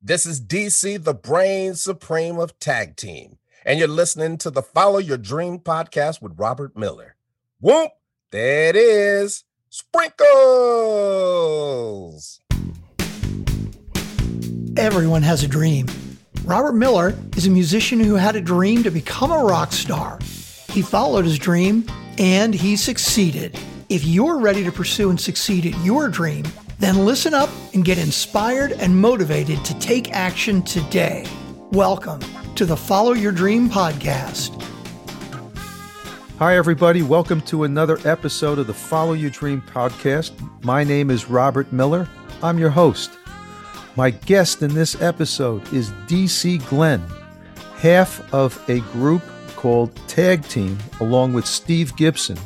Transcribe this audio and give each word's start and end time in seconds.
This 0.00 0.26
is 0.26 0.40
DC, 0.40 1.02
the 1.02 1.12
brain 1.12 1.74
supreme 1.74 2.38
of 2.38 2.56
tag 2.60 2.94
team, 2.94 3.38
and 3.64 3.80
you're 3.80 3.88
listening 3.88 4.38
to 4.38 4.48
the 4.48 4.62
Follow 4.62 4.98
Your 4.98 5.16
Dream 5.18 5.58
podcast 5.58 6.22
with 6.22 6.38
Robert 6.38 6.76
Miller. 6.76 7.16
Whoop, 7.60 7.90
there 8.30 8.68
it 8.68 8.76
is. 8.76 9.42
Sprinkles. 9.70 10.20
Everyone 14.76 15.22
has 15.22 15.42
a 15.42 15.48
dream. 15.48 15.88
Robert 16.44 16.74
Miller 16.74 17.18
is 17.36 17.48
a 17.48 17.50
musician 17.50 17.98
who 17.98 18.14
had 18.14 18.36
a 18.36 18.40
dream 18.40 18.84
to 18.84 18.92
become 18.92 19.32
a 19.32 19.42
rock 19.42 19.72
star. 19.72 20.20
He 20.70 20.80
followed 20.80 21.24
his 21.24 21.40
dream 21.40 21.84
and 22.18 22.54
he 22.54 22.76
succeeded. 22.76 23.58
If 23.88 24.04
you're 24.04 24.38
ready 24.38 24.62
to 24.62 24.70
pursue 24.70 25.10
and 25.10 25.20
succeed 25.20 25.66
at 25.66 25.84
your 25.84 26.06
dream, 26.08 26.44
then 26.78 27.04
listen 27.04 27.34
up 27.34 27.50
and 27.74 27.84
get 27.84 27.98
inspired 27.98 28.72
and 28.72 28.96
motivated 28.96 29.64
to 29.64 29.76
take 29.80 30.12
action 30.12 30.62
today. 30.62 31.26
Welcome 31.72 32.20
to 32.54 32.64
the 32.64 32.76
Follow 32.76 33.12
Your 33.12 33.32
Dream 33.32 33.68
podcast. 33.68 34.54
Hi, 36.38 36.56
everybody. 36.56 37.02
Welcome 37.02 37.40
to 37.42 37.64
another 37.64 37.98
episode 38.04 38.60
of 38.60 38.68
the 38.68 38.74
Follow 38.74 39.14
Your 39.14 39.30
Dream 39.30 39.60
podcast. 39.60 40.30
My 40.64 40.84
name 40.84 41.10
is 41.10 41.28
Robert 41.28 41.72
Miller. 41.72 42.08
I'm 42.44 42.58
your 42.58 42.70
host. 42.70 43.10
My 43.96 44.10
guest 44.10 44.62
in 44.62 44.72
this 44.72 45.02
episode 45.02 45.72
is 45.72 45.90
DC 46.06 46.64
Glenn, 46.68 47.02
half 47.78 48.32
of 48.32 48.62
a 48.70 48.78
group 48.92 49.22
called 49.56 49.92
Tag 50.06 50.44
Team, 50.44 50.78
along 51.00 51.32
with 51.32 51.44
Steve 51.44 51.96
Gibson, 51.96 52.38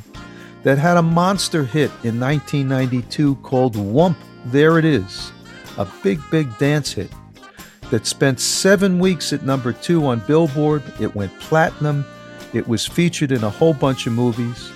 that 0.63 0.79
had 0.79 0.97
a 0.97 1.03
monster 1.03 1.65
hit 1.65 1.91
in 2.05 2.21
1992 2.21 3.37
called 3.37 3.75
Whoomp, 3.75 4.17
There 4.47 4.79
It 4.79 4.85
Is, 4.85 5.33
a 5.77 5.87
big, 6.03 6.21
big 6.31 6.57
dance 6.59 6.93
hit 6.93 7.11
that 7.91 8.07
spent 8.07 8.41
seven 8.41 8.99
weeks 8.99 9.33
at 9.33 9.45
number 9.45 9.73
two 9.73 10.07
on 10.07 10.21
Billboard. 10.21 10.83
It 11.01 11.15
went 11.15 11.39
platinum. 11.41 12.05
It 12.55 12.67
was 12.67 12.87
featured 12.87 13.33
in 13.33 13.45
a 13.45 13.51
whole 13.51 13.75
bunch 13.75 14.07
of 14.07 14.13
movies. 14.13 14.71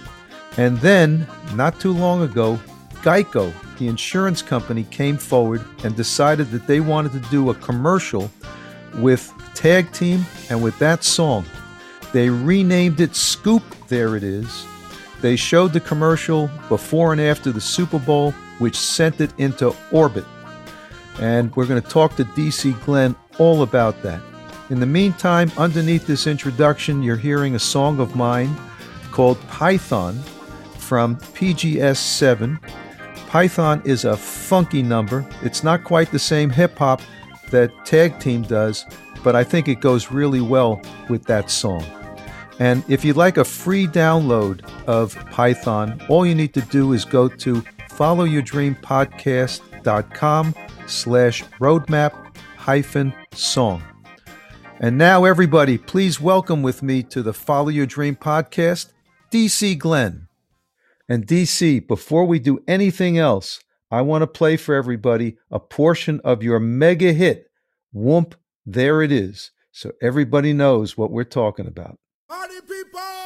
And 0.56 0.78
then, 0.78 1.26
not 1.54 1.80
too 1.80 1.92
long 1.92 2.22
ago, 2.22 2.58
Geico, 3.02 3.52
the 3.78 3.88
insurance 3.88 4.42
company, 4.42 4.84
came 4.84 5.16
forward 5.16 5.64
and 5.84 5.94
decided 5.94 6.50
that 6.50 6.66
they 6.66 6.80
wanted 6.80 7.12
to 7.12 7.30
do 7.30 7.50
a 7.50 7.54
commercial 7.54 8.30
with 8.96 9.32
Tag 9.54 9.92
Team 9.92 10.24
and 10.50 10.62
with 10.62 10.78
that 10.78 11.04
song. 11.04 11.44
They 12.12 12.30
renamed 12.30 13.00
it 13.00 13.14
Scoop 13.14 13.62
There 13.88 14.16
It 14.16 14.22
Is 14.24 14.66
they 15.26 15.34
showed 15.34 15.72
the 15.72 15.80
commercial 15.80 16.48
before 16.68 17.10
and 17.10 17.20
after 17.20 17.50
the 17.50 17.60
Super 17.60 17.98
Bowl, 17.98 18.30
which 18.60 18.78
sent 18.78 19.20
it 19.20 19.32
into 19.38 19.74
orbit. 19.90 20.24
And 21.18 21.52
we're 21.56 21.66
going 21.66 21.82
to 21.82 21.88
talk 21.88 22.14
to 22.14 22.24
DC 22.24 22.80
Glenn 22.84 23.16
all 23.40 23.62
about 23.62 24.00
that. 24.04 24.22
In 24.70 24.78
the 24.78 24.86
meantime, 24.86 25.50
underneath 25.58 26.06
this 26.06 26.28
introduction, 26.28 27.02
you're 27.02 27.16
hearing 27.16 27.56
a 27.56 27.58
song 27.58 27.98
of 27.98 28.14
mine 28.14 28.54
called 29.10 29.40
Python 29.48 30.14
from 30.78 31.16
PGS 31.16 31.96
7. 31.96 32.60
Python 33.26 33.82
is 33.84 34.04
a 34.04 34.16
funky 34.16 34.80
number. 34.80 35.28
It's 35.42 35.64
not 35.64 35.82
quite 35.82 36.12
the 36.12 36.20
same 36.20 36.50
hip 36.50 36.78
hop 36.78 37.02
that 37.50 37.72
Tag 37.84 38.20
Team 38.20 38.42
does, 38.42 38.86
but 39.24 39.34
I 39.34 39.42
think 39.42 39.66
it 39.66 39.80
goes 39.80 40.12
really 40.12 40.40
well 40.40 40.80
with 41.08 41.24
that 41.24 41.50
song. 41.50 41.84
And 42.58 42.82
if 42.88 43.04
you'd 43.04 43.16
like 43.16 43.36
a 43.36 43.44
free 43.44 43.86
download 43.86 44.66
of 44.86 45.14
Python, 45.30 46.00
all 46.08 46.24
you 46.24 46.34
need 46.34 46.54
to 46.54 46.62
do 46.62 46.94
is 46.94 47.04
go 47.04 47.28
to 47.28 47.56
followyourdreampodcast.com 47.90 50.54
slash 50.86 51.44
roadmap 51.60 52.34
hyphen 52.56 53.12
song. 53.32 53.82
And 54.80 54.98
now, 54.98 55.24
everybody, 55.24 55.78
please 55.78 56.20
welcome 56.20 56.62
with 56.62 56.82
me 56.82 57.02
to 57.04 57.22
the 57.22 57.32
Follow 57.32 57.68
Your 57.68 57.86
Dream 57.86 58.16
podcast, 58.16 58.92
DC 59.30 59.78
Glenn. 59.78 60.28
And 61.08 61.26
DC, 61.26 61.86
before 61.86 62.26
we 62.26 62.38
do 62.38 62.62
anything 62.66 63.18
else, 63.18 63.60
I 63.90 64.02
want 64.02 64.22
to 64.22 64.26
play 64.26 64.56
for 64.56 64.74
everybody 64.74 65.36
a 65.50 65.60
portion 65.60 66.20
of 66.24 66.42
your 66.42 66.58
mega 66.58 67.12
hit, 67.12 67.50
Whoomp, 67.94 68.34
There 68.64 69.02
It 69.02 69.12
Is, 69.12 69.50
so 69.72 69.92
everybody 70.02 70.52
knows 70.52 70.96
what 70.96 71.10
we're 71.10 71.24
talking 71.24 71.66
about. 71.66 71.98
Party 72.28 72.60
people! 72.62 73.25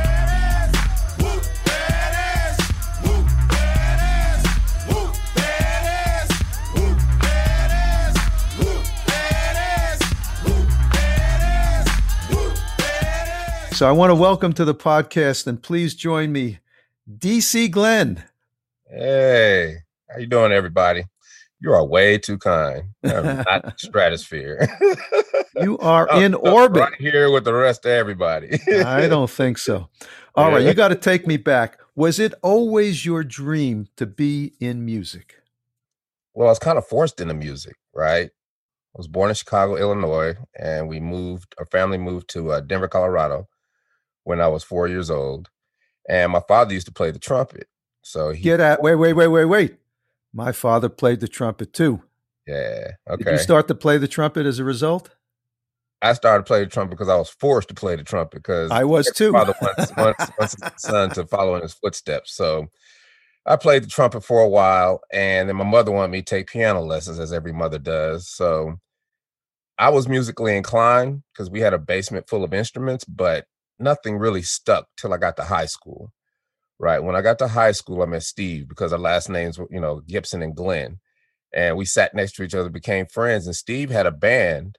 So 13.81 13.89
I 13.89 13.93
want 13.93 14.11
to 14.11 14.15
welcome 14.15 14.53
to 14.53 14.63
the 14.63 14.75
podcast 14.75 15.47
and 15.47 15.59
please 15.59 15.95
join 15.95 16.31
me, 16.31 16.59
DC 17.17 17.71
Glenn. 17.71 18.23
Hey, 18.87 19.77
how 20.07 20.19
you 20.19 20.27
doing, 20.27 20.51
everybody? 20.51 21.05
You 21.59 21.73
are 21.73 21.83
way 21.83 22.19
too 22.19 22.37
kind. 22.37 22.89
not 23.01 23.79
stratosphere. 23.79 24.67
you 25.63 25.79
are 25.79 26.07
in 26.21 26.35
orbit 26.35 26.79
right 26.79 26.93
here 27.01 27.31
with 27.31 27.43
the 27.43 27.55
rest 27.55 27.83
of 27.85 27.91
everybody. 27.93 28.59
I 28.85 29.07
don't 29.07 29.31
think 29.31 29.57
so. 29.57 29.89
All 30.35 30.49
yeah. 30.49 30.57
right, 30.57 30.65
you 30.67 30.75
got 30.75 30.89
to 30.89 30.95
take 30.95 31.25
me 31.25 31.37
back. 31.37 31.79
Was 31.95 32.19
it 32.19 32.35
always 32.43 33.03
your 33.03 33.23
dream 33.23 33.87
to 33.95 34.05
be 34.05 34.53
in 34.59 34.85
music? 34.85 35.37
Well, 36.35 36.49
I 36.49 36.51
was 36.51 36.59
kind 36.59 36.77
of 36.77 36.85
forced 36.85 37.19
into 37.19 37.33
music, 37.33 37.77
right? 37.95 38.29
I 38.29 38.97
was 38.97 39.07
born 39.07 39.29
in 39.29 39.35
Chicago, 39.35 39.75
Illinois, 39.75 40.35
and 40.53 40.87
we 40.87 40.99
moved. 40.99 41.55
Our 41.57 41.65
family 41.65 41.97
moved 41.97 42.29
to 42.33 42.51
uh, 42.51 42.59
Denver, 42.59 42.87
Colorado, 42.87 43.47
when 44.23 44.41
I 44.41 44.47
was 44.47 44.63
four 44.63 44.87
years 44.87 45.09
old, 45.09 45.49
and 46.09 46.31
my 46.31 46.41
father 46.47 46.73
used 46.73 46.87
to 46.87 46.93
play 46.93 47.11
the 47.11 47.19
trumpet. 47.19 47.67
So 48.03 48.31
he 48.31 48.43
get 48.43 48.59
at 48.59 48.81
wait 48.81 48.95
wait 48.95 49.13
wait 49.13 49.27
wait 49.27 49.45
wait. 49.45 49.75
My 50.33 50.51
father 50.51 50.89
played 50.89 51.19
the 51.19 51.27
trumpet 51.27 51.73
too. 51.73 52.01
Yeah. 52.47 52.91
Okay. 53.09 53.23
Did 53.23 53.33
you 53.33 53.37
start 53.37 53.67
to 53.67 53.75
play 53.75 53.97
the 53.97 54.07
trumpet 54.07 54.45
as 54.45 54.59
a 54.59 54.63
result? 54.63 55.09
I 56.01 56.13
started 56.13 56.45
playing 56.45 56.65
the 56.65 56.69
trumpet 56.71 56.91
because 56.91 57.09
I 57.09 57.15
was 57.15 57.29
forced 57.29 57.67
to 57.67 57.75
play 57.75 57.95
the 57.95 58.03
trumpet 58.03 58.37
because 58.37 58.71
I 58.71 58.83
was 58.83 59.11
too. 59.11 59.31
Father 59.31 59.53
wants, 59.61 59.95
wants, 59.95 60.31
wants 60.39 60.55
his 60.63 60.71
son 60.77 61.11
to 61.11 61.27
follow 61.27 61.55
in 61.55 61.61
his 61.61 61.73
footsteps. 61.73 62.33
So 62.33 62.67
I 63.45 63.55
played 63.55 63.83
the 63.83 63.87
trumpet 63.87 64.23
for 64.23 64.41
a 64.41 64.47
while, 64.47 65.01
and 65.11 65.47
then 65.47 65.55
my 65.55 65.63
mother 65.63 65.91
wanted 65.91 66.11
me 66.11 66.21
to 66.21 66.25
take 66.25 66.49
piano 66.49 66.81
lessons, 66.81 67.19
as 67.19 67.31
every 67.31 67.53
mother 67.53 67.77
does. 67.77 68.27
So 68.27 68.75
I 69.77 69.89
was 69.89 70.07
musically 70.07 70.57
inclined 70.57 71.23
because 71.33 71.49
we 71.49 71.59
had 71.59 71.73
a 71.73 71.79
basement 71.79 72.27
full 72.27 72.43
of 72.43 72.53
instruments, 72.53 73.03
but 73.03 73.45
nothing 73.81 74.17
really 74.17 74.41
stuck 74.41 74.87
till 74.97 75.13
I 75.13 75.17
got 75.17 75.37
to 75.37 75.43
high 75.43 75.65
school. 75.65 76.13
Right. 76.79 76.99
When 76.99 77.15
I 77.15 77.21
got 77.21 77.37
to 77.39 77.47
high 77.47 77.73
school, 77.73 78.01
I 78.01 78.05
met 78.05 78.23
Steve 78.23 78.67
because 78.67 78.91
our 78.91 78.99
last 78.99 79.29
names 79.29 79.59
were, 79.59 79.67
you 79.69 79.79
know, 79.79 80.01
Gibson 80.07 80.41
and 80.41 80.55
Glenn. 80.55 80.99
And 81.53 81.77
we 81.77 81.85
sat 81.85 82.15
next 82.15 82.35
to 82.35 82.43
each 82.43 82.55
other, 82.55 82.69
became 82.69 83.05
friends. 83.05 83.45
And 83.45 83.55
Steve 83.55 83.91
had 83.91 84.07
a 84.07 84.11
band 84.11 84.77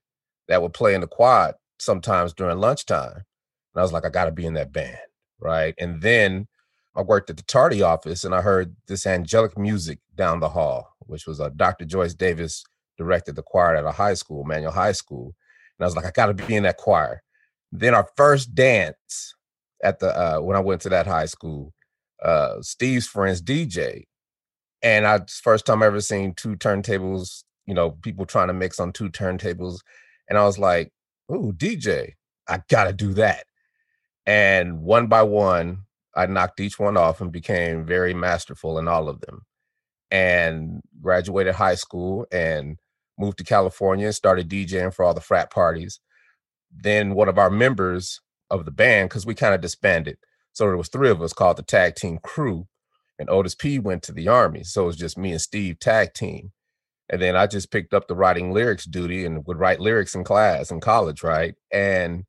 that 0.49 0.63
would 0.63 0.73
play 0.73 0.95
in 0.95 1.01
the 1.01 1.07
quad 1.07 1.55
sometimes 1.79 2.33
during 2.33 2.59
lunchtime. 2.59 3.15
And 3.15 3.81
I 3.81 3.83
was 3.83 3.93
like, 3.93 4.05
I 4.05 4.09
got 4.09 4.25
to 4.25 4.33
be 4.33 4.47
in 4.47 4.55
that 4.55 4.73
band. 4.73 4.99
Right. 5.39 5.75
And 5.79 6.03
then 6.03 6.49
I 6.95 7.03
worked 7.03 7.31
at 7.31 7.37
the 7.37 7.43
Tardy 7.45 7.83
office 7.83 8.25
and 8.25 8.35
I 8.35 8.43
heard 8.43 8.75
this 8.87 9.07
angelic 9.07 9.57
music 9.57 9.99
down 10.15 10.41
the 10.41 10.49
hall, 10.49 10.95
which 11.01 11.27
was 11.27 11.41
a 11.41 11.45
uh, 11.45 11.51
Dr. 11.57 11.85
Joyce 11.85 12.15
Davis 12.15 12.65
directed 12.99 13.37
the 13.37 13.43
choir 13.43 13.77
at 13.77 13.85
a 13.85 13.93
high 13.93 14.15
school, 14.15 14.45
Manual 14.45 14.73
High 14.73 14.93
School. 14.93 15.35
And 15.79 15.85
I 15.85 15.87
was 15.87 15.97
like, 15.97 16.05
I 16.05 16.11
got 16.11 16.27
to 16.27 16.35
be 16.35 16.55
in 16.55 16.65
that 16.65 16.77
choir. 16.77 17.23
Then 17.73 17.95
our 17.95 18.09
first 18.17 18.55
dance 18.55 19.35
at 19.83 19.99
the 19.99 20.09
uh, 20.17 20.41
when 20.41 20.57
I 20.57 20.61
went 20.61 20.83
to 20.83 20.91
that 20.91 21.07
high 21.07 21.27
school, 21.27 21.73
uh, 22.23 22.61
Steve's 22.61 23.07
friends 23.07 23.43
DJ, 23.43 24.05
and 24.83 25.07
I 25.07 25.21
first 25.43 25.67
time 25.67 25.83
I 25.83 25.87
ever 25.87 26.01
seen 26.01 26.35
two 26.35 26.57
turntables. 26.57 27.45
You 27.67 27.75
know, 27.75 27.93
people 27.93 28.27
trying 28.27 28.49
to 28.49 28.55
mix 28.55 28.81
on 28.81 28.93
two 28.93 29.09
turntables, 29.11 29.81
and 30.29 30.39
I 30.39 30.45
was 30.45 30.59
like, 30.59 30.93
"Ooh, 31.33 31.53
DJ, 31.53 32.15
I 32.49 32.61
gotta 32.69 32.93
do 32.93 33.15
that." 33.15 33.45
And 34.27 34.81
one 34.83 35.09
by 35.09 35.23
one, 35.23 35.85
I 36.15 36.27
knocked 36.27 36.61
each 36.61 36.79
one 36.79 36.97
off 36.97 37.21
and 37.21 37.33
became 37.33 37.85
very 37.85 38.15
masterful 38.15 38.79
in 38.79 38.89
all 38.89 39.09
of 39.09 39.21
them. 39.21 39.43
And 40.11 40.83
graduated 41.03 41.55
high 41.55 41.75
school 41.77 42.27
and 42.33 42.79
moved 43.19 43.39
to 43.39 43.45
California 43.45 44.07
and 44.07 44.15
started 44.15 44.49
DJing 44.49 44.95
for 44.95 45.05
all 45.05 45.15
the 45.15 45.21
frat 45.21 45.51
parties. 45.51 46.01
Then 46.75 47.15
one 47.15 47.29
of 47.29 47.39
our 47.39 47.51
members 47.51 48.21
of 48.51 48.65
the 48.65 48.71
band, 48.71 49.09
because 49.09 49.27
we 49.27 49.35
kind 49.35 49.55
of 49.55 49.61
disbanded. 49.61 50.19
So 50.53 50.65
there 50.65 50.77
was 50.77 50.89
three 50.89 51.11
of 51.11 51.23
us 51.23 51.33
called 51.33 51.57
the 51.57 51.63
tag 51.63 51.95
team 51.95 52.19
crew. 52.23 52.67
And 53.19 53.31
Otis 53.31 53.55
P 53.55 53.79
went 53.79 54.03
to 54.05 54.13
the 54.13 54.29
army. 54.29 54.65
So 54.65 54.85
it 54.85 54.87
was 54.87 54.97
just 54.97 55.19
me 55.19 55.33
and 55.33 55.41
Steve 55.41 55.79
tag 55.79 56.13
team. 56.15 56.53
And 57.09 57.21
then 57.21 57.37
I 57.37 57.47
just 57.47 57.71
picked 57.71 57.95
up 57.95 58.09
the 58.09 58.15
writing 58.15 58.53
lyrics 58.53 58.85
duty 58.85 59.25
and 59.25 59.47
would 59.47 59.59
write 59.59 59.81
lyrics 59.81 60.15
in 60.15 60.25
class 60.25 60.71
in 60.71 60.81
college, 60.81 61.23
right? 61.23 61.55
And 61.71 62.25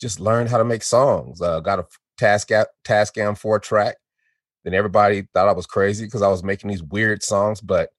just 0.00 0.20
learned 0.20 0.50
how 0.50 0.58
to 0.58 0.64
make 0.64 0.82
songs. 0.82 1.42
Uh, 1.42 1.60
got 1.60 1.80
a 1.80 1.86
Tascam 2.18 2.66
Tascam 2.84 3.36
four 3.36 3.58
track. 3.58 3.96
Then 4.64 4.72
everybody 4.72 5.28
thought 5.34 5.48
I 5.48 5.52
was 5.52 5.66
crazy 5.66 6.04
because 6.04 6.22
I 6.22 6.28
was 6.28 6.44
making 6.44 6.70
these 6.70 6.82
weird 6.82 7.22
songs, 7.22 7.60
but 7.60 7.90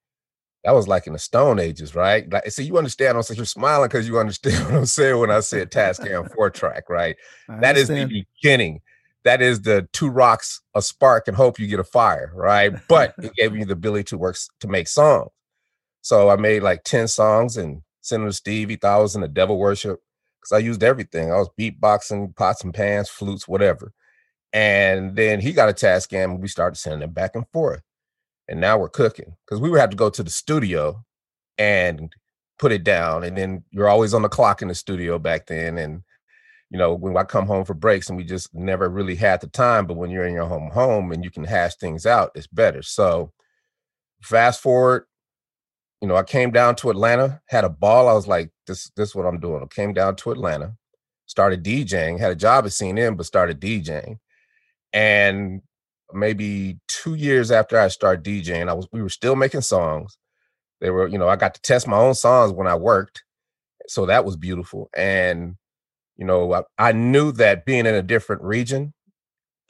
that 0.65 0.73
was 0.73 0.88
like 0.88 1.06
in 1.06 1.13
the 1.13 1.19
Stone 1.19 1.59
Ages, 1.59 1.94
right? 1.94 2.27
Like, 2.29 2.50
so 2.50 2.63
you 2.63 2.79
understand? 2.79 3.15
I'm 3.15 3.23
saying 3.23 3.38
you're 3.38 3.45
smiling 3.45 3.88
because 3.88 4.07
you 4.07 4.17
understand 4.17 4.65
what 4.65 4.73
I'm 4.73 4.85
saying 4.88 5.19
when 5.19 5.29
I 5.29 5.39
said 5.41 5.71
Tascam 5.71 6.33
four 6.33 6.50
track, 6.50 6.89
right? 6.89 7.15
That 7.47 7.77
is 7.77 7.88
the 7.88 8.25
beginning. 8.41 8.81
That 9.23 9.44
is 9.44 9.62
the 9.62 9.88
two 9.94 10.09
rocks, 10.09 10.62
a 10.73 10.81
spark, 10.81 11.27
and 11.27 11.38
hope 11.38 11.59
you 11.59 11.67
get 11.67 11.79
a 11.79 11.83
fire, 11.83 12.31
right? 12.33 12.73
But 12.88 13.13
it 13.19 13.33
gave 13.35 13.53
me 13.53 13.63
the 13.63 13.73
ability 13.73 14.06
to 14.06 14.17
work 14.17 14.38
to 14.59 14.67
make 14.67 14.88
songs. 14.88 15.29
So 16.01 16.29
I 16.29 16.35
made 16.35 16.63
like 16.63 16.83
10 16.83 17.07
songs 17.07 17.57
and 17.57 17.81
sent 18.01 18.21
them 18.21 18.29
to 18.29 18.33
Steve. 18.33 18.69
He 18.69 18.75
thought 18.75 18.97
I 18.97 19.01
was 19.01 19.15
in 19.15 19.21
the 19.21 19.27
devil 19.27 19.59
worship 19.59 20.00
because 20.39 20.51
I 20.51 20.59
used 20.59 20.83
everything. 20.83 21.31
I 21.31 21.38
was 21.38 21.50
beatboxing, 21.59 22.35
pots 22.35 22.63
and 22.63 22.73
pans, 22.73 23.09
flutes, 23.09 23.47
whatever. 23.47 23.94
And 24.51 25.15
then 25.15 25.41
he 25.41 25.53
got 25.53 25.69
a 25.69 25.73
Tascam 25.73 26.25
and 26.25 26.41
we 26.41 26.47
started 26.47 26.77
sending 26.77 27.01
them 27.01 27.12
back 27.12 27.35
and 27.35 27.47
forth 27.50 27.81
and 28.47 28.59
now 28.59 28.77
we're 28.77 28.89
cooking 28.89 29.36
because 29.45 29.59
we 29.59 29.69
would 29.69 29.80
have 29.80 29.89
to 29.89 29.95
go 29.95 30.09
to 30.09 30.24
the 30.24 30.30
studio 30.30 31.03
and 31.57 32.13
put 32.59 32.71
it 32.71 32.83
down 32.83 33.24
and 33.24 33.38
then 33.38 33.63
you're 33.71 33.89
always 33.89 34.13
on 34.13 34.21
the 34.21 34.30
clock 34.30 34.62
in 34.62 34.68
the 34.68 34.75
studio 34.75 35.19
back 35.19 35.47
then 35.47 35.77
and 35.77 36.01
you 36.69 36.77
know 36.77 36.94
when 36.94 37.15
i 37.18 37.24
come 37.24 37.45
home 37.45 37.65
for 37.65 37.74
breaks 37.74 38.09
and 38.09 38.18
we 38.18 38.24
just 38.24 38.53
never 38.53 38.89
really 38.89 39.15
had 39.15 39.42
the 39.42 39.47
time 39.47 39.86
but 39.86 39.97
when 39.97 40.09
you're 40.09 40.25
in 40.25 40.33
your 40.33 40.47
home 40.47 40.69
home 40.71 41.12
and 41.12 41.24
you 41.24 41.31
can 41.31 41.44
hash 41.44 41.75
things 41.75 42.06
out 42.06 42.31
it's 42.36 42.47
better. 42.47 42.81
So 42.81 43.31
fast 44.21 44.62
forward 44.62 45.06
you 46.01 46.07
know 46.07 46.15
i 46.15 46.24
came 46.24 46.51
down 46.51 46.75
to 46.75 46.89
atlanta 46.89 47.41
had 47.48 47.63
a 47.63 47.69
ball 47.69 48.07
i 48.07 48.13
was 48.13 48.27
like 48.27 48.50
this 48.65 48.89
this 48.95 49.09
is 49.09 49.15
what 49.15 49.25
i'm 49.25 49.39
doing. 49.39 49.62
I 49.62 49.68
came 49.68 49.94
down 49.94 50.15
to 50.18 50.31
atlanta 50.31 50.75
started 51.25 51.63
djing 51.63 52.19
had 52.19 52.31
a 52.31 52.36
job 52.36 52.65
at 52.65 52.71
cnn 52.71 53.18
but 53.18 53.25
started 53.25 53.59
djing 53.59 54.18
and 54.94 55.62
maybe 56.13 56.79
two 56.87 57.15
years 57.15 57.51
after 57.51 57.79
I 57.79 57.87
started 57.87 58.23
DJing, 58.23 58.69
I 58.69 58.73
was 58.73 58.87
we 58.91 59.01
were 59.01 59.09
still 59.09 59.35
making 59.35 59.61
songs. 59.61 60.17
They 60.81 60.89
were, 60.89 61.07
you 61.07 61.17
know, 61.17 61.27
I 61.27 61.35
got 61.35 61.55
to 61.55 61.61
test 61.61 61.87
my 61.87 61.97
own 61.97 62.13
songs 62.15 62.51
when 62.51 62.67
I 62.67 62.75
worked. 62.75 63.23
So 63.87 64.05
that 64.05 64.25
was 64.25 64.35
beautiful. 64.35 64.89
And, 64.95 65.55
you 66.17 66.25
know, 66.25 66.53
I, 66.53 66.63
I 66.77 66.91
knew 66.91 67.31
that 67.33 67.65
being 67.65 67.85
in 67.85 67.95
a 67.95 68.01
different 68.01 68.41
region 68.41 68.93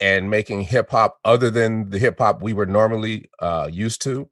and 0.00 0.30
making 0.30 0.62
hip 0.62 0.90
hop 0.90 1.18
other 1.24 1.50
than 1.50 1.90
the 1.90 1.98
hip 1.98 2.18
hop 2.18 2.42
we 2.42 2.52
were 2.52 2.66
normally 2.66 3.30
uh, 3.40 3.68
used 3.70 4.02
to, 4.02 4.28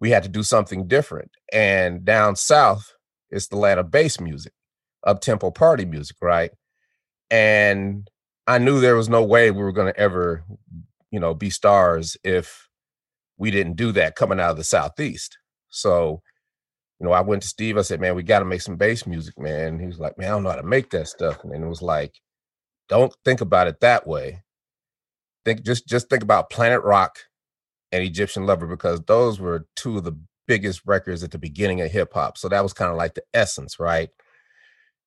we 0.00 0.10
had 0.10 0.22
to 0.24 0.28
do 0.28 0.42
something 0.42 0.86
different. 0.86 1.30
And 1.52 2.04
down 2.04 2.36
south, 2.36 2.92
it's 3.30 3.48
the 3.48 3.56
land 3.56 3.80
of 3.80 3.90
bass 3.90 4.20
music, 4.20 4.52
up 5.06 5.20
tempo 5.20 5.50
party 5.50 5.84
music, 5.84 6.16
right? 6.20 6.50
And 7.30 8.08
I 8.46 8.58
knew 8.58 8.80
there 8.80 8.96
was 8.96 9.08
no 9.08 9.22
way 9.22 9.50
we 9.50 9.62
were 9.62 9.72
going 9.72 9.92
to 9.92 10.00
ever 10.00 10.44
you 11.10 11.20
know, 11.20 11.34
be 11.34 11.50
stars 11.50 12.16
if 12.24 12.68
we 13.38 13.50
didn't 13.50 13.76
do 13.76 13.92
that 13.92 14.16
coming 14.16 14.40
out 14.40 14.50
of 14.50 14.56
the 14.56 14.64
southeast. 14.64 15.38
So, 15.70 16.22
you 17.00 17.06
know, 17.06 17.12
I 17.12 17.20
went 17.20 17.42
to 17.42 17.48
Steve. 17.48 17.78
I 17.78 17.82
said, 17.82 18.00
"Man, 18.00 18.14
we 18.14 18.22
got 18.22 18.40
to 18.40 18.44
make 18.44 18.62
some 18.62 18.76
bass 18.76 19.06
music, 19.06 19.38
man." 19.38 19.78
He 19.78 19.86
was 19.86 19.98
like, 20.00 20.18
"Man, 20.18 20.28
I 20.28 20.30
don't 20.32 20.42
know 20.42 20.50
how 20.50 20.56
to 20.56 20.62
make 20.62 20.90
that 20.90 21.08
stuff." 21.08 21.42
And 21.44 21.52
it 21.64 21.68
was 21.68 21.82
like, 21.82 22.14
"Don't 22.88 23.14
think 23.24 23.40
about 23.40 23.68
it 23.68 23.80
that 23.80 24.06
way. 24.06 24.42
Think 25.44 25.62
just 25.62 25.86
just 25.88 26.10
think 26.10 26.22
about 26.22 26.50
Planet 26.50 26.82
Rock 26.82 27.18
and 27.92 28.02
Egyptian 28.02 28.46
Lover 28.46 28.66
because 28.66 29.00
those 29.02 29.40
were 29.40 29.66
two 29.76 29.98
of 29.98 30.04
the 30.04 30.18
biggest 30.48 30.82
records 30.86 31.22
at 31.24 31.30
the 31.30 31.38
beginning 31.38 31.80
of 31.80 31.90
hip 31.90 32.12
hop. 32.14 32.38
So 32.38 32.48
that 32.48 32.62
was 32.62 32.72
kind 32.72 32.90
of 32.90 32.96
like 32.96 33.14
the 33.14 33.24
essence, 33.34 33.78
right?" 33.80 34.10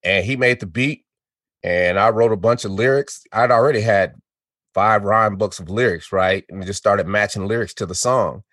And 0.04 0.26
he 0.26 0.36
made 0.38 0.60
the 0.62 0.68
beat, 0.68 1.06
and 1.64 2.00
I 2.00 2.10
wrote 2.10 2.32
a 2.32 2.38
bunch 2.38 2.66
of 2.66 2.72
lyrics. 2.72 3.24
I'd 3.34 3.52
already 3.52 3.82
had 3.82 4.16
five 4.74 5.04
rhyme 5.04 5.36
books 5.36 5.60
of 5.60 5.70
lyrics, 5.70 6.12
right? 6.12 6.44
And 6.50 6.60
we 6.60 6.66
just 6.66 6.80
started 6.80 7.08
matching 7.08 7.48
lyrics 7.48 7.74
to 7.76 7.86
the 7.86 7.96
song 7.96 8.44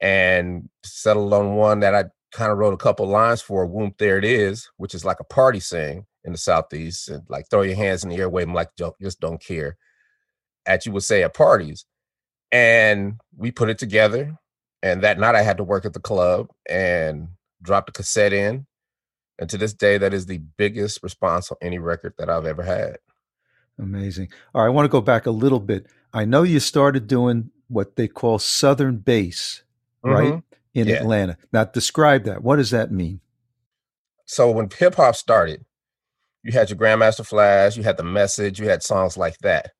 and 0.00 0.68
settled 0.84 1.32
on 1.32 1.54
one 1.54 1.80
that 1.80 1.94
I 1.94 2.04
kind 2.32 2.50
of 2.50 2.58
wrote 2.58 2.74
a 2.74 2.78
couple 2.78 3.06
lines 3.06 3.40
for 3.42 3.66
Whoop 3.66 3.98
There 3.98 4.18
It 4.18 4.24
Is, 4.24 4.68
which 4.76 4.94
is 4.94 5.04
like 5.04 5.20
a 5.20 5.24
party 5.24 5.60
sing 5.60 6.06
in 6.24 6.32
the 6.32 6.38
Southeast. 6.38 7.08
And 7.08 7.22
like 7.28 7.48
throw 7.50 7.62
your 7.62 7.76
hands 7.76 8.02
in 8.02 8.10
the 8.10 8.16
air, 8.16 8.28
wave 8.28 8.46
them 8.46 8.54
like 8.54 8.70
just 9.00 9.20
don't 9.20 9.42
care. 9.42 9.76
At 10.66 10.86
you 10.86 10.92
would 10.92 11.04
say 11.04 11.22
at 11.22 11.34
parties. 11.34 11.84
And 12.50 13.20
we 13.36 13.50
put 13.50 13.70
it 13.70 13.78
together. 13.78 14.36
And 14.82 15.02
that 15.02 15.18
night 15.18 15.36
I 15.36 15.42
had 15.42 15.58
to 15.58 15.64
work 15.64 15.84
at 15.84 15.92
the 15.92 16.00
club 16.00 16.48
and 16.68 17.28
dropped 17.62 17.88
a 17.88 17.92
cassette 17.92 18.32
in. 18.32 18.66
And 19.38 19.48
to 19.50 19.58
this 19.58 19.72
day, 19.72 19.98
that 19.98 20.12
is 20.12 20.26
the 20.26 20.38
biggest 20.56 21.02
response 21.02 21.50
on 21.50 21.56
any 21.62 21.78
record 21.78 22.14
that 22.18 22.28
I've 22.28 22.46
ever 22.46 22.62
had. 22.62 22.98
Amazing. 23.82 24.28
All 24.54 24.62
right, 24.62 24.68
I 24.68 24.70
want 24.70 24.84
to 24.84 24.90
go 24.90 25.00
back 25.00 25.26
a 25.26 25.30
little 25.30 25.60
bit. 25.60 25.86
I 26.14 26.24
know 26.24 26.44
you 26.44 26.60
started 26.60 27.06
doing 27.06 27.50
what 27.68 27.96
they 27.96 28.06
call 28.06 28.38
Southern 28.38 28.98
bass, 28.98 29.62
mm-hmm. 30.04 30.14
right? 30.14 30.42
In 30.74 30.88
yeah. 30.88 30.96
Atlanta. 30.96 31.36
Now, 31.52 31.64
describe 31.64 32.24
that. 32.24 32.42
What 32.42 32.56
does 32.56 32.70
that 32.70 32.92
mean? 32.92 33.20
So, 34.24 34.50
when 34.50 34.68
hip 34.70 34.94
hop 34.94 35.16
started, 35.16 35.64
you 36.42 36.52
had 36.52 36.70
your 36.70 36.78
Grandmaster 36.78 37.26
Flash, 37.26 37.76
you 37.76 37.82
had 37.82 37.96
the 37.96 38.04
message, 38.04 38.58
you 38.58 38.68
had 38.68 38.82
songs 38.82 39.16
like 39.16 39.38
that. 39.38 39.72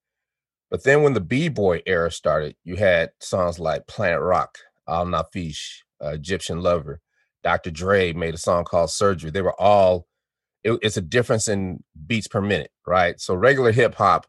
But 0.70 0.84
then 0.84 1.02
when 1.02 1.12
the 1.12 1.20
B 1.20 1.48
boy 1.48 1.82
era 1.86 2.10
started, 2.10 2.56
you 2.64 2.76
had 2.76 3.10
songs 3.20 3.58
like 3.58 3.86
Planet 3.86 4.20
Rock, 4.20 4.58
Al 4.88 5.06
Naafiysh, 5.06 5.82
uh, 6.02 6.08
Egyptian 6.08 6.60
Lover. 6.60 7.00
Dr. 7.42 7.70
Dre 7.70 8.12
made 8.12 8.34
a 8.34 8.38
song 8.38 8.64
called 8.64 8.90
Surgery. 8.90 9.30
They 9.30 9.42
were 9.42 9.60
all 9.60 10.06
it, 10.64 10.78
it's 10.82 10.96
a 10.96 11.02
difference 11.02 11.48
in 11.48 11.82
beats 12.06 12.28
per 12.28 12.40
minute, 12.40 12.70
right? 12.86 13.20
So 13.20 13.34
regular 13.34 13.72
hip 13.72 13.94
hop 13.96 14.26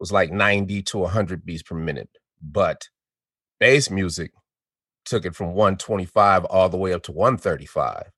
was 0.00 0.12
like 0.12 0.32
90 0.32 0.82
to 0.82 0.98
100 0.98 1.44
beats 1.44 1.62
per 1.62 1.74
minute, 1.76 2.10
but 2.42 2.88
bass 3.60 3.90
music 3.90 4.32
took 5.04 5.24
it 5.26 5.36
from 5.36 5.48
125 5.54 6.44
all 6.46 6.68
the 6.68 6.76
way 6.78 6.92
up 6.92 7.02
to 7.04 7.12
135 7.12 8.10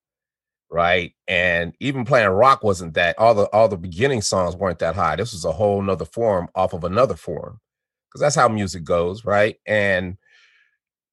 right? 0.70 1.14
And 1.28 1.74
even 1.80 2.04
Planet 2.04 2.32
Rock 2.32 2.64
wasn't 2.64 2.94
that 2.94 3.18
all 3.18 3.34
the 3.34 3.44
all 3.52 3.68
the 3.68 3.76
beginning 3.76 4.22
songs 4.22 4.56
weren't 4.56 4.80
that 4.80 4.96
high. 4.96 5.16
This 5.16 5.32
was 5.32 5.44
a 5.44 5.52
whole 5.52 5.82
nother 5.82 6.04
form 6.04 6.48
off 6.54 6.74
of 6.74 6.84
another 6.84 7.16
form 7.16 7.60
because 8.08 8.20
that's 8.20 8.36
how 8.36 8.48
music 8.48 8.84
goes 8.84 9.24
right? 9.24 9.56
And 9.66 10.16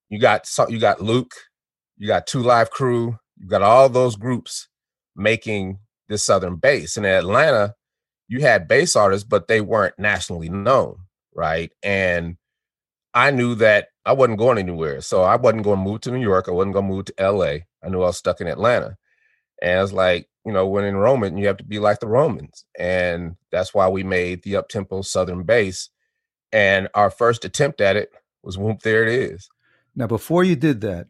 you 0.09 0.19
got 0.19 0.45
so 0.45 0.67
you 0.69 0.79
got 0.79 1.01
luke 1.01 1.33
you 1.97 2.07
got 2.07 2.27
two 2.27 2.41
live 2.41 2.71
crew 2.71 3.17
you 3.37 3.47
got 3.47 3.61
all 3.61 3.89
those 3.89 4.15
groups 4.15 4.67
making 5.15 5.79
this 6.07 6.23
southern 6.23 6.55
bass. 6.55 6.97
And 6.97 7.05
in 7.05 7.11
Atlanta, 7.11 7.75
you 8.27 8.41
had 8.41 8.67
bass 8.67 8.95
artists, 8.95 9.27
but 9.27 9.47
they 9.47 9.61
weren't 9.61 9.97
nationally 9.99 10.49
known, 10.49 10.97
right? 11.33 11.71
And 11.83 12.37
I 13.13 13.31
knew 13.31 13.55
that 13.55 13.89
I 14.05 14.13
wasn't 14.13 14.39
going 14.39 14.57
anywhere. 14.57 15.01
So 15.01 15.23
I 15.23 15.35
wasn't 15.35 15.63
going 15.63 15.77
to 15.77 15.83
move 15.83 16.01
to 16.01 16.11
New 16.11 16.21
York. 16.21 16.47
I 16.47 16.51
wasn't 16.51 16.73
going 16.73 16.85
to 16.87 16.93
move 16.93 17.05
to 17.05 17.31
LA. 17.31 17.59
I 17.83 17.89
knew 17.89 18.01
I 18.01 18.07
was 18.07 18.17
stuck 18.17 18.41
in 18.41 18.47
Atlanta. 18.47 18.97
And 19.61 19.81
it's 19.81 19.93
like, 19.93 20.27
you 20.45 20.51
know, 20.51 20.67
when 20.67 20.83
in 20.83 20.97
Roman, 20.97 21.37
you 21.37 21.47
have 21.47 21.57
to 21.57 21.63
be 21.63 21.79
like 21.79 21.99
the 21.99 22.07
Romans. 22.07 22.65
And 22.77 23.35
that's 23.51 23.73
why 23.73 23.87
we 23.87 24.03
made 24.03 24.43
the 24.43 24.57
up-tempo 24.57 25.01
Southern 25.01 25.43
bass. 25.43 25.89
And 26.51 26.87
our 26.93 27.09
first 27.09 27.45
attempt 27.45 27.81
at 27.81 27.95
it 27.95 28.11
was 28.43 28.57
Whoop 28.57 28.81
There 28.81 29.03
It 29.03 29.09
Is. 29.09 29.49
Now, 29.95 30.07
before 30.07 30.43
you 30.43 30.55
did 30.55 30.81
that, 30.81 31.07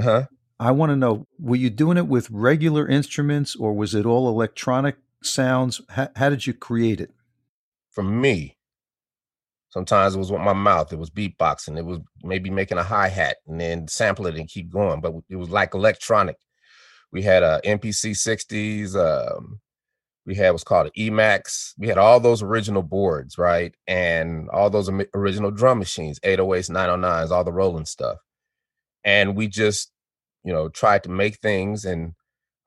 huh? 0.00 0.26
I 0.58 0.70
want 0.70 0.90
to 0.90 0.96
know 0.96 1.26
were 1.38 1.56
you 1.56 1.70
doing 1.70 1.96
it 1.96 2.06
with 2.06 2.30
regular 2.30 2.88
instruments 2.88 3.56
or 3.56 3.72
was 3.72 3.94
it 3.94 4.06
all 4.06 4.28
electronic 4.28 4.96
sounds? 5.22 5.80
How, 5.90 6.08
how 6.16 6.30
did 6.30 6.46
you 6.46 6.54
create 6.54 7.00
it? 7.00 7.10
For 7.90 8.02
me, 8.02 8.56
sometimes 9.70 10.14
it 10.14 10.18
was 10.18 10.30
with 10.30 10.40
my 10.40 10.52
mouth, 10.52 10.92
it 10.92 10.98
was 10.98 11.10
beatboxing, 11.10 11.78
it 11.78 11.84
was 11.84 11.98
maybe 12.22 12.50
making 12.50 12.78
a 12.78 12.82
hi 12.82 13.08
hat 13.08 13.38
and 13.46 13.60
then 13.60 13.88
sample 13.88 14.26
it 14.26 14.36
and 14.36 14.48
keep 14.48 14.70
going, 14.70 15.00
but 15.00 15.14
it 15.28 15.36
was 15.36 15.50
like 15.50 15.74
electronic. 15.74 16.36
We 17.12 17.22
had 17.22 17.42
a 17.42 17.60
MPC 17.64 18.12
60s, 18.12 18.96
um, 18.96 19.60
we 20.26 20.34
had 20.34 20.50
what's 20.50 20.64
called 20.64 20.86
an 20.86 20.92
Emax. 20.96 21.74
We 21.76 21.88
had 21.88 21.98
all 21.98 22.18
those 22.18 22.42
original 22.42 22.82
boards, 22.82 23.36
right? 23.36 23.74
And 23.86 24.48
all 24.50 24.70
those 24.70 24.90
original 25.14 25.50
drum 25.50 25.78
machines, 25.78 26.18
808s, 26.20 26.70
909s, 26.70 27.30
all 27.30 27.44
the 27.44 27.52
rolling 27.52 27.84
stuff. 27.84 28.18
And 29.04 29.36
we 29.36 29.48
just 29.48 29.92
you 30.44 30.52
know, 30.52 30.68
tried 30.68 31.02
to 31.04 31.08
make 31.08 31.38
things 31.38 31.84
and 31.84 32.14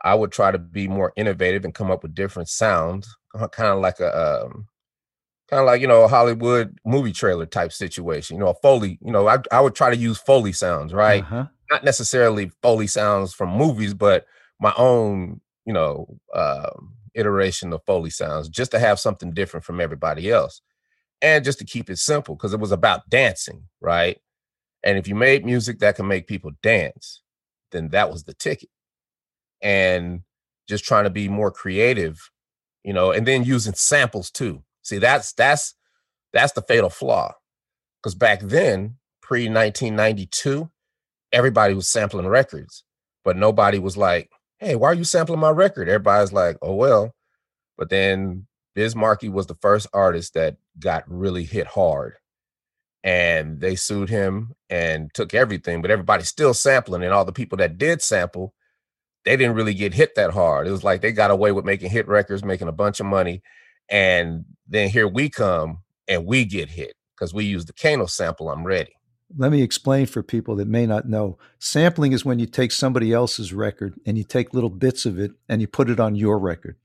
I 0.01 0.15
would 0.15 0.31
try 0.31 0.51
to 0.51 0.57
be 0.60 0.88
more 0.88 1.13
innovative 1.15 1.65
and 1.65 1.74
come 1.74 1.89
up 1.89 2.03
with 2.03 2.15
different 2.15 2.50
sounds, 2.50 3.15
kind 3.51 3.69
of 3.69 3.79
like 3.79 4.00
a 4.00 4.46
um, 4.46 4.67
kind 5.50 5.60
of 5.60 5.65
like 5.65 5.81
you 5.81 5.88
know 5.88 6.03
a 6.03 6.07
Hollywood 6.07 6.77
movie 6.86 7.13
trailer 7.13 7.46
type 7.46 7.72
situation. 7.74 8.38
You 8.38 8.43
know, 8.43 8.50
a 8.50 8.53
foley. 8.55 9.00
You 9.01 9.12
know, 9.12 9.27
I 9.27 9.39
I 9.51 9.60
would 9.62 9.75
try 9.75 9.89
to 9.89 9.98
use 9.98 10.17
foley 10.17 10.53
sounds, 10.53 10.93
right? 10.93 11.24
Uh-huh. 11.24 11.48
Not 11.72 11.84
necessarily 11.84 12.51
foley 12.62 12.88
sounds 12.88 13.34
from 13.34 13.50
movies, 13.50 13.93
but 13.93 14.25
my 14.60 14.74
own, 14.77 15.41
you 15.65 15.74
know, 15.74 16.19
uh, 16.34 16.69
iteration 17.13 17.74
of 17.74 17.84
Foley 17.86 18.10
sounds 18.10 18.48
just 18.48 18.72
to 18.72 18.79
have 18.79 19.00
something 19.00 19.34
different 19.34 19.65
from 19.65 19.81
everybody 19.81 20.31
else. 20.31 20.62
And 21.22 21.43
just 21.43 21.60
to 21.60 21.65
keep 21.65 21.89
it 21.89 21.98
simple, 21.98 22.36
because 22.36 22.53
it 22.53 22.60
was 22.60 22.72
about 22.72 23.10
dancing, 23.10 23.63
right? 23.81 24.19
And 24.84 24.98
if 24.98 25.07
you 25.07 25.15
made 25.15 25.43
music 25.43 25.79
that 25.79 25.96
can 25.96 26.07
make 26.07 26.27
people 26.27 26.51
dance, 26.62 27.22
then 27.71 27.89
that 27.89 28.12
was 28.12 28.24
the 28.24 28.33
ticket. 28.33 28.69
And 29.62 30.21
just 30.67 30.83
trying 30.83 31.05
to 31.05 31.09
be 31.09 31.29
more 31.29 31.51
creative, 31.51 32.29
you 32.83 32.93
know, 32.93 33.12
and 33.12 33.25
then 33.25 33.43
using 33.43 33.74
samples 33.74 34.29
too. 34.29 34.63
See, 34.83 34.97
that's 35.00 35.33
that's 35.33 35.75
that's 36.33 36.53
the 36.53 36.62
fatal 36.62 36.89
flaw. 36.89 37.33
Because 38.01 38.15
back 38.15 38.41
then, 38.41 38.97
pre 39.21 39.50
1992, 39.50 40.69
everybody 41.31 41.74
was 41.74 41.88
sampling 41.88 42.27
records, 42.27 42.83
but 43.24 43.38
nobody 43.38 43.79
was 43.79 43.97
like, 43.97 44.29
hey, 44.59 44.75
why 44.75 44.89
are 44.89 44.95
you 44.95 45.03
sampling 45.03 45.39
my 45.39 45.50
record? 45.50 45.89
Everybody's 45.89 46.33
like, 46.33 46.57
oh, 46.62 46.75
well. 46.75 47.13
But 47.77 47.89
then 47.89 48.47
Biz 48.75 48.95
Markie 48.95 49.29
was 49.29 49.47
the 49.47 49.55
first 49.55 49.88
artist 49.93 50.33
that 50.33 50.57
got 50.79 51.03
really 51.07 51.43
hit 51.43 51.67
hard. 51.67 52.13
And 53.04 53.62
they 53.62 53.75
sued 53.75 54.10
him 54.10 54.54
and 54.70 55.13
took 55.13 55.34
everything, 55.34 55.82
but 55.82 55.92
everybody's 55.92 56.27
still 56.27 56.54
sampling. 56.54 57.04
And 57.04 57.13
all 57.13 57.25
the 57.25 57.32
people 57.32 57.58
that 57.60 57.77
did 57.77 58.01
sample, 58.01 58.54
they 59.24 59.38
didn't 59.38 59.56
really 59.56 59.74
get 59.74 59.94
hit 59.94 60.16
that 60.16 60.32
hard. 60.32 60.68
It 60.68 60.72
was 60.72 60.84
like 60.84 61.01
they 61.01 61.12
got 61.12 61.32
away 61.32 61.51
with 61.51 61.66
making 61.66 61.89
hit 61.89 62.08
records, 62.08 62.44
making 62.44 62.68
a 62.68 62.74
bunch 62.74 63.00
of 63.00 63.06
money. 63.06 63.42
And 63.89 64.46
then 64.68 64.89
here 64.89 65.08
we 65.08 65.30
come 65.30 65.84
and 66.08 66.25
we 66.25 66.44
get 66.44 66.70
hit 66.70 66.94
because 67.16 67.34
we 67.34 67.46
use 67.46 67.66
the 67.66 67.74
Kano 67.74 68.08
sample. 68.08 68.50
I'm 68.50 68.66
ready 68.66 68.98
let 69.36 69.51
me 69.51 69.62
explain 69.62 70.06
for 70.06 70.24
people 70.24 70.56
that 70.56 70.68
may 70.68 70.86
not 70.86 71.08
know. 71.08 71.38
Sampling 71.60 72.13
is 72.13 72.24
when 72.24 72.39
you 72.39 72.46
take 72.46 72.72
somebody 72.72 73.12
else's 73.12 73.54
record 73.54 74.00
and 74.06 74.18
you 74.18 74.24
take 74.24 74.54
little 74.54 74.70
bits 74.70 75.06
of 75.06 75.20
it 75.20 75.32
and 75.50 75.60
you 75.60 75.68
put 75.68 75.89
it 75.89 76.00
on 76.00 76.16
your 76.16 76.39
record. 76.39 76.77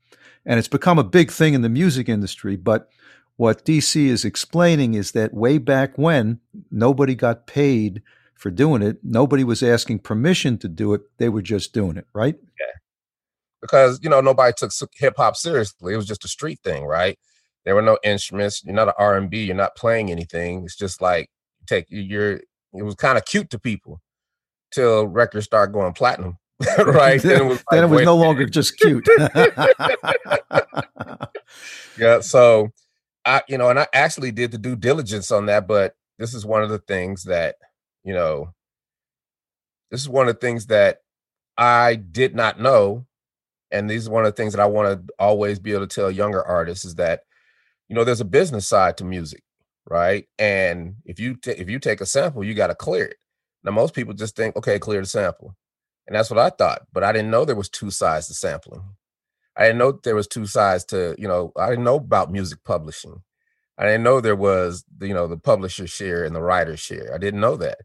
And 0.45 0.59
it's 0.59 0.67
become 0.67 0.99
a 0.99 1.03
big 1.03 1.31
thing 1.31 1.53
in 1.53 1.61
the 1.61 1.69
music 1.69 2.09
industry. 2.09 2.57
But 2.57 2.89
what 3.37 3.65
DC 3.65 4.05
is 4.05 4.25
explaining 4.25 4.93
is 4.93 5.11
that 5.11 5.33
way 5.33 5.57
back 5.57 5.97
when, 5.97 6.39
nobody 6.71 7.15
got 7.15 7.47
paid 7.47 8.01
for 8.35 8.51
doing 8.51 8.81
it. 8.81 8.97
Nobody 9.03 9.43
was 9.43 9.63
asking 9.63 9.99
permission 9.99 10.57
to 10.59 10.67
do 10.67 10.93
it. 10.93 11.01
They 11.17 11.29
were 11.29 11.41
just 11.41 11.73
doing 11.73 11.97
it, 11.97 12.07
right? 12.13 12.35
Yeah. 12.59 12.65
Because, 13.61 13.99
you 14.03 14.09
know, 14.09 14.21
nobody 14.21 14.53
took 14.55 14.71
hip 14.95 15.15
hop 15.17 15.35
seriously. 15.35 15.93
It 15.93 15.97
was 15.97 16.05
just 16.05 16.25
a 16.25 16.27
street 16.27 16.59
thing, 16.63 16.83
right? 16.83 17.17
There 17.65 17.75
were 17.75 17.81
no 17.81 17.97
instruments. 18.03 18.61
You're 18.63 18.75
not 18.75 18.89
an 18.89 18.93
R&B. 18.97 19.43
You're 19.43 19.55
not 19.55 19.75
playing 19.75 20.11
anything. 20.11 20.63
It's 20.65 20.75
just 20.75 21.01
like 21.01 21.29
take 21.65 21.85
your 21.89 22.41
it 22.73 22.83
was 22.83 22.95
kind 22.95 23.17
of 23.17 23.25
cute 23.25 23.49
to 23.51 23.59
people 23.59 24.01
till 24.71 25.07
records 25.07 25.45
start 25.45 25.71
going 25.71 25.93
platinum 25.93 26.37
right 26.85 27.21
then 27.21 27.41
it 27.41 27.45
was, 27.45 27.57
like, 27.71 27.79
then 27.79 27.83
it 27.83 27.89
was 27.89 28.03
no 28.03 28.15
longer 28.15 28.45
just 28.45 28.77
cute 28.77 29.07
yeah 31.97 32.19
so 32.19 32.69
i 33.25 33.41
you 33.47 33.57
know 33.57 33.69
and 33.69 33.79
i 33.79 33.87
actually 33.93 34.31
did 34.31 34.51
the 34.51 34.57
due 34.57 34.75
diligence 34.75 35.31
on 35.31 35.47
that 35.47 35.67
but 35.67 35.95
this 36.19 36.33
is 36.33 36.45
one 36.45 36.63
of 36.63 36.69
the 36.69 36.79
things 36.79 37.23
that 37.25 37.55
you 38.03 38.13
know 38.13 38.53
this 39.91 40.01
is 40.01 40.09
one 40.09 40.27
of 40.27 40.35
the 40.35 40.41
things 40.41 40.67
that 40.67 40.99
i 41.57 41.95
did 41.95 42.35
not 42.35 42.59
know 42.59 43.05
and 43.71 43.89
these 43.89 44.07
are 44.07 44.11
one 44.11 44.25
of 44.25 44.33
the 44.33 44.37
things 44.41 44.53
that 44.53 44.61
i 44.61 44.65
want 44.67 45.07
to 45.07 45.13
always 45.19 45.59
be 45.59 45.71
able 45.73 45.87
to 45.87 45.95
tell 45.95 46.11
younger 46.11 46.43
artists 46.43 46.85
is 46.85 46.95
that 46.95 47.21
you 47.89 47.95
know 47.95 48.03
there's 48.03 48.21
a 48.21 48.25
business 48.25 48.67
side 48.67 48.97
to 48.97 49.05
music 49.05 49.43
right? 49.89 50.27
And 50.39 50.95
if 51.05 51.19
you 51.19 51.35
t- 51.35 51.51
if 51.51 51.69
you 51.69 51.79
take 51.79 52.01
a 52.01 52.05
sample, 52.05 52.43
you 52.43 52.53
got 52.53 52.67
to 52.67 52.75
clear 52.75 53.05
it. 53.05 53.17
Now 53.63 53.71
most 53.71 53.93
people 53.93 54.13
just 54.13 54.35
think, 54.35 54.55
okay, 54.55 54.79
clear 54.79 55.01
the 55.01 55.07
sample, 55.07 55.55
and 56.07 56.15
that's 56.15 56.29
what 56.29 56.39
I 56.39 56.49
thought. 56.49 56.83
But 56.93 57.03
I 57.03 57.11
didn't 57.11 57.31
know 57.31 57.45
there 57.45 57.55
was 57.55 57.69
two 57.69 57.91
sides 57.91 58.27
to 58.27 58.33
sampling. 58.33 58.83
I 59.55 59.63
didn't 59.65 59.77
know 59.77 59.91
there 59.91 60.15
was 60.15 60.27
two 60.27 60.45
sides 60.45 60.85
to 60.85 61.15
you 61.17 61.27
know. 61.27 61.51
I 61.57 61.69
didn't 61.69 61.85
know 61.85 61.95
about 61.95 62.31
music 62.31 62.59
publishing. 62.63 63.21
I 63.77 63.85
didn't 63.85 64.03
know 64.03 64.21
there 64.21 64.35
was 64.35 64.83
the, 64.97 65.07
you 65.07 65.13
know 65.13 65.27
the 65.27 65.37
publisher 65.37 65.87
share 65.87 66.23
and 66.23 66.35
the 66.35 66.41
writer 66.41 66.77
share. 66.77 67.13
I 67.13 67.17
didn't 67.17 67.41
know 67.41 67.55
that. 67.57 67.79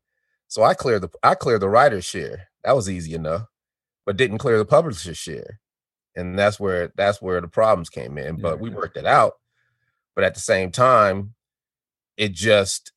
So 0.49 0.63
I 0.63 0.75
cleared 0.75 1.03
the 1.03 1.11
I 1.23 1.35
cleared 1.35 1.61
the 1.61 1.69
writer 1.69 2.01
share. 2.01 2.49
That 2.65 2.77
was 2.77 2.89
easy 2.89 3.15
enough, 3.15 3.47
but 4.07 4.17
didn't 4.17 4.39
clear 4.39 4.59
the 4.59 4.65
publisher 4.65 5.15
share, 5.15 5.61
and 6.17 6.39
that's 6.39 6.59
where 6.59 6.93
that's 6.97 7.21
where 7.21 7.41
the 7.41 7.49
problems 7.49 7.91
came 7.91 8.17
in. 8.19 8.41
But 8.41 8.57
yeah. 8.57 8.63
we 8.63 8.71
worked 8.71 8.97
it 8.97 9.07
out. 9.07 9.35
But 10.15 10.25
at 10.25 10.35
the 10.35 10.41
same 10.41 10.71
time, 10.73 11.35
it 12.17 12.33
just 12.33 12.93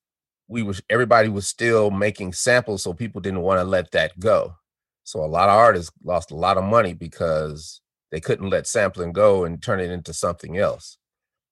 we 0.47 0.63
was 0.63 0.81
everybody 0.89 1.29
was 1.29 1.47
still 1.47 1.91
making 1.91 2.33
samples, 2.33 2.83
so 2.83 2.93
people 2.93 3.21
didn't 3.21 3.41
want 3.41 3.59
to 3.59 3.65
let 3.65 3.91
that 3.91 4.17
go. 4.19 4.55
So 5.03 5.23
a 5.23 5.27
lot 5.27 5.49
of 5.49 5.55
artists 5.55 5.91
lost 6.03 6.31
a 6.31 6.35
lot 6.35 6.57
of 6.57 6.63
money 6.63 6.93
because 6.93 7.81
they 8.11 8.19
couldn't 8.19 8.49
let 8.49 8.67
sampling 8.67 9.13
go 9.13 9.43
and 9.45 9.61
turn 9.61 9.79
it 9.79 9.89
into 9.89 10.13
something 10.13 10.57
else, 10.57 10.97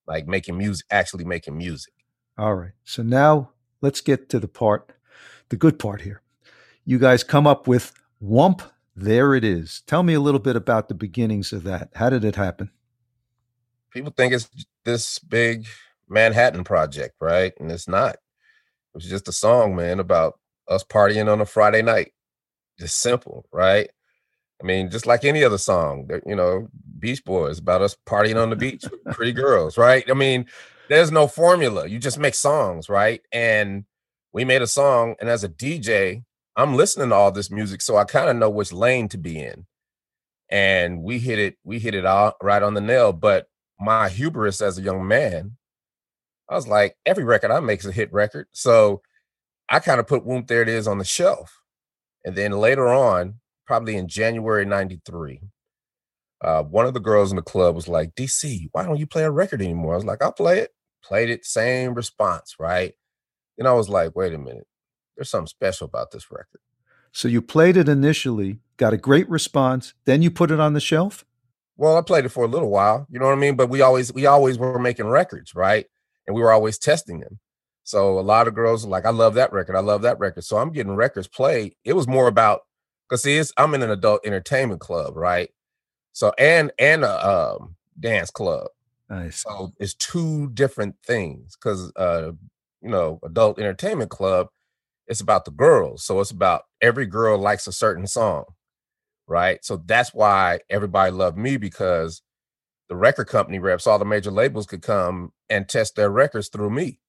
like 0.07 0.27
making 0.27 0.57
music, 0.57 0.85
actually 0.91 1.25
making 1.25 1.57
music. 1.57 1.93
All 2.37 2.55
right. 2.55 2.71
So 2.83 3.01
now 3.01 3.51
let's 3.81 4.01
get 4.01 4.29
to 4.29 4.39
the 4.39 4.47
part, 4.47 4.91
the 5.49 5.57
good 5.57 5.79
part 5.79 6.01
here. 6.01 6.21
You 6.85 6.99
guys 6.99 7.23
come 7.23 7.47
up 7.47 7.67
with 7.67 7.93
Whoomp. 8.21 8.61
There 8.95 9.33
it 9.33 9.45
is. 9.45 9.81
Tell 9.87 10.03
me 10.03 10.13
a 10.13 10.19
little 10.19 10.39
bit 10.39 10.55
about 10.55 10.89
the 10.89 10.93
beginnings 10.93 11.53
of 11.53 11.63
that. 11.63 11.89
How 11.95 12.09
did 12.09 12.25
it 12.25 12.35
happen? 12.35 12.69
People 13.91 14.11
think 14.15 14.33
it's 14.33 14.49
this 14.83 15.19
big 15.19 15.67
Manhattan 16.09 16.63
Project, 16.63 17.15
right? 17.21 17.53
And 17.59 17.71
it's 17.71 17.87
not. 17.87 18.15
It 18.15 18.95
was 18.95 19.05
just 19.05 19.27
a 19.27 19.31
song, 19.31 19.75
man, 19.75 19.99
about 19.99 20.39
us 20.67 20.83
partying 20.83 21.31
on 21.31 21.41
a 21.41 21.45
Friday 21.45 21.81
night. 21.81 22.11
Just 22.79 22.97
simple, 22.99 23.45
right? 23.51 23.89
I 24.61 24.65
mean, 24.65 24.89
just 24.89 25.05
like 25.05 25.23
any 25.23 25.43
other 25.43 25.57
song, 25.57 26.09
you 26.25 26.35
know, 26.35 26.67
Beach 26.99 27.23
Boys 27.23 27.59
about 27.59 27.81
us 27.81 27.95
partying 28.05 28.41
on 28.41 28.49
the 28.49 28.55
beach 28.57 28.83
with 28.83 29.15
pretty 29.15 29.31
girls, 29.31 29.77
right? 29.77 30.03
I 30.09 30.13
mean, 30.13 30.45
there's 30.89 31.11
no 31.11 31.27
formula. 31.27 31.87
You 31.87 31.99
just 31.99 32.19
make 32.19 32.35
songs, 32.35 32.89
right? 32.89 33.21
And 33.31 33.85
we 34.33 34.43
made 34.43 34.61
a 34.61 34.67
song, 34.67 35.15
and 35.19 35.29
as 35.29 35.43
a 35.43 35.49
DJ, 35.49 36.23
I'm 36.55 36.75
listening 36.75 37.09
to 37.09 37.15
all 37.15 37.31
this 37.31 37.49
music, 37.49 37.81
so 37.81 37.95
I 37.95 38.03
kind 38.03 38.29
of 38.29 38.35
know 38.35 38.49
which 38.49 38.73
lane 38.73 39.07
to 39.09 39.17
be 39.17 39.39
in. 39.39 39.65
And 40.49 41.03
we 41.03 41.19
hit 41.19 41.39
it, 41.39 41.57
we 41.63 41.79
hit 41.79 41.95
it 41.95 42.05
all 42.05 42.35
right 42.41 42.61
on 42.61 42.73
the 42.73 42.81
nail. 42.81 43.13
But 43.13 43.47
my 43.79 44.09
hubris 44.09 44.61
as 44.61 44.77
a 44.77 44.81
young 44.81 45.07
man 45.07 45.57
I 46.49 46.55
was 46.55 46.67
like, 46.67 46.97
every 47.05 47.23
record 47.23 47.51
I 47.51 47.59
make 47.59 47.79
is 47.79 47.85
a 47.85 47.91
hit 47.91 48.11
record. 48.11 48.47
So 48.51 49.01
I 49.69 49.79
kind 49.79 49.99
of 49.99 50.07
put 50.07 50.25
Whoomp 50.25 50.47
There 50.47 50.63
It 50.63 50.69
Is 50.69 50.87
on 50.87 50.97
the 50.97 51.05
shelf. 51.05 51.59
And 52.25 52.35
then 52.35 52.51
later 52.53 52.87
on, 52.87 53.35
probably 53.69 53.95
in 53.95 54.07
January 54.07 54.65
93, 54.65 55.41
uh, 56.41 56.63
one 56.63 56.87
of 56.87 56.95
the 56.95 56.99
girls 56.99 57.31
in 57.31 57.35
the 57.35 57.43
club 57.43 57.75
was 57.75 57.87
like, 57.87 58.15
DC, 58.15 58.67
why 58.71 58.83
don't 58.83 58.97
you 58.97 59.05
play 59.05 59.21
a 59.21 59.29
record 59.29 59.61
anymore? 59.61 59.93
I 59.93 59.97
was 59.97 60.05
like, 60.05 60.23
I'll 60.23 60.31
play 60.31 60.57
it. 60.57 60.71
Played 61.03 61.29
it, 61.29 61.45
same 61.45 61.93
response, 61.93 62.55
right? 62.57 62.95
And 63.59 63.67
I 63.67 63.73
was 63.73 63.87
like, 63.87 64.15
wait 64.15 64.33
a 64.33 64.39
minute, 64.39 64.65
there's 65.15 65.29
something 65.29 65.45
special 65.45 65.85
about 65.85 66.09
this 66.09 66.31
record. 66.31 66.61
So 67.11 67.27
you 67.27 67.43
played 67.43 67.77
it 67.77 67.87
initially, 67.87 68.57
got 68.77 68.93
a 68.93 68.97
great 68.97 69.29
response, 69.29 69.93
then 70.05 70.23
you 70.23 70.31
put 70.31 70.49
it 70.49 70.59
on 70.59 70.73
the 70.73 70.79
shelf? 70.79 71.23
Well, 71.77 71.95
I 71.95 72.01
played 72.01 72.25
it 72.25 72.29
for 72.29 72.45
a 72.45 72.47
little 72.47 72.71
while, 72.71 73.05
you 73.11 73.19
know 73.19 73.27
what 73.27 73.33
I 73.33 73.35
mean? 73.35 73.55
But 73.55 73.69
we 73.69 73.81
always 73.81 74.11
we 74.11 74.25
always 74.25 74.57
were 74.57 74.79
making 74.79 75.05
records, 75.07 75.53
right? 75.53 75.85
and 76.29 76.35
we 76.35 76.43
were 76.43 76.51
always 76.51 76.77
testing 76.77 77.19
them. 77.19 77.39
So 77.83 78.19
a 78.19 78.21
lot 78.21 78.47
of 78.47 78.53
girls 78.53 78.85
are 78.85 78.89
like, 78.89 79.07
I 79.07 79.09
love 79.09 79.33
that 79.33 79.51
record. 79.51 79.75
I 79.75 79.79
love 79.79 80.03
that 80.03 80.19
record. 80.19 80.43
So 80.43 80.57
I'm 80.57 80.71
getting 80.71 80.95
records 80.95 81.27
played. 81.27 81.73
It 81.83 81.93
was 81.93 82.07
more 82.07 82.27
about 82.27 82.61
because 83.09 83.23
see, 83.23 83.41
I'm 83.57 83.73
in 83.73 83.83
an 83.83 83.91
adult 83.91 84.21
entertainment 84.25 84.81
club, 84.81 85.17
right? 85.17 85.49
So 86.13 86.33
and 86.37 86.71
and 86.79 87.03
a 87.03 87.29
um, 87.57 87.75
dance 87.99 88.31
club. 88.31 88.67
Nice. 89.09 89.43
So 89.43 89.73
it's 89.79 89.95
two 89.95 90.49
different 90.51 90.95
things 91.05 91.57
because 91.57 91.91
uh, 91.95 92.31
you 92.81 92.89
know, 92.89 93.19
adult 93.23 93.59
entertainment 93.59 94.11
club, 94.11 94.47
it's 95.07 95.21
about 95.21 95.45
the 95.45 95.51
girls. 95.51 96.03
So 96.05 96.19
it's 96.21 96.31
about 96.31 96.63
every 96.81 97.05
girl 97.07 97.37
likes 97.39 97.67
a 97.67 97.71
certain 97.71 98.07
song, 98.07 98.45
right? 99.27 99.63
So 99.65 99.77
that's 99.85 100.13
why 100.13 100.59
everybody 100.69 101.11
loved 101.11 101.37
me 101.37 101.57
because 101.57 102.21
the 102.89 102.95
record 102.95 103.27
company 103.27 103.59
reps, 103.59 103.87
all 103.87 103.99
the 103.99 104.05
major 104.05 104.31
labels 104.31 104.67
could 104.67 104.81
come 104.81 105.31
and 105.49 105.67
test 105.67 105.95
their 105.95 106.09
records 106.09 106.49
through 106.49 106.71
me. 106.71 106.99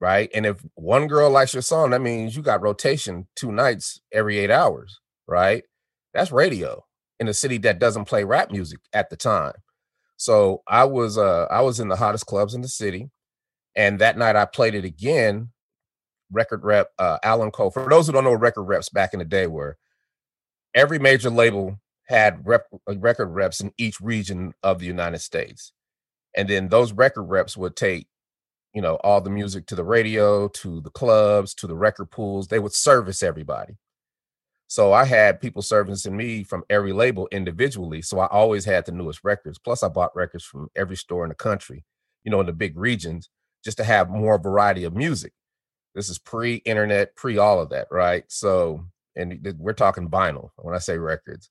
Right. 0.00 0.30
And 0.34 0.46
if 0.46 0.64
one 0.74 1.08
girl 1.08 1.30
likes 1.30 1.52
your 1.52 1.62
song, 1.62 1.90
that 1.90 2.00
means 2.00 2.34
you 2.34 2.42
got 2.42 2.62
rotation 2.62 3.28
two 3.36 3.52
nights 3.52 4.00
every 4.12 4.38
eight 4.38 4.50
hours. 4.50 4.98
Right. 5.28 5.64
That's 6.14 6.32
radio 6.32 6.84
in 7.20 7.28
a 7.28 7.34
city 7.34 7.58
that 7.58 7.78
doesn't 7.78 8.06
play 8.06 8.24
rap 8.24 8.50
music 8.50 8.80
at 8.94 9.10
the 9.10 9.16
time. 9.16 9.52
So 10.16 10.62
I 10.66 10.84
was 10.84 11.18
uh 11.18 11.46
I 11.50 11.60
was 11.62 11.80
in 11.80 11.88
the 11.88 11.96
hottest 11.96 12.26
clubs 12.26 12.54
in 12.54 12.62
the 12.62 12.68
city. 12.68 13.10
And 13.76 13.98
that 14.00 14.18
night 14.18 14.36
I 14.36 14.46
played 14.46 14.74
it 14.74 14.84
again. 14.84 15.50
Record 16.32 16.64
rep 16.64 16.90
uh 16.98 17.18
Alan 17.22 17.50
Cole. 17.50 17.70
For 17.70 17.88
those 17.88 18.06
who 18.06 18.12
don't 18.14 18.24
know 18.24 18.32
record 18.32 18.64
reps 18.64 18.88
back 18.88 19.12
in 19.12 19.18
the 19.18 19.24
day 19.24 19.46
were 19.46 19.76
every 20.74 20.98
major 20.98 21.30
label 21.30 21.78
had 22.08 22.46
rep, 22.46 22.66
uh, 22.88 22.98
record 22.98 23.28
reps 23.28 23.60
in 23.60 23.72
each 23.78 24.00
region 24.00 24.52
of 24.62 24.78
the 24.78 24.86
United 24.86 25.20
States. 25.20 25.72
And 26.36 26.48
then 26.48 26.68
those 26.68 26.92
record 26.92 27.24
reps 27.24 27.56
would 27.56 27.76
take, 27.76 28.06
you 28.74 28.82
know, 28.82 28.96
all 28.96 29.20
the 29.20 29.30
music 29.30 29.66
to 29.66 29.74
the 29.74 29.84
radio, 29.84 30.48
to 30.48 30.80
the 30.80 30.90
clubs, 30.90 31.54
to 31.54 31.66
the 31.66 31.74
record 31.74 32.10
pools. 32.10 32.48
They 32.48 32.58
would 32.58 32.72
service 32.72 33.22
everybody. 33.22 33.76
So 34.68 34.92
I 34.92 35.04
had 35.04 35.40
people 35.40 35.62
servicing 35.62 36.16
me 36.16 36.44
from 36.44 36.62
every 36.70 36.92
label 36.92 37.28
individually. 37.32 38.02
So 38.02 38.20
I 38.20 38.26
always 38.26 38.64
had 38.64 38.86
the 38.86 38.92
newest 38.92 39.24
records. 39.24 39.58
Plus, 39.58 39.82
I 39.82 39.88
bought 39.88 40.14
records 40.14 40.44
from 40.44 40.68
every 40.76 40.96
store 40.96 41.24
in 41.24 41.30
the 41.30 41.34
country, 41.34 41.84
you 42.22 42.30
know, 42.30 42.38
in 42.38 42.46
the 42.46 42.52
big 42.52 42.78
regions, 42.78 43.28
just 43.64 43.78
to 43.78 43.84
have 43.84 44.08
more 44.08 44.38
variety 44.38 44.84
of 44.84 44.94
music. 44.94 45.32
This 45.94 46.08
is 46.08 46.20
pre-internet, 46.20 47.16
pre 47.16 47.36
all 47.36 47.60
of 47.60 47.70
that, 47.70 47.88
right? 47.90 48.22
So, 48.28 48.84
and 49.16 49.56
we're 49.58 49.72
talking 49.72 50.08
vinyl 50.08 50.50
when 50.56 50.74
I 50.74 50.78
say 50.78 50.96
records. 50.98 51.50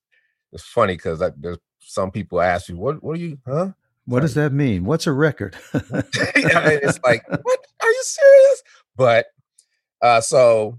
It's 0.53 0.63
funny 0.63 0.93
because 0.93 1.21
there's 1.37 1.57
some 1.79 2.11
people 2.11 2.39
ask 2.39 2.69
you, 2.69 2.77
"What? 2.77 3.03
What 3.03 3.17
are 3.17 3.19
you? 3.19 3.37
Huh? 3.45 3.71
What 4.09 4.21
does 4.21 4.33
that 4.33 4.51
mean? 4.51 4.85
What's 4.85 5.07
a 5.07 5.11
record?" 5.13 5.55
it's 5.73 6.99
like, 7.03 7.23
what? 7.29 7.59
Are 7.81 7.89
you 7.89 8.03
serious? 8.03 8.63
But 8.95 9.27
uh, 10.01 10.21
so, 10.21 10.77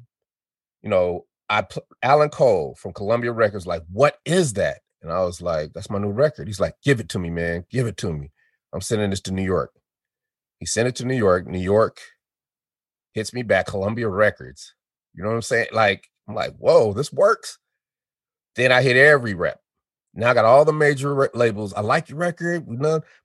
you 0.82 0.90
know, 0.90 1.26
I 1.48 1.64
Alan 2.02 2.30
Cole 2.30 2.76
from 2.76 2.92
Columbia 2.92 3.32
Records, 3.32 3.66
like, 3.66 3.82
what 3.90 4.18
is 4.24 4.54
that? 4.54 4.78
And 5.02 5.12
I 5.12 5.20
was 5.20 5.40
like, 5.40 5.72
that's 5.72 5.90
my 5.90 5.98
new 5.98 6.10
record. 6.10 6.48
He's 6.48 6.60
like, 6.60 6.74
give 6.84 7.00
it 7.00 7.08
to 7.10 7.18
me, 7.18 7.30
man. 7.30 7.64
Give 7.70 7.86
it 7.86 7.96
to 7.98 8.12
me. 8.12 8.30
I'm 8.72 8.80
sending 8.80 9.10
this 9.10 9.20
to 9.22 9.32
New 9.32 9.44
York. 9.44 9.72
He 10.58 10.66
sent 10.66 10.88
it 10.88 10.96
to 10.96 11.06
New 11.06 11.16
York. 11.16 11.46
New 11.46 11.58
York 11.58 11.98
hits 13.14 13.32
me 13.32 13.42
back, 13.42 13.66
Columbia 13.66 14.08
Records. 14.08 14.74
You 15.14 15.22
know 15.22 15.30
what 15.30 15.36
I'm 15.36 15.42
saying? 15.42 15.68
Like, 15.72 16.08
I'm 16.28 16.34
like, 16.34 16.54
whoa, 16.58 16.92
this 16.92 17.12
works. 17.12 17.58
Then 18.56 18.72
I 18.72 18.82
hit 18.82 18.96
every 18.96 19.34
rep. 19.34 19.60
Now 20.14 20.30
I 20.30 20.34
got 20.34 20.44
all 20.44 20.64
the 20.64 20.72
major 20.72 21.14
re- 21.14 21.28
labels. 21.34 21.72
I 21.74 21.82
like 21.82 22.08
your 22.08 22.18
record, 22.18 22.66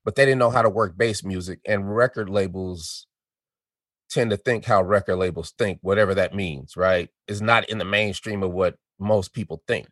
but 0.04 0.14
they 0.14 0.24
didn't 0.24 0.38
know 0.38 0.50
how 0.50 0.62
to 0.62 0.70
work 0.70 0.96
bass 0.96 1.24
music. 1.24 1.60
And 1.66 1.94
record 1.94 2.28
labels 2.30 3.06
tend 4.08 4.30
to 4.30 4.36
think 4.36 4.64
how 4.64 4.82
record 4.82 5.16
labels 5.16 5.52
think, 5.58 5.78
whatever 5.82 6.14
that 6.14 6.34
means, 6.34 6.76
right? 6.76 7.10
Is 7.26 7.42
not 7.42 7.68
in 7.68 7.78
the 7.78 7.84
mainstream 7.84 8.42
of 8.42 8.52
what 8.52 8.76
most 8.98 9.32
people 9.32 9.62
think. 9.66 9.88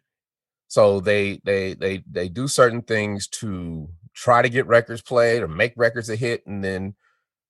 So 0.68 1.00
they 1.00 1.40
they 1.44 1.74
they 1.74 2.02
they 2.10 2.28
do 2.28 2.48
certain 2.48 2.82
things 2.82 3.28
to 3.28 3.88
try 4.14 4.42
to 4.42 4.48
get 4.48 4.66
records 4.66 5.02
played 5.02 5.42
or 5.42 5.48
make 5.48 5.74
records 5.76 6.08
a 6.08 6.16
hit, 6.16 6.46
and 6.46 6.64
then 6.64 6.94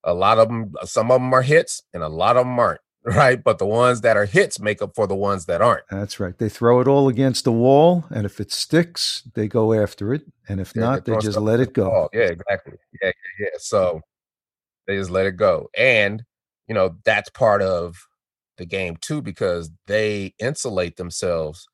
a 0.05 0.15
lot 0.15 0.39
of 0.39 0.49
them, 0.49 0.75
some 0.85 1.11
of 1.11 1.21
them 1.21 1.33
are 1.33 1.43
hits, 1.43 1.83
and 1.93 2.03
a 2.03 2.09
lot 2.09 2.37
of 2.37 2.45
them 2.45 2.59
aren't, 2.59 2.81
right? 3.05 3.43
But 3.43 3.59
the 3.59 3.67
ones 3.67 4.01
that 4.01 4.17
are 4.17 4.25
hits 4.25 4.59
make 4.59 4.83
up 4.83 4.95
for 4.95 5.07
the 5.07 5.15
ones 5.15 5.47
that 5.47 5.61
aren't. 5.61 5.85
That's 5.91 6.19
right. 6.19 6.37
They 6.37 6.49
throw 6.49 6.81
it 6.81 6.89
all 6.89 7.09
against 7.09 7.45
the 7.45 7.53
wall, 7.53 8.05
and 8.11 8.27
if 8.27 8.41
it 8.41 8.53
sticks, 8.53 9.23
they 9.35 9.49
go 9.49 9.73
after 9.73 10.15
it, 10.15 10.23
and 10.49 10.61
if 10.61 10.73
yeah, 10.75 10.83
not, 10.83 11.05
they 11.05 11.17
just 11.19 11.39
let 11.39 11.61
it 11.61 11.73
go. 11.73 12.09
Yeah, 12.13 12.23
exactly. 12.23 12.79
Yeah, 13.03 13.13
yeah. 13.39 13.49
So 13.59 14.01
they 14.87 14.97
just 14.97 15.11
let 15.11 15.27
it 15.27 15.37
go, 15.37 15.69
and 15.77 16.25
you 16.69 16.75
know 16.75 16.97
that's 17.05 17.31
part 17.31 17.63
of 17.63 17.97
the 18.57 18.67
game 18.67 18.97
too 19.01 19.21
because 19.21 19.71
they 19.87 20.35
insulate 20.39 20.97
themselves 20.97 21.67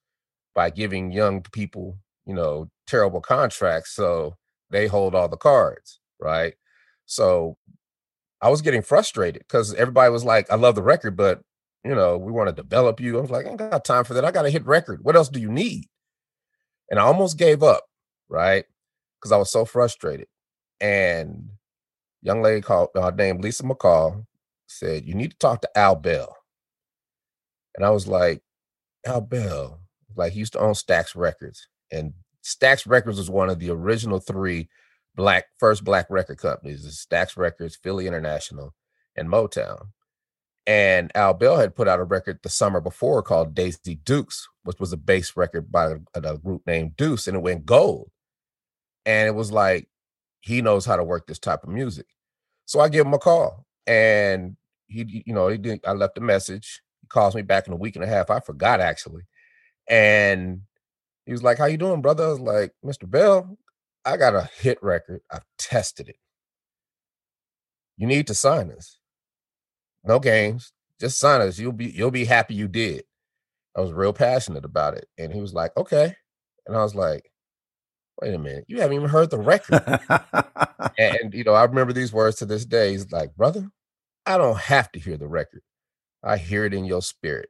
by 0.55 0.71
giving 0.71 1.13
young 1.13 1.43
people 1.53 1.99
you 2.27 2.35
know 2.35 2.71
terrible 2.87 3.21
contracts 3.21 3.95
so 3.95 4.35
they 4.71 4.87
hold 4.87 5.15
all 5.15 5.29
the 5.29 5.37
cards 5.37 6.01
right 6.21 6.55
so 7.07 7.57
i 8.43 8.49
was 8.49 8.63
getting 8.63 8.83
frustrated 8.83 9.43
because 9.43 9.75
everybody 9.75 10.11
was 10.11 10.25
like 10.25 10.51
i 10.51 10.55
love 10.55 10.75
the 10.75 10.83
record 10.83 11.17
but 11.17 11.41
you 11.85 11.95
know 11.95 12.19
we 12.19 12.33
want 12.33 12.49
to 12.49 12.63
develop 12.63 13.01
you. 13.01 13.19
I 13.19 13.21
was 13.21 13.31
like 13.31 13.47
i 13.47 13.55
got 13.55 13.85
time 13.85 14.05
for 14.05 14.15
that. 14.15 14.25
I 14.25 14.31
got 14.31 14.47
a 14.47 14.51
hit 14.51 14.67
record. 14.67 15.01
What 15.03 15.17
else 15.17 15.29
do 15.29 15.41
you 15.41 15.51
need? 15.51 15.87
And 16.91 16.99
i 16.99 17.03
almost 17.03 17.39
gave 17.39 17.63
up 17.63 17.85
right? 18.29 18.65
Because 19.19 19.33
i 19.33 19.37
was 19.37 19.51
so 19.51 19.65
frustrated. 19.65 20.29
And 20.81 21.51
young 22.23 22.43
lady 22.43 22.63
called 22.63 22.91
uh, 22.95 23.11
named 23.11 23.43
lisa 23.43 23.65
mccall 23.65 24.25
said, 24.71 25.05
You 25.05 25.15
need 25.15 25.33
to 25.33 25.39
talk 25.39 25.61
to 25.63 25.79
Al 25.79 25.97
Bell. 25.97 26.37
And 27.77 27.85
I 27.85 27.91
was 27.91 28.09
like, 28.09 28.43
Al 29.07 29.21
Bell, 29.21 29.81
like 30.17 30.33
he 30.33 30.39
used 30.39 30.55
to 30.55 30.61
own 30.61 30.75
Stax 30.75 31.15
Records. 31.15 31.69
And 31.93 32.15
Stax 32.43 32.89
Records 32.89 33.19
was 33.19 33.31
one 33.31 33.51
of 33.51 33.59
the 33.59 33.71
original 33.71 34.19
three 34.19 34.69
black 35.15 35.47
first 35.59 35.85
black 35.85 36.07
record 36.11 36.39
companies, 36.39 37.07
Stax 37.07 37.37
Records, 37.37 37.77
Philly 37.77 38.07
International, 38.07 38.75
and 39.17 39.29
Motown. 39.29 39.89
And 40.67 41.11
Al 41.15 41.35
Bell 41.35 41.59
had 41.59 41.75
put 41.75 41.89
out 41.89 42.01
a 42.01 42.05
record 42.05 42.41
the 42.43 42.49
summer 42.49 42.81
before 42.81 43.23
called 43.23 43.55
Daisy 43.55 43.97
Dukes, 43.97 44.49
which 44.63 44.79
was 44.79 44.93
a 44.93 44.97
bass 44.97 45.37
record 45.37 45.73
by 45.73 45.95
a, 46.15 46.39
group 46.39 46.63
named 46.67 46.97
Duice, 46.97 47.27
and 47.27 47.37
it 47.37 47.43
went 47.43 47.67
gold. 47.67 48.11
And 49.07 49.27
it 49.27 49.35
was 49.35 49.51
like, 49.51 49.89
he 50.41 50.63
knows 50.63 50.87
how 50.87 50.97
to 50.97 51.05
work 51.05 51.27
this 51.27 51.39
type 51.39 51.65
of 51.65 51.71
music. 51.71 52.07
So 52.67 52.81
I 52.81 52.89
give 52.89 53.07
him 53.07 53.15
a 53.15 53.19
call. 53.19 53.67
And 53.87 54.57
he, 54.87 55.25
you 55.27 55.35
know, 55.35 55.49
he 55.49 55.59
did. 55.59 55.81
I 55.87 55.93
left 55.93 56.19
a 56.19 56.21
message. 56.21 56.83
He 57.01 57.07
calls 57.07 57.35
me 57.35 57.43
back 57.43 57.67
in 57.67 57.73
a 57.73 57.77
week 57.77 57.97
and 57.97 58.05
a 58.05 58.09
half. 58.09 58.31
I 58.31 58.41
forgot 58.41 58.81
actually, 58.81 59.23
and 59.89 60.63
he 61.27 61.33
was 61.33 61.43
like, 61.43 61.59
"How 61.59 61.67
you 61.67 61.77
doing, 61.77 62.03
brother?" 62.03 62.25
I 62.25 62.29
was 62.29 62.41
like, 62.41 62.73
"Mr. 62.85 63.09
Bell, 63.09 63.57
I 64.05 64.17
got 64.17 64.35
a 64.35 64.49
hit 64.59 64.79
record. 64.83 65.21
I've 65.31 65.45
tested 65.59 66.09
it. 66.09 66.17
You 67.97 68.07
need 68.07 68.27
to 68.29 68.35
sign 68.35 68.71
us. 68.71 68.99
No 70.05 70.19
games. 70.19 70.73
Just 70.99 71.19
sign 71.19 71.41
us. 71.43 71.59
You'll 71.59 71.73
be 71.73 71.87
you'll 71.87 72.11
be 72.11 72.25
happy 72.25 72.55
you 72.55 72.69
did." 72.69 73.05
I 73.77 73.81
was 73.81 73.93
real 73.93 74.13
passionate 74.13 74.65
about 74.65 74.95
it, 74.95 75.07
and 75.19 75.33
he 75.33 75.41
was 75.41 75.55
like, 75.55 75.77
"Okay," 75.77 76.15
and 76.67 76.77
I 76.77 76.83
was 76.83 76.95
like, 76.95 77.31
wait 78.21 78.35
a 78.35 78.39
minute, 78.39 78.65
you 78.69 78.81
haven't 78.81 78.97
even 78.97 79.09
heard 79.09 79.31
the 79.31 79.39
record. 79.39 79.83
and, 80.99 81.33
you 81.33 81.45
know, 81.45 81.55
I 81.55 81.65
remember 81.65 81.93
these 81.93 82.13
words 82.13 82.37
to 82.37 82.47
this 82.47 82.65
day. 82.65 82.93
He's 82.93 83.11
like, 83.11 83.35
brother, 83.35 83.71
I 84.27 84.39
don't 84.39 84.59
have 84.59 84.93
to 84.93 85.01
hear 85.01 85.17
the 85.17 85.29
record. 85.29 85.63
I 86.23 86.37
hear 86.37 86.65
it 86.65 86.75
in 86.75 86.85
your 86.85 87.03
spirit. 87.03 87.49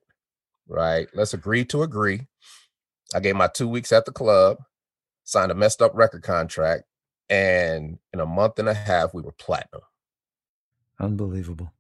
Right. 0.69 1.09
Let's 1.15 1.35
agree 1.35 1.65
to 1.67 1.83
agree. 1.83 2.29
I 3.15 3.21
gave 3.21 3.35
my 3.35 3.49
two 3.49 3.67
weeks 3.67 3.91
at 3.91 4.05
the 4.05 4.13
club, 4.13 4.59
signed 5.31 5.53
a 5.53 5.55
messed 5.55 5.81
up 5.81 5.93
record 5.95 6.23
contract, 6.23 6.85
and 7.29 7.99
in 8.13 8.21
a 8.21 8.27
month 8.27 8.59
and 8.59 8.69
a 8.69 8.75
half, 8.75 9.15
we 9.15 9.23
were 9.23 9.33
platinum. 9.33 9.83
Unbelievable. 10.99 11.73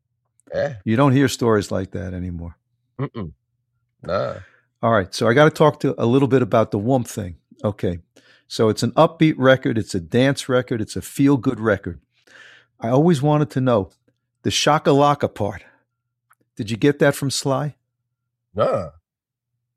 Yeah. 0.55 0.77
You 0.85 0.97
don't 0.97 1.13
hear 1.13 1.29
stories 1.29 1.71
like 1.71 1.91
that 1.93 2.15
anymore. 2.15 2.57
Mm-mm. 2.99 3.33
Nah. 4.03 4.35
All 4.83 4.93
right. 4.93 5.15
So 5.15 5.29
I 5.29 5.35
got 5.35 5.45
to 5.45 5.51
talk 5.51 5.81
to 5.81 5.95
a 6.03 6.07
little 6.07 6.29
bit 6.29 6.43
about 6.43 6.71
the 6.71 6.79
Whoomp 6.79 7.07
thing. 7.07 7.37
Okay. 7.63 7.99
So 8.49 8.69
it's 8.69 8.83
an 8.83 8.93
upbeat 8.93 9.35
record, 9.37 9.79
it's 9.79 9.95
a 9.95 10.01
dance 10.01 10.49
record, 10.49 10.81
it's 10.81 10.97
a 10.97 11.03
feel 11.03 11.37
good 11.37 11.61
record. 11.61 12.01
I 12.81 12.89
always 12.89 13.23
wanted 13.23 13.51
to 13.51 13.61
know 13.61 13.91
the 14.43 14.51
shakalaka 14.51 15.33
part. 15.33 15.65
Did 16.57 16.71
you 16.71 16.77
get 16.77 16.99
that 16.99 17.15
from 17.15 17.31
Sly? 17.31 17.77
Nah. 18.55 18.91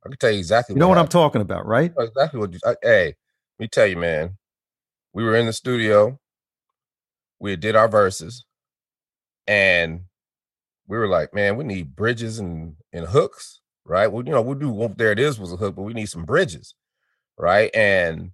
I 0.05 0.09
can 0.09 0.17
tell 0.17 0.31
you 0.31 0.39
exactly. 0.39 0.73
You 0.73 0.79
know 0.79 0.87
what, 0.87 0.97
what 0.97 1.03
I'm 1.03 1.07
talking 1.07 1.41
about, 1.41 1.67
right? 1.67 1.93
Exactly 1.97 2.39
what 2.39 2.53
you. 2.53 2.59
I, 2.65 2.75
hey, 2.81 3.15
me 3.63 3.67
tell 3.67 3.87
you, 3.87 3.97
man. 3.97 4.37
We 5.13 5.23
were 5.23 5.35
in 5.35 5.45
the 5.45 5.53
studio. 5.53 6.19
We 7.39 7.55
did 7.55 7.75
our 7.75 7.87
verses, 7.87 8.45
and 9.47 10.01
we 10.87 10.97
were 10.97 11.07
like, 11.07 11.33
"Man, 11.33 11.57
we 11.57 11.63
need 11.63 11.95
bridges 11.95 12.39
and 12.39 12.75
and 12.91 13.07
hooks, 13.07 13.61
right? 13.85 14.07
Well, 14.07 14.25
you 14.25 14.31
know, 14.31 14.41
we 14.41 14.55
do. 14.55 14.93
There 14.97 15.11
it 15.11 15.19
is 15.19 15.39
was 15.39 15.53
a 15.53 15.57
hook, 15.57 15.75
but 15.75 15.83
we 15.83 15.93
need 15.93 16.07
some 16.07 16.25
bridges, 16.25 16.75
right? 17.37 17.69
And 17.73 18.31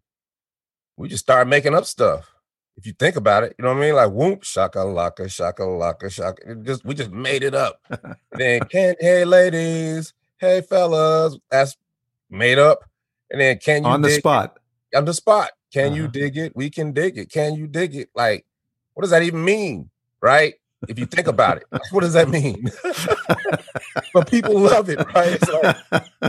we 0.98 1.10
just 1.10 1.24
started 1.24 1.50
making 1.50 1.76
up 1.76 1.86
stuff 1.86 2.34
if 2.80 2.88
you 2.88 2.94
think 2.94 3.18
about 3.18 3.44
it, 3.44 3.56
you 3.60 3.64
know 3.64 3.74
what 3.74 3.78
I 3.78 3.82
mean? 3.82 3.96
Like 3.96 4.12
whoop, 4.12 4.44
shaka 4.44 4.80
laka, 4.80 5.30
shaka 5.30 5.64
laka, 5.64 6.10
shaka. 6.10 6.52
It 6.52 6.64
just 6.64 6.86
we 6.86 6.96
just 6.96 7.12
made 7.12 7.44
it 7.44 7.54
up. 7.54 7.82
then 8.32 8.62
can 8.72 8.96
hey 9.02 9.26
ladies, 9.26 10.14
hey 10.38 10.62
fellas, 10.62 11.38
that's 11.52 11.76
made 12.30 12.58
up. 12.58 12.80
And 13.30 13.42
then 13.42 13.60
can 13.60 13.84
you 13.84 13.90
on 13.90 14.02
the 14.02 14.12
spot? 14.12 14.59
On 14.96 15.06
the 15.06 15.14
spot. 15.14 15.52
Can 15.72 15.88
uh-huh. 15.88 15.96
you 15.96 16.08
dig 16.08 16.38
it? 16.38 16.56
We 16.56 16.70
can 16.70 16.94
dig 16.94 17.18
it. 17.18 17.32
Can 17.32 17.56
you 17.56 17.68
dig 17.68 17.96
it? 17.96 18.10
Like, 18.16 18.46
what 18.94 19.02
does 19.02 19.12
that 19.12 19.24
even 19.24 19.44
mean? 19.44 19.90
Right? 20.22 20.56
If 20.88 20.98
you 20.98 21.06
think 21.06 21.28
about 21.28 21.58
it, 21.58 21.66
what 21.92 22.02
does 22.02 22.14
that 22.14 22.30
mean? 22.30 22.70
but 24.14 24.30
people 24.30 24.58
love 24.58 24.90
it, 24.90 25.00
right? 25.14 25.38
So 25.46 25.74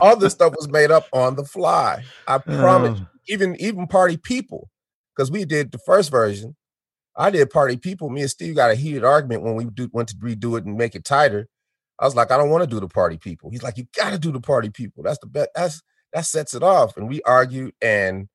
all 0.00 0.16
this 0.16 0.32
stuff 0.34 0.54
was 0.56 0.68
made 0.68 0.90
up 0.90 1.06
on 1.12 1.36
the 1.36 1.44
fly. 1.44 2.02
I 2.26 2.38
promise. 2.38 3.00
Uh. 3.00 3.04
Even 3.28 3.54
even 3.60 3.86
party 3.86 4.16
people 4.16 4.70
because 5.14 5.30
we 5.30 5.44
did 5.44 5.70
the 5.70 5.78
first 5.78 6.10
version. 6.10 6.56
I 7.16 7.30
did 7.30 7.50
Party 7.50 7.76
People. 7.76 8.08
Me 8.08 8.22
and 8.22 8.30
Steve 8.30 8.54
got 8.54 8.70
a 8.70 8.74
heated 8.74 9.04
argument 9.04 9.42
when 9.42 9.54
we 9.54 9.64
do, 9.66 9.90
went 9.92 10.08
to 10.08 10.16
redo 10.16 10.56
it 10.56 10.64
and 10.64 10.76
make 10.76 10.94
it 10.94 11.04
tighter. 11.04 11.46
I 11.98 12.06
was 12.06 12.16
like, 12.16 12.30
I 12.30 12.38
don't 12.38 12.48
want 12.48 12.64
to 12.64 12.70
do 12.70 12.80
the 12.80 12.88
Party 12.88 13.18
People. 13.18 13.50
He's 13.50 13.62
like, 13.62 13.76
you 13.76 13.86
got 13.94 14.10
to 14.10 14.18
do 14.18 14.32
the 14.32 14.40
Party 14.40 14.70
People. 14.70 15.02
That's 15.02 15.18
the 15.18 15.26
best. 15.26 15.50
That's 15.54 15.82
that 16.14 16.24
sets 16.24 16.54
it 16.54 16.62
off. 16.62 16.96
And 16.96 17.08
we 17.08 17.20
argued, 17.22 17.74
and 17.82 18.28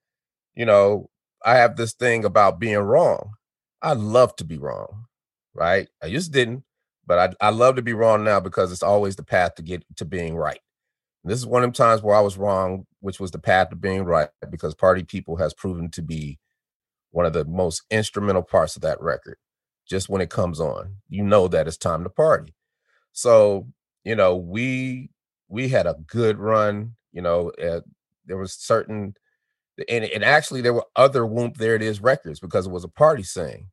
you 0.56 0.66
know, 0.66 1.10
I 1.44 1.56
have 1.58 1.76
this 1.76 1.94
thing 1.94 2.26
about 2.26 2.60
being 2.60 2.78
wrong. 2.80 3.32
I 3.82 3.94
love 3.94 4.36
to 4.38 4.44
be 4.44 4.58
wrong, 4.58 5.06
right? 5.54 5.88
I 6.02 6.10
just 6.10 6.32
didn't, 6.32 6.64
but 7.06 7.38
I, 7.42 7.48
I 7.48 7.50
love 7.52 7.76
to 7.76 7.82
be 7.82 7.94
wrong 7.94 8.24
now 8.24 8.40
because 8.40 8.72
it's 8.72 8.84
always 8.84 9.16
the 9.16 9.24
path 9.24 9.56
to 9.56 9.62
get 9.62 9.84
to 9.98 10.06
being 10.06 10.36
right. 10.36 10.60
And 11.24 11.32
this 11.32 11.40
is 11.40 11.46
one 11.46 11.64
of 11.64 11.72
the 11.72 11.78
times 11.78 12.02
where 12.02 12.16
I 12.16 12.22
was 12.22 12.38
wrong, 12.38 12.86
which 13.00 13.20
was 13.20 13.32
the 13.32 13.40
path 13.40 13.70
to 13.70 13.76
being 13.76 14.04
right, 14.04 14.30
because 14.50 14.74
Party 14.76 15.04
People 15.04 15.38
has 15.38 15.54
proven 15.54 15.90
to 15.92 16.02
be 16.02 16.40
one 17.12 17.26
of 17.26 17.34
the 17.34 17.46
most 17.46 17.84
instrumental 17.90 18.44
parts 18.44 18.76
of 18.76 18.82
that 18.84 19.02
record. 19.02 19.38
Just 19.88 20.10
when 20.10 20.22
it 20.22 20.30
comes 20.30 20.60
on, 20.60 20.96
you 21.10 21.24
know 21.24 21.48
that 21.48 21.68
it's 21.68 21.78
time 21.78 22.04
to 22.04 22.10
party. 22.10 22.56
So, 23.12 23.68
you 24.04 24.16
know, 24.16 24.36
we 24.36 25.10
we 25.48 25.70
had 25.70 25.86
a 25.86 25.96
good 26.08 26.40
run. 26.40 26.96
You 27.12 27.22
know, 27.22 27.52
uh, 27.52 27.82
there 28.26 28.38
was 28.38 28.54
certain, 28.54 29.16
and, 29.90 30.06
and 30.06 30.24
actually 30.24 30.62
there 30.62 30.74
were 30.74 30.86
other 30.96 31.22
Whoomp 31.22 31.58
There 31.58 31.76
It 31.76 31.82
Is 31.82 32.02
records 32.02 32.40
because 32.40 32.68
it 32.68 32.72
was 32.72 32.84
a 32.84 32.90
party 32.90 33.24
sing. 33.24 33.68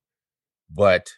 But 0.71 1.11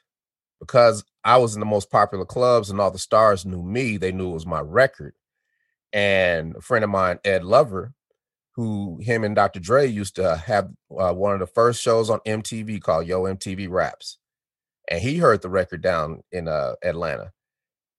because 0.60 1.04
I 1.24 1.36
was 1.38 1.54
in 1.54 1.60
the 1.60 1.66
most 1.66 1.90
popular 1.90 2.24
clubs 2.24 2.70
and 2.70 2.80
all 2.80 2.90
the 2.90 2.98
stars 2.98 3.46
knew 3.46 3.62
me, 3.62 3.96
they 3.96 4.12
knew 4.12 4.30
it 4.30 4.34
was 4.34 4.46
my 4.46 4.60
record. 4.60 5.14
And 5.92 6.56
a 6.56 6.60
friend 6.60 6.84
of 6.84 6.90
mine, 6.90 7.18
Ed 7.24 7.44
Lover, 7.44 7.94
who 8.52 8.98
him 9.00 9.24
and 9.24 9.34
Dr. 9.34 9.60
Dre 9.60 9.86
used 9.86 10.16
to 10.16 10.36
have 10.36 10.70
uh, 10.96 11.12
one 11.12 11.34
of 11.34 11.40
the 11.40 11.46
first 11.46 11.82
shows 11.82 12.10
on 12.10 12.20
MTV 12.20 12.80
called 12.80 13.06
Yo 13.06 13.22
MTV 13.22 13.68
Raps. 13.70 14.18
And 14.88 15.00
he 15.00 15.18
heard 15.18 15.42
the 15.42 15.48
record 15.48 15.82
down 15.82 16.22
in 16.30 16.46
uh, 16.48 16.74
Atlanta. 16.82 17.32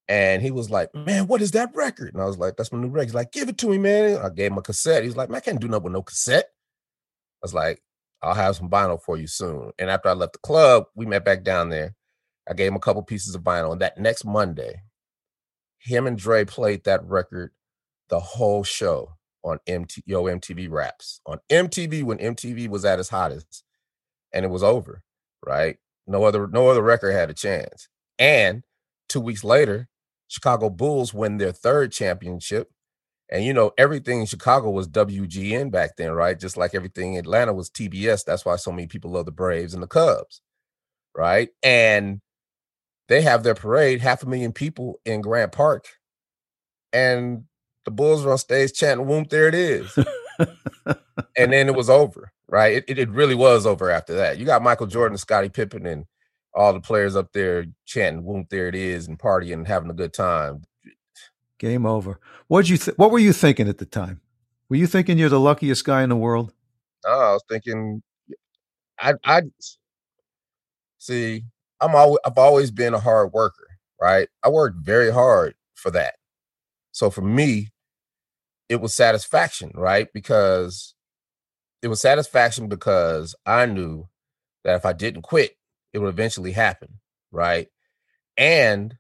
And 0.08 0.42
he 0.42 0.52
was 0.52 0.70
like, 0.70 0.94
Man, 0.94 1.28
what 1.28 1.42
is 1.42 1.52
that 1.52 1.76
record? 1.76 2.14
And 2.14 2.22
I 2.22 2.26
was 2.26 2.38
like, 2.38 2.58
That's 2.58 2.72
my 2.72 2.80
new 2.80 2.90
record. 2.90 3.08
He's 3.08 3.16
like, 3.16 3.32
Give 3.32 3.50
it 3.50 3.58
to 3.60 3.70
me, 3.70 3.78
man. 3.78 4.20
I 4.20 4.30
gave 4.30 4.52
him 4.52 4.58
a 4.58 4.62
cassette. 4.62 5.04
He's 5.04 5.16
like, 5.16 5.30
Man, 5.30 5.38
I 5.38 5.40
can't 5.40 5.60
do 5.60 5.68
nothing 5.68 5.86
with 5.86 5.94
no 5.94 6.04
cassette. 6.04 6.50
Was 7.46 7.54
like, 7.54 7.82
I'll 8.24 8.34
have 8.34 8.56
some 8.56 8.70
vinyl 8.70 9.00
for 9.00 9.18
you 9.18 9.28
soon. 9.28 9.72
And 9.78 9.90
after 9.90 10.10
I 10.10 10.14
left 10.14 10.34
the 10.34 10.40
club, 10.40 10.86
we 10.96 11.06
met 11.06 11.24
back 11.24 11.44
down 11.44 11.70
there. 11.70 11.96
I 12.50 12.56
gave 12.56 12.70
him 12.70 12.76
a 12.76 12.80
couple 12.80 13.04
pieces 13.04 13.36
of 13.36 13.44
vinyl. 13.44 13.72
And 13.72 13.82
that 13.82 14.00
next 14.00 14.26
Monday, 14.26 14.82
him 15.78 16.08
and 16.08 16.18
Dre 16.18 16.44
played 16.44 16.84
that 16.86 17.06
record 17.06 17.52
the 18.10 18.20
whole 18.20 18.64
show 18.64 19.12
on 19.44 19.60
MT, 19.68 20.02
Yo 20.08 20.24
MTV 20.24 20.72
Raps 20.72 21.22
on 21.28 21.40
MTV 21.52 22.04
when 22.04 22.18
MTV 22.18 22.68
was 22.68 22.84
at 22.84 23.00
its 23.00 23.10
hottest, 23.10 23.64
and 24.34 24.44
it 24.44 24.50
was 24.50 24.64
over. 24.64 25.04
Right? 25.46 25.78
No 26.08 26.24
other 26.24 26.48
no 26.48 26.68
other 26.68 26.82
record 26.82 27.12
had 27.12 27.30
a 27.30 27.34
chance. 27.36 27.88
And 28.18 28.64
two 29.08 29.20
weeks 29.20 29.44
later, 29.44 29.88
Chicago 30.28 30.72
Bulls 30.72 31.14
win 31.14 31.38
their 31.38 31.52
third 31.52 31.92
championship. 31.92 32.72
And 33.30 33.44
you 33.44 33.54
know, 33.54 33.72
everything 33.78 34.20
in 34.20 34.26
Chicago 34.28 34.70
was 34.70 34.88
WGN 34.88 35.72
back 35.72 35.98
then, 35.98 36.12
right? 36.12 36.40
Just 36.40 36.58
like 36.58 36.76
everything 36.76 37.14
in 37.16 37.20
Atlanta 37.22 37.54
was 37.54 37.70
TBS. 37.70 38.24
That's 38.24 38.46
why 38.46 38.56
so 38.58 38.72
many 38.72 38.88
people 38.88 39.12
love 39.12 39.26
the 39.26 39.32
Braves 39.32 39.74
and 39.74 39.82
the 39.82 39.88
Cubs, 39.88 40.42
right? 41.16 41.50
And 41.64 42.22
they 43.10 43.22
have 43.22 43.44
their 43.44 43.56
parade, 43.56 44.02
half 44.02 44.24
a 44.24 44.28
million 44.28 44.54
people 44.54 45.00
in 45.06 45.22
Grant 45.22 45.52
Park, 45.52 45.88
and 46.94 47.46
the 47.86 47.92
Bulls 47.92 48.24
were 48.26 48.32
on 48.32 48.38
stage 48.38 48.74
chanting 48.74 49.06
"Whoomp, 49.08 49.30
there 49.30 49.48
it 49.48 49.56
is," 49.56 49.98
and 51.38 51.54
then 51.54 51.68
it 51.68 51.76
was 51.76 51.90
over. 51.90 52.32
Right? 52.48 52.84
It, 52.88 53.00
it 53.00 53.10
really 53.10 53.36
was 53.36 53.66
over 53.66 53.90
after 53.90 54.14
that. 54.16 54.38
You 54.38 54.46
got 54.46 54.62
Michael 54.64 54.88
Jordan, 54.88 55.18
Scottie 55.18 55.50
Pippen, 55.50 55.86
and 55.86 56.06
all 56.54 56.74
the 56.74 56.80
players 56.80 57.16
up 57.16 57.34
there 57.34 57.66
chanting 57.86 58.24
"Whoomp, 58.24 58.50
there 58.50 58.68
it 58.68 58.76
is" 58.76 59.08
and 59.08 59.20
partying 59.20 59.54
and 59.54 59.68
having 59.68 59.90
a 59.90 59.96
good 59.96 60.14
time. 60.14 60.64
Game 61.60 61.86
over. 61.86 62.20
What 62.48 62.70
you 62.70 62.78
th- 62.78 62.98
What 62.98 63.12
were 63.12 63.20
you 63.20 63.34
thinking 63.34 63.70
at 63.70 63.78
the 63.78 63.86
time? 63.86 64.22
Were 64.70 64.76
you 64.76 64.88
thinking 64.88 65.18
you're 65.18 65.30
the 65.30 65.40
luckiest 65.40 65.86
guy 65.86 66.04
in 66.04 66.10
the 66.10 66.16
world? 66.16 66.54
No, 67.06 67.12
I 67.12 67.34
was 67.34 67.44
thinking, 67.50 68.02
I 69.00 69.14
I 69.24 69.44
see. 70.98 71.44
I'm 71.82 71.96
always 71.96 72.20
I've 72.26 72.38
always 72.38 72.72
been 72.72 72.94
a 72.94 73.00
hard 73.00 73.34
worker, 73.34 73.68
right? 74.02 74.28
I 74.44 74.50
worked 74.50 74.78
very 74.80 75.12
hard 75.12 75.56
for 75.76 75.92
that. 75.92 76.16
So 76.92 77.10
for 77.10 77.22
me, 77.22 77.70
it 78.70 78.82
was 78.82 78.94
satisfaction, 78.94 79.72
right? 79.76 80.08
Because 80.14 80.96
it 81.82 81.88
was 81.90 82.02
satisfaction 82.02 82.68
because 82.70 83.36
I 83.46 83.66
knew 83.66 84.10
that 84.64 84.76
if 84.76 84.86
I 84.86 84.94
didn't 84.94 85.24
quit, 85.24 85.54
it 85.94 86.00
would 86.00 86.10
eventually 86.10 86.54
happen, 86.54 87.00
right? 87.32 87.68
And 88.38 88.96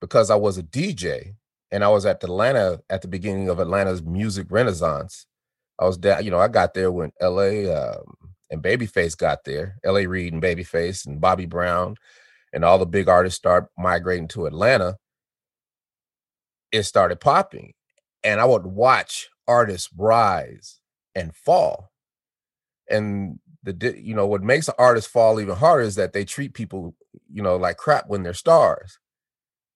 because 0.00 0.30
I 0.30 0.36
was 0.36 0.58
a 0.58 0.62
DJ 0.62 1.34
and 1.74 1.82
I 1.82 1.88
was 1.88 2.06
at 2.06 2.22
Atlanta 2.22 2.80
at 2.88 3.02
the 3.02 3.08
beginning 3.08 3.48
of 3.48 3.58
Atlanta's 3.58 4.00
music 4.00 4.46
renaissance, 4.48 5.26
I 5.76 5.86
was 5.86 5.98
there, 5.98 6.20
you 6.22 6.30
know, 6.30 6.38
I 6.38 6.46
got 6.46 6.72
there 6.72 6.92
when 6.92 7.10
LA 7.20 7.68
um, 7.68 8.04
and 8.48 8.62
Babyface 8.62 9.18
got 9.18 9.42
there, 9.42 9.76
LA 9.84 10.02
Reid 10.02 10.32
and 10.32 10.40
Babyface 10.40 11.04
and 11.04 11.20
Bobby 11.20 11.46
Brown 11.46 11.96
and 12.52 12.64
all 12.64 12.78
the 12.78 12.86
big 12.86 13.08
artists 13.08 13.36
start 13.36 13.66
migrating 13.76 14.28
to 14.28 14.46
Atlanta. 14.46 14.98
It 16.70 16.84
started 16.84 17.18
popping 17.18 17.72
and 18.22 18.40
I 18.40 18.44
would 18.44 18.66
watch 18.66 19.28
artists 19.48 19.90
rise 19.96 20.78
and 21.16 21.34
fall. 21.34 21.90
And 22.88 23.40
the 23.64 24.00
you 24.00 24.14
know 24.14 24.28
what 24.28 24.44
makes 24.44 24.68
an 24.68 24.74
artist 24.78 25.08
fall 25.08 25.40
even 25.40 25.56
harder 25.56 25.82
is 25.82 25.96
that 25.96 26.12
they 26.12 26.24
treat 26.24 26.54
people 26.54 26.94
you 27.32 27.42
know 27.42 27.56
like 27.56 27.78
crap 27.78 28.08
when 28.08 28.22
they're 28.22 28.32
stars, 28.32 29.00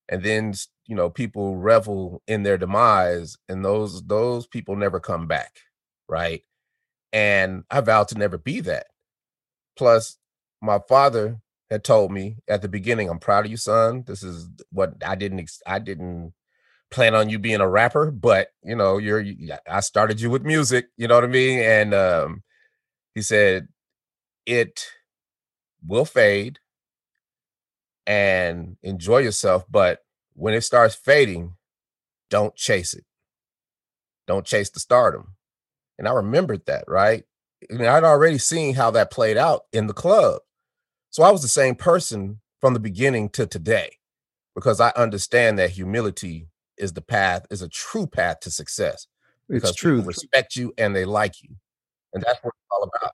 and 0.08 0.22
then 0.22 0.54
you 0.86 0.96
know 0.96 1.10
people 1.10 1.56
revel 1.56 2.22
in 2.26 2.42
their 2.42 2.58
demise, 2.58 3.36
and 3.48 3.64
those 3.64 4.02
those 4.06 4.46
people 4.46 4.76
never 4.76 5.00
come 5.00 5.26
back, 5.26 5.60
right? 6.08 6.42
And 7.12 7.64
I 7.70 7.80
vowed 7.82 8.08
to 8.08 8.18
never 8.18 8.38
be 8.38 8.60
that. 8.62 8.88
Plus, 9.76 10.18
my 10.62 10.80
father 10.88 11.40
had 11.70 11.84
told 11.84 12.12
me 12.12 12.38
at 12.48 12.62
the 12.62 12.68
beginning, 12.68 13.08
"I'm 13.10 13.18
proud 13.18 13.44
of 13.46 13.50
you, 13.50 13.56
son. 13.56 14.04
This 14.06 14.22
is 14.22 14.48
what 14.70 14.94
I 15.04 15.14
didn't 15.14 15.50
I 15.66 15.78
didn't 15.78 16.34
plan 16.90 17.14
on 17.14 17.28
you 17.30 17.38
being 17.38 17.60
a 17.60 17.68
rapper, 17.68 18.10
but 18.10 18.48
you 18.62 18.76
know, 18.76 18.98
you're 18.98 19.24
I 19.68 19.80
started 19.80 20.20
you 20.20 20.30
with 20.30 20.44
music, 20.44 20.88
you 20.96 21.08
know 21.08 21.16
what 21.16 21.24
I 21.24 21.28
mean? 21.28 21.60
And 21.60 21.94
um 21.94 22.42
he 23.14 23.22
said 23.22 23.68
it 24.46 24.86
will 25.86 26.04
fade 26.04 26.58
and 28.08 28.78
enjoy 28.82 29.18
yourself, 29.18 29.66
but 29.70 30.00
when 30.32 30.54
it 30.54 30.62
starts 30.62 30.94
fading, 30.94 31.54
don't 32.30 32.56
chase 32.56 32.94
it. 32.94 33.04
Don't 34.26 34.46
chase 34.46 34.70
the 34.70 34.80
stardom. 34.80 35.34
And 35.98 36.08
I 36.08 36.12
remembered 36.12 36.64
that, 36.66 36.84
right? 36.88 37.24
And 37.68 37.86
I'd 37.86 38.04
already 38.04 38.38
seen 38.38 38.74
how 38.74 38.90
that 38.92 39.10
played 39.10 39.36
out 39.36 39.64
in 39.72 39.88
the 39.88 39.92
club. 39.92 40.40
So 41.10 41.22
I 41.22 41.30
was 41.30 41.42
the 41.42 41.48
same 41.48 41.74
person 41.74 42.40
from 42.60 42.72
the 42.72 42.80
beginning 42.80 43.28
to 43.30 43.46
today 43.46 43.90
because 44.54 44.80
I 44.80 44.90
understand 44.96 45.58
that 45.58 45.70
humility 45.70 46.48
is 46.78 46.94
the 46.94 47.02
path, 47.02 47.46
is 47.50 47.60
a 47.60 47.68
true 47.68 48.06
path 48.06 48.40
to 48.40 48.50
success. 48.50 49.06
It's 49.50 49.74
true. 49.74 50.00
respect 50.02 50.56
you 50.56 50.72
and 50.78 50.96
they 50.96 51.04
like 51.04 51.42
you. 51.42 51.50
And 52.14 52.22
that's 52.22 52.42
what 52.42 52.54
it's 52.54 52.68
all 52.70 52.84
about. 52.84 53.12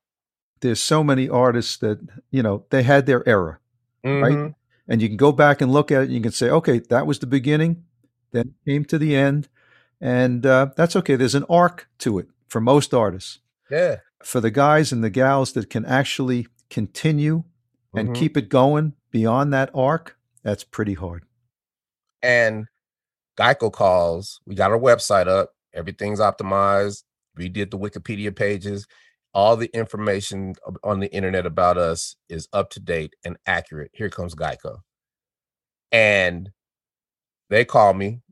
There's 0.60 0.80
so 0.80 1.02
many 1.02 1.28
artists 1.28 1.78
that, 1.78 1.98
you 2.30 2.42
know, 2.42 2.64
they 2.70 2.82
had 2.82 3.06
their 3.06 3.28
era, 3.28 3.58
mm-hmm. 4.04 4.22
right? 4.22 4.54
And 4.86 5.00
you 5.00 5.08
can 5.08 5.16
go 5.16 5.32
back 5.32 5.60
and 5.60 5.72
look 5.72 5.90
at 5.90 6.02
it 6.02 6.04
and 6.06 6.14
you 6.14 6.20
can 6.20 6.32
say, 6.32 6.50
okay, 6.50 6.78
that 6.78 7.06
was 7.06 7.18
the 7.18 7.26
beginning, 7.26 7.84
then 8.32 8.54
came 8.66 8.84
to 8.86 8.98
the 8.98 9.16
end. 9.16 9.48
And 10.00 10.44
uh, 10.44 10.70
that's 10.76 10.96
okay. 10.96 11.16
There's 11.16 11.34
an 11.34 11.46
arc 11.48 11.88
to 12.00 12.18
it 12.18 12.28
for 12.48 12.60
most 12.60 12.92
artists. 12.92 13.38
Yeah. 13.70 13.96
For 14.22 14.40
the 14.40 14.50
guys 14.50 14.92
and 14.92 15.02
the 15.02 15.10
gals 15.10 15.52
that 15.52 15.70
can 15.70 15.84
actually 15.86 16.48
continue 16.68 17.44
and 17.94 18.08
mm-hmm. 18.08 18.14
keep 18.14 18.36
it 18.36 18.48
going 18.48 18.94
beyond 19.10 19.52
that 19.54 19.70
arc, 19.74 20.18
that's 20.42 20.64
pretty 20.64 20.94
hard. 20.94 21.24
And 22.22 22.66
Geico 23.38 23.72
calls. 23.72 24.40
We 24.46 24.54
got 24.54 24.70
our 24.70 24.78
website 24.78 25.28
up. 25.28 25.54
Everything's 25.72 26.20
optimized. 26.20 27.04
We 27.36 27.48
did 27.48 27.70
the 27.70 27.78
Wikipedia 27.78 28.34
pages. 28.34 28.86
All 29.34 29.56
the 29.56 29.70
information 29.74 30.54
on 30.84 31.00
the 31.00 31.12
internet 31.12 31.46
about 31.46 31.78
us 31.78 32.16
is 32.28 32.48
up 32.52 32.70
to 32.72 32.80
date 32.80 33.14
and 33.24 33.36
accurate. 33.46 33.90
Here 33.94 34.10
comes 34.10 34.34
Geico. 34.34 34.78
And 35.92 36.50
they 37.50 37.64
call 37.64 37.94
me. 37.94 38.22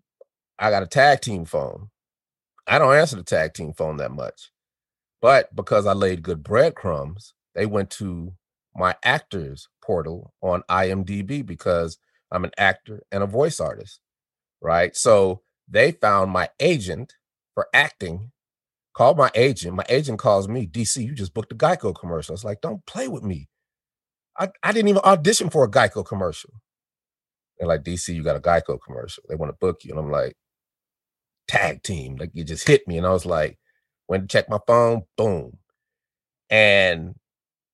I 0.59 0.71
got 0.71 0.85
a 0.85 0.89
tag 0.89 1.23
team 1.23 1.45
phone. 1.45 1.91
I 2.67 2.79
don't 2.79 2.95
answer 2.95 3.17
the 3.17 3.25
tag 3.25 3.55
team 3.55 3.75
phone 3.75 3.99
that 3.99 4.13
much. 4.13 4.53
But 5.23 5.55
because 5.57 5.87
I 5.87 5.95
laid 5.95 6.23
good 6.23 6.43
breadcrumbs, 6.45 7.35
they 7.55 7.67
went 7.67 7.91
to 7.93 8.35
my 8.77 8.97
actors 9.05 9.69
portal 9.85 10.35
on 10.43 10.63
IMDb 10.71 11.45
because 11.47 11.99
I'm 12.33 12.45
an 12.45 12.53
actor 12.59 13.03
and 13.13 13.23
a 13.25 13.27
voice 13.27 13.61
artist 13.61 14.01
right? 14.63 14.97
So 14.97 15.43
they 15.69 15.93
found 15.93 16.33
my 16.33 16.51
agent 16.61 17.15
for 17.55 17.69
acting, 17.75 18.32
called 18.95 19.17
my 19.17 19.31
agent. 19.35 19.75
My 19.75 19.85
agent 19.89 20.19
calls 20.19 20.49
me, 20.49 20.67
DC, 20.67 21.05
you 21.05 21.15
just 21.15 21.35
booked 21.35 21.53
a 21.53 21.57
Geico 21.57 21.95
commercial. 21.95 22.35
It's 22.35 22.45
like, 22.45 22.61
don't 22.61 22.85
play 22.87 23.09
with 23.09 23.23
me. 23.23 23.49
I, 24.39 24.49
I 24.63 24.73
didn't 24.73 24.89
even 24.89 25.03
audition 25.05 25.51
for 25.51 25.65
a 25.65 25.71
Geico 25.71 26.05
commercial. 26.05 26.51
They're 27.59 27.69
like, 27.69 27.85
DC, 27.85 28.15
you 28.15 28.23
got 28.23 28.37
a 28.37 28.41
Geico 28.41 28.79
commercial. 28.85 29.23
They 29.29 29.35
want 29.37 29.51
to 29.51 29.57
book 29.61 29.85
you. 29.85 29.91
And 29.93 30.01
I'm 30.01 30.11
like, 30.11 30.35
tag 31.49 31.83
team. 31.83 32.17
Like 32.17 32.31
you 32.35 32.45
just 32.45 32.67
hit 32.67 32.87
me. 32.89 32.99
And 32.99 33.07
I 33.07 33.11
was 33.11 33.27
like, 33.27 33.59
went 34.09 34.29
to 34.29 34.33
check 34.33 34.49
my 34.49 34.59
phone, 34.67 35.03
boom. 35.17 35.59
And 36.51 37.15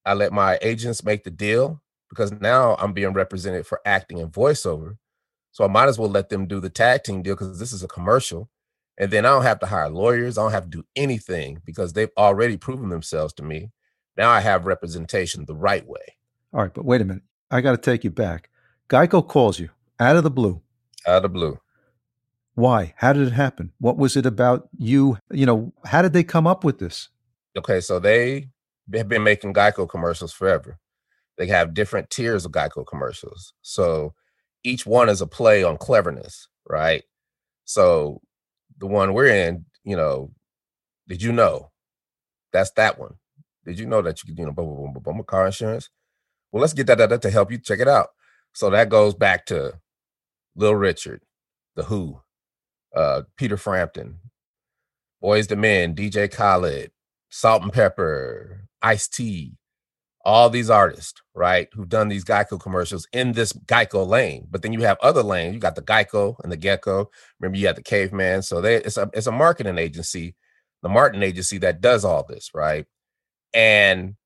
I 0.04 0.14
let 0.14 0.33
my 0.33 0.59
agents 0.62 1.04
make 1.04 1.24
the 1.24 1.31
deal 1.31 1.83
because 2.09 2.33
now 2.33 2.76
I'm 2.78 2.92
being 2.92 3.12
represented 3.12 3.66
for 3.66 3.81
acting 3.85 4.20
and 4.20 4.33
voiceover. 4.33 4.96
So 5.52 5.64
I 5.64 5.68
might 5.68 5.88
as 5.88 5.98
well 5.98 6.11
let 6.11 6.28
them 6.28 6.46
do 6.46 6.61
the 6.61 6.70
tag 6.70 7.04
team 7.04 7.22
deal 7.22 7.35
because 7.35 7.59
this 7.59 7.72
is 7.72 7.83
a 7.83 7.88
commercial. 7.88 8.48
And 8.99 9.11
then 9.13 9.25
I 9.25 9.31
don't 9.31 9.45
have 9.45 9.61
to 9.61 9.67
hire 9.67 9.89
lawyers. 9.89 10.37
I 10.37 10.43
don't 10.43 10.51
have 10.53 10.65
to 10.65 10.79
do 10.79 10.85
anything 10.97 11.63
because 11.65 11.93
they've 11.93 12.11
already 12.19 12.57
proven 12.57 12.89
themselves 12.89 13.33
to 13.35 13.45
me. 13.45 13.71
Now 14.17 14.29
I 14.29 14.41
have 14.41 14.67
representation 14.67 15.45
the 15.45 15.55
right 15.55 15.87
way. 15.87 16.17
All 16.53 16.61
right, 16.61 16.75
but 16.75 16.85
wait 16.85 17.01
a 17.01 17.05
minute. 17.05 17.23
I 17.51 17.61
got 17.61 17.73
to 17.73 17.79
take 17.79 18.03
you 18.03 18.11
back. 18.11 18.51
Geico 18.91 19.27
calls 19.27 19.61
you 19.61 19.71
out 20.01 20.17
of 20.17 20.25
the 20.25 20.31
blue. 20.31 20.61
Out 21.07 21.19
of 21.19 21.23
the 21.23 21.29
blue. 21.29 21.61
Why? 22.55 22.93
How 22.97 23.13
did 23.13 23.29
it 23.29 23.33
happen? 23.33 23.73
What 23.79 23.99
was 23.99 24.17
it 24.17 24.27
about 24.27 24.69
you? 24.77 25.19
You 25.31 25.47
know, 25.47 25.73
how 25.85 26.03
did 26.03 26.13
they 26.13 26.25
come 26.25 26.49
up 26.49 26.65
with 26.65 26.81
this? 26.81 27.09
Okay, 27.57 27.81
so 27.81 28.01
they 28.01 28.49
have 28.93 29.09
been 29.09 29.23
making 29.23 29.55
Geico 29.55 29.89
commercials 29.89 30.33
forever. 30.33 30.79
They 31.37 31.47
have 31.47 31.73
different 31.73 32.11
tiers 32.11 32.45
of 32.45 32.51
Geico 32.51 32.85
commercials. 32.85 33.53
So 33.63 34.15
each 34.65 34.85
one 34.85 35.09
is 35.09 35.21
a 35.21 35.27
play 35.27 35.63
on 35.63 35.77
cleverness, 35.77 36.49
right? 36.69 37.05
So 37.65 38.21
the 38.79 38.87
one 38.87 39.12
we're 39.12 39.27
in, 39.27 39.64
you 39.85 39.97
know, 39.97 40.33
did 41.09 41.23
you 41.23 41.33
know? 41.33 41.71
That's 42.53 42.71
that 42.73 42.99
one. 42.99 43.14
Did 43.64 43.79
you 43.79 43.87
know 43.87 44.03
that 44.03 44.23
you 44.23 44.29
could, 44.29 44.38
you 44.38 44.47
know, 44.47 44.53
boom, 44.53 44.67
boom, 44.67 44.93
boom, 44.95 45.03
boom, 45.03 45.25
car 45.25 45.47
insurance? 45.47 45.91
Well, 46.51 46.61
let's 46.61 46.73
get 46.73 46.87
that, 46.87 46.99
that, 46.99 47.11
that 47.11 47.23
to 47.23 47.31
help 47.31 47.51
you 47.51 47.59
check 47.59 47.81
it 47.81 47.88
out. 47.88 48.09
So 48.53 48.71
that 48.71 48.88
goes 48.88 49.14
back 49.14 49.45
to 49.47 49.75
Little 50.57 50.77
Richard, 50.77 51.23
The 51.77 51.85
Who, 51.85 52.21
uh, 52.97 53.23
Peter 53.37 53.57
Frampton, 53.57 54.21
Boyz 55.23 55.51
II 55.51 55.59
Men, 55.59 55.95
DJ 55.95 56.33
Khaled, 56.33 56.93
Salt 57.29 57.62
and 57.62 57.73
Pepa, 57.73 58.61
Ice 58.81 59.09
T, 59.09 59.53
all 60.29 60.51
these 60.51 60.69
artists, 60.69 61.23
right, 61.35 61.69
who've 61.73 61.88
done 61.88 62.09
these 62.09 62.23
Geico 62.23 62.61
commercials 62.61 63.09
in 63.14 63.33
this 63.33 63.51
Geico 63.55 64.07
lane. 64.07 64.47
But 64.51 64.61
then 64.61 64.75
you 64.75 64.83
have 64.83 64.99
other 65.01 65.23
lanes. 65.23 65.55
You 65.55 65.61
got 65.61 65.75
the 65.75 65.81
Geico 65.81 66.37
and 66.43 66.53
the 66.53 66.57
Gecko. 66.59 67.09
Remember, 67.41 67.57
you 67.57 67.67
had 67.67 67.77
the 67.77 67.83
Caveman. 67.83 68.43
So 68.43 68.61
they 68.61 68.77
it's 68.77 68.99
a 68.99 69.09
it's 69.14 69.27
a 69.27 69.33
marketing 69.33 69.79
agency, 69.79 70.37
the 70.83 70.91
Martin 70.91 71.23
agency 71.23 71.57
that 71.61 71.81
does 71.81 72.05
all 72.05 72.27
this, 72.29 72.51
right? 72.53 72.85
And 73.55 74.17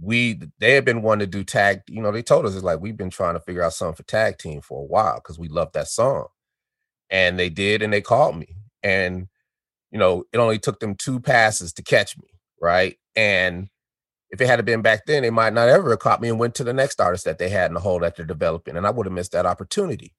we 0.00 0.40
they 0.58 0.74
have 0.74 0.84
been 0.84 1.02
wanting 1.02 1.30
to 1.30 1.38
do 1.38 1.44
tag. 1.44 1.82
You 1.88 2.02
know, 2.02 2.10
they 2.10 2.22
told 2.22 2.44
us 2.44 2.56
it's 2.56 2.64
like 2.64 2.80
we've 2.80 2.96
been 2.96 3.10
trying 3.10 3.34
to 3.34 3.40
figure 3.40 3.62
out 3.62 3.74
something 3.74 3.96
for 3.96 4.02
tag 4.04 4.38
team 4.38 4.60
for 4.60 4.82
a 4.82 4.86
while 4.86 5.16
because 5.16 5.38
we 5.38 5.48
love 5.48 5.72
that 5.74 5.88
song. 5.88 6.26
And 7.10 7.38
they 7.38 7.50
did, 7.50 7.82
and 7.82 7.92
they 7.92 8.00
called 8.00 8.36
me. 8.36 8.56
And 8.82 9.28
you 9.92 9.98
know, 9.98 10.24
it 10.32 10.38
only 10.38 10.58
took 10.58 10.80
them 10.80 10.96
two 10.96 11.20
passes 11.20 11.72
to 11.74 11.82
catch 11.82 12.18
me, 12.18 12.28
right? 12.60 12.98
And 13.16 13.68
if 14.30 14.40
it 14.40 14.46
had 14.46 14.64
been 14.64 14.82
back 14.82 15.06
then, 15.06 15.22
they 15.22 15.30
might 15.30 15.54
not 15.54 15.68
ever 15.68 15.90
have 15.90 16.00
caught 16.00 16.20
me 16.20 16.28
and 16.28 16.38
went 16.38 16.54
to 16.56 16.64
the 16.64 16.72
next 16.72 17.00
artist 17.00 17.24
that 17.24 17.38
they 17.38 17.48
had 17.48 17.70
in 17.70 17.74
the 17.74 17.80
hole 17.80 17.98
that 18.00 18.16
they're 18.16 18.26
developing, 18.26 18.76
and 18.76 18.86
I 18.86 18.90
would 18.90 19.06
have 19.06 19.12
missed 19.12 19.32
that 19.32 19.46
opportunity. 19.46 20.14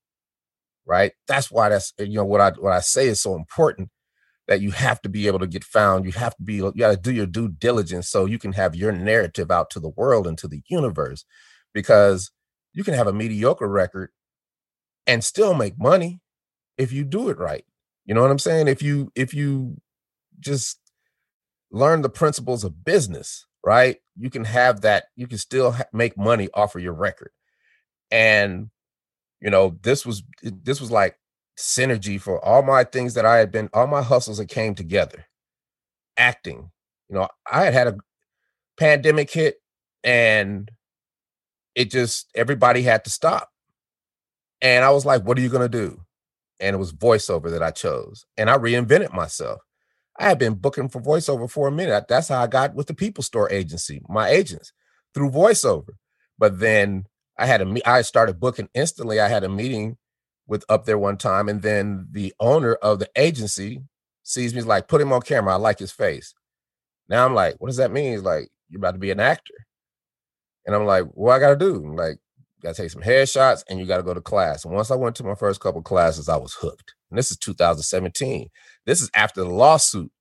Right. 0.86 1.12
That's 1.28 1.52
why 1.52 1.70
that's 1.70 1.94
you 2.00 2.16
know 2.16 2.26
what 2.26 2.42
I 2.42 2.52
what 2.52 2.74
I 2.74 2.80
say 2.80 3.08
is 3.08 3.22
so 3.22 3.36
important 3.36 3.90
that 4.48 4.62
you 4.62 4.72
have 4.72 5.00
to 5.04 5.10
be 5.10 5.28
able 5.28 5.38
to 5.38 5.46
get 5.48 5.64
found. 5.64 6.06
You 6.06 6.12
have 6.14 6.36
to 6.38 6.44
be 6.44 6.56
you 6.56 6.74
got 6.76 6.90
to 6.90 6.98
do 6.98 7.12
your 7.12 7.28
due 7.28 7.48
diligence 7.48 8.10
so 8.10 8.26
you 8.26 8.40
can 8.40 8.54
have 8.54 8.76
your 8.76 8.92
narrative 8.92 9.52
out 9.52 9.70
to 9.72 9.80
the 9.80 9.90
world 9.90 10.26
and 10.26 10.38
to 10.40 10.48
the 10.48 10.64
universe, 10.68 11.26
because 11.74 12.32
you 12.74 12.84
can 12.84 12.96
have 12.96 13.06
a 13.06 13.14
mediocre 13.14 13.68
record 13.68 14.10
and 15.06 15.24
still 15.24 15.54
make 15.54 15.78
money 15.78 16.22
if 16.78 16.92
you 16.92 17.04
do 17.04 17.30
it 17.30 17.38
right. 17.38 17.66
You 18.06 18.16
know 18.16 18.22
what 18.22 18.32
I'm 18.32 18.40
saying? 18.40 18.68
If 18.68 18.82
you 18.82 19.12
if 19.14 19.36
you 19.36 19.78
just 20.40 20.80
learn 21.72 22.02
the 22.02 22.10
principles 22.10 22.64
of 22.64 22.84
business 22.84 23.46
right? 23.66 23.98
You 24.18 24.30
can 24.30 24.46
have 24.46 24.82
that. 24.82 25.06
You 25.16 25.28
can 25.28 25.38
still 25.38 25.72
ha- 25.74 25.86
make 25.94 26.18
money 26.18 26.50
off 26.54 26.76
of 26.76 26.82
your 26.82 26.94
record. 26.94 27.32
And 28.12 28.70
you 29.42 29.50
know, 29.50 29.78
this 29.84 30.06
was 30.06 30.24
this 30.44 30.82
was 30.82 30.92
like 30.92 31.18
synergy 31.58 32.20
for 32.20 32.44
all 32.44 32.62
my 32.64 32.84
things 32.84 33.14
that 33.16 33.26
I 33.26 33.38
had 33.38 33.52
been, 33.52 33.70
all 33.74 33.88
my 33.88 34.02
hustles 34.02 34.38
that 34.38 34.50
came 34.50 34.76
together. 34.76 35.26
Acting, 36.18 36.72
you 37.10 37.16
know, 37.16 37.28
I 37.50 37.64
had 37.66 37.74
had 37.74 37.88
a 37.88 37.98
pandemic 38.78 39.32
hit, 39.32 39.58
and 40.04 40.70
it 41.76 41.92
just 41.92 42.30
everybody 42.36 42.82
had 42.82 43.04
to 43.06 43.10
stop. 43.10 43.50
And 44.62 44.84
I 44.84 44.92
was 44.92 45.06
like, 45.06 45.24
"What 45.24 45.38
are 45.38 45.42
you 45.42 45.50
gonna 45.50 45.70
do?" 45.70 46.02
And 46.60 46.76
it 46.76 46.80
was 46.80 46.94
voiceover 46.94 47.50
that 47.52 47.64
I 47.64 47.72
chose, 47.72 48.26
and 48.38 48.50
I 48.50 48.58
reinvented 48.58 49.14
myself. 49.14 49.62
I 50.20 50.28
had 50.28 50.38
been 50.38 50.56
booking 50.56 50.90
for 50.90 51.02
voiceover 51.02 51.50
for 51.50 51.68
a 51.68 51.72
minute. 51.72 52.08
That's 52.10 52.28
how 52.28 52.44
I 52.44 52.48
got 52.48 52.76
with 52.76 52.88
the 52.88 52.94
People 52.94 53.24
Store 53.24 53.50
agency, 53.52 54.02
my 54.10 54.28
agents 54.28 54.74
through 55.14 55.32
voiceover. 55.32 55.92
But 56.38 56.60
then 56.60 57.06
I 57.38 57.46
had 57.46 57.62
a 57.62 57.90
I 57.90 58.02
started 58.02 58.40
booking 58.40 58.70
instantly. 58.74 59.20
I 59.20 59.30
had 59.30 59.46
a 59.46 59.50
meeting 59.50 59.98
with 60.46 60.66
up 60.68 60.86
there 60.86 60.98
one 61.00 61.18
time, 61.18 61.48
and 61.48 61.62
then 61.62 62.08
the 62.12 62.34
owner 62.40 62.74
of 62.76 63.00
the 63.00 63.10
agency 63.16 63.82
sees 64.24 64.54
me 64.54 64.62
like, 64.62 64.88
put 64.88 65.02
him 65.02 65.14
on 65.14 65.22
camera. 65.22 65.54
I 65.54 65.58
like 65.58 65.80
his 65.80 65.92
face. 65.92 66.34
Now 67.08 67.26
I'm 67.26 67.34
like, 67.34 67.56
what 67.60 67.68
does 67.68 67.78
that 67.78 67.92
mean? 67.92 68.12
He's 68.12 68.22
like, 68.22 68.50
you're 68.70 68.80
about 68.80 68.92
to 68.92 69.00
be 69.00 69.12
an 69.12 69.20
actor. 69.20 69.54
And 70.66 70.76
I'm 70.76 70.86
like, 70.86 71.06
what 71.14 71.34
I 71.34 71.40
gotta 71.40 71.56
do? 71.56 71.76
I'm 71.76 71.96
like, 71.96 72.20
gotta 72.62 72.76
take 72.76 72.92
some 72.92 73.02
headshots 73.02 73.64
and 73.70 73.80
you 73.80 73.86
gotta 73.86 74.04
go 74.04 74.14
to 74.14 74.22
class. 74.22 74.66
And 74.66 74.74
once 74.74 74.92
I 74.92 74.96
went 74.96 75.16
to 75.18 75.24
my 75.24 75.36
first 75.36 75.60
couple 75.60 75.82
classes, 75.82 76.30
I 76.30 76.38
was 76.38 76.54
hooked. 76.54 76.96
And 77.10 77.18
this 77.18 77.32
is 77.32 77.38
2017. 77.38 78.50
This 78.86 79.02
is 79.02 79.10
after 79.16 79.42
the 79.42 79.50
lawsuit. 79.50 80.12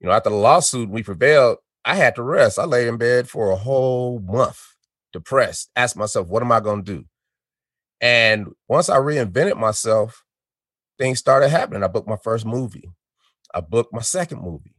You 0.00 0.08
know, 0.08 0.12
after 0.12 0.30
the 0.30 0.36
lawsuit, 0.36 0.90
we 0.90 1.02
prevailed. 1.02 1.58
I 1.84 1.94
had 1.94 2.14
to 2.16 2.22
rest. 2.22 2.58
I 2.58 2.64
lay 2.64 2.88
in 2.88 2.96
bed 2.96 3.28
for 3.28 3.50
a 3.50 3.56
whole 3.56 4.18
month, 4.20 4.60
depressed, 5.12 5.70
asked 5.76 5.96
myself, 5.96 6.28
what 6.28 6.42
am 6.42 6.52
I 6.52 6.60
going 6.60 6.84
to 6.84 6.92
do? 6.96 7.04
And 8.00 8.48
once 8.68 8.88
I 8.88 8.96
reinvented 8.96 9.56
myself, 9.58 10.24
things 10.98 11.18
started 11.18 11.48
happening. 11.48 11.82
I 11.82 11.88
booked 11.88 12.08
my 12.08 12.16
first 12.22 12.44
movie. 12.46 12.90
I 13.54 13.60
booked 13.60 13.92
my 13.92 14.02
second 14.02 14.42
movie. 14.42 14.74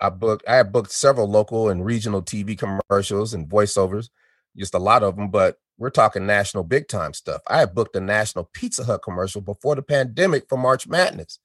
I 0.00 0.10
booked, 0.10 0.44
I 0.48 0.56
had 0.56 0.72
booked 0.72 0.92
several 0.92 1.28
local 1.28 1.68
and 1.68 1.84
regional 1.84 2.22
TV 2.22 2.58
commercials 2.58 3.34
and 3.34 3.48
voiceovers, 3.48 4.10
just 4.56 4.74
a 4.74 4.78
lot 4.78 5.02
of 5.02 5.16
them, 5.16 5.30
but 5.30 5.56
we're 5.78 5.90
talking 5.90 6.26
national 6.26 6.64
big 6.64 6.88
time 6.88 7.14
stuff. 7.14 7.40
I 7.46 7.60
had 7.60 7.74
booked 7.74 7.96
a 7.96 8.00
national 8.00 8.50
Pizza 8.52 8.84
Hut 8.84 9.02
commercial 9.02 9.40
before 9.40 9.76
the 9.76 9.82
pandemic 9.82 10.48
for 10.48 10.58
March 10.58 10.88
Madness. 10.88 11.38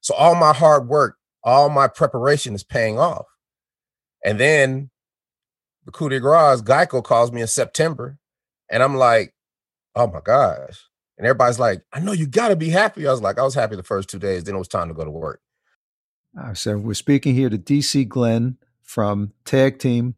So 0.00 0.14
all 0.14 0.34
my 0.34 0.52
hard 0.52 0.88
work, 0.88 1.18
all 1.44 1.68
my 1.68 1.88
preparation 1.88 2.54
is 2.54 2.62
paying 2.64 2.98
off. 2.98 3.26
And 4.24 4.38
then 4.38 4.90
the 5.84 5.90
coup 5.90 6.08
de 6.08 6.20
grace, 6.20 6.62
Geico 6.62 7.02
calls 7.02 7.32
me 7.32 7.40
in 7.40 7.48
September, 7.48 8.18
and 8.70 8.82
I'm 8.82 8.96
like, 8.96 9.34
oh 9.96 10.06
my 10.06 10.20
gosh. 10.20 10.86
And 11.18 11.26
everybody's 11.26 11.58
like, 11.58 11.82
I 11.92 12.00
know 12.00 12.12
you 12.12 12.26
got 12.26 12.48
to 12.48 12.56
be 12.56 12.70
happy. 12.70 13.06
I 13.06 13.10
was 13.10 13.20
like, 13.20 13.38
I 13.38 13.42
was 13.42 13.54
happy 13.54 13.76
the 13.76 13.82
first 13.82 14.08
two 14.08 14.18
days. 14.18 14.44
Then 14.44 14.54
it 14.54 14.58
was 14.58 14.68
time 14.68 14.88
to 14.88 14.94
go 14.94 15.04
to 15.04 15.10
work. 15.10 15.40
Uh, 16.40 16.54
so 16.54 16.78
we're 16.78 16.94
speaking 16.94 17.34
here 17.34 17.50
to 17.50 17.58
DC 17.58 18.08
Glenn 18.08 18.56
from 18.80 19.32
Tag 19.44 19.78
Team. 19.78 20.14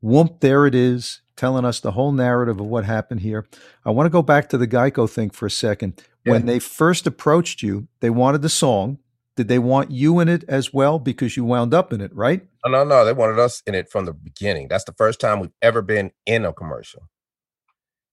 Whoop, 0.00 0.40
there 0.40 0.66
it 0.66 0.74
is, 0.74 1.22
telling 1.42 1.64
us 1.64 1.80
the 1.80 1.90
whole 1.90 2.12
narrative 2.12 2.60
of 2.60 2.66
what 2.66 2.84
happened 2.84 3.18
here. 3.18 3.44
I 3.84 3.90
want 3.90 4.06
to 4.06 4.10
go 4.10 4.22
back 4.22 4.48
to 4.50 4.58
the 4.58 4.68
Geico 4.68 5.10
thing 5.10 5.28
for 5.28 5.46
a 5.46 5.50
second. 5.50 6.00
Yeah. 6.24 6.34
When 6.34 6.46
they 6.46 6.60
first 6.60 7.04
approached 7.04 7.64
you, 7.64 7.88
they 7.98 8.10
wanted 8.10 8.42
the 8.42 8.48
song. 8.48 8.98
Did 9.34 9.48
they 9.48 9.58
want 9.58 9.90
you 9.90 10.20
in 10.20 10.28
it 10.28 10.44
as 10.46 10.72
well 10.72 11.00
because 11.00 11.36
you 11.36 11.44
wound 11.44 11.74
up 11.74 11.92
in 11.92 12.00
it, 12.00 12.14
right? 12.14 12.46
No, 12.64 12.70
no, 12.70 12.84
no. 12.84 13.04
They 13.04 13.12
wanted 13.12 13.40
us 13.40 13.60
in 13.66 13.74
it 13.74 13.90
from 13.90 14.04
the 14.04 14.12
beginning. 14.12 14.68
That's 14.68 14.84
the 14.84 14.92
first 14.92 15.18
time 15.18 15.40
we've 15.40 15.50
ever 15.60 15.82
been 15.82 16.12
in 16.26 16.44
a 16.44 16.52
commercial. 16.52 17.08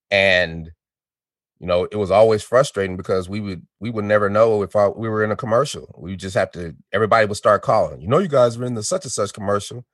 And 0.10 0.72
you 1.60 1.68
know, 1.68 1.88
it 1.92 1.98
was 1.98 2.10
always 2.10 2.42
frustrating 2.42 2.98
because 2.98 3.30
we 3.30 3.42
would 3.42 3.62
we 3.80 3.92
would 3.92 4.06
never 4.06 4.28
know 4.28 4.63
if 4.63 4.76
I, 4.76 4.88
we 4.88 5.08
were 5.08 5.24
in 5.24 5.30
a 5.30 5.36
commercial. 5.36 5.94
We 6.00 6.15
just 6.15 6.34
have 6.34 6.50
to. 6.54 6.76
Everybody 6.92 7.28
would 7.28 7.38
start 7.38 7.62
calling. 7.62 8.02
You 8.02 8.08
know, 8.08 8.18
you 8.18 8.28
guys 8.28 8.58
were 8.58 8.65
in 8.65 8.74
the 8.74 8.82
such 8.82 9.06
and 9.06 9.12
such 9.12 9.34
commercial 9.34 9.86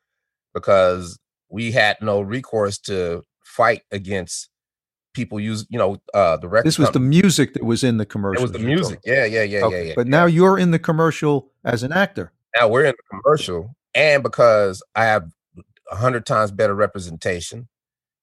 because 0.54 1.20
we 1.50 1.72
had 1.72 1.98
no 2.02 2.22
recourse 2.22 2.78
to 2.80 3.24
fight 3.44 3.82
against 3.92 4.50
people 5.14 5.40
use, 5.40 5.66
you 5.70 5.80
know, 5.80 5.98
uh 6.14 6.38
the 6.38 6.48
record. 6.48 6.68
This 6.68 6.78
was 6.78 6.88
company. 6.88 7.06
the 7.06 7.10
music 7.22 7.54
that 7.54 7.64
was 7.64 7.84
in 7.84 7.98
the 7.98 8.06
commercial. 8.06 8.44
It 8.44 8.44
was 8.44 8.52
the 8.52 8.60
music. 8.60 9.00
Yeah, 9.04 9.26
yeah, 9.26 9.44
yeah, 9.44 9.64
okay. 9.64 9.78
yeah, 9.78 9.88
yeah. 9.90 9.94
But 9.96 10.08
now 10.08 10.26
you're 10.26 10.60
in 10.60 10.72
the 10.72 10.80
commercial 10.80 11.52
as 11.64 11.82
an 11.82 11.92
actor. 11.92 12.32
Now 12.58 12.68
we're 12.68 12.86
in 12.86 12.94
the 12.98 13.20
commercial, 13.22 13.76
and 13.94 14.22
because 14.22 14.84
I 14.94 15.06
have 15.06 15.32
a 15.92 15.96
hundred 15.96 16.26
times 16.26 16.52
better 16.52 16.76
representation, 16.76 17.68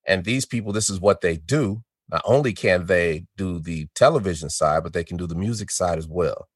and 0.06 0.24
these 0.24 0.44
people, 0.44 0.72
this 0.72 0.90
is 0.90 1.00
what 1.00 1.20
they 1.20 1.36
do. 1.36 1.82
Not 2.10 2.22
only 2.24 2.52
can 2.52 2.86
they 2.86 3.24
do 3.36 3.58
the 3.58 3.88
television 3.94 4.50
side, 4.50 4.82
but 4.82 4.92
they 4.92 5.04
can 5.04 5.16
do 5.16 5.26
the 5.26 5.34
music 5.34 5.70
side 5.70 5.98
as 5.98 6.06
well. 6.06 6.48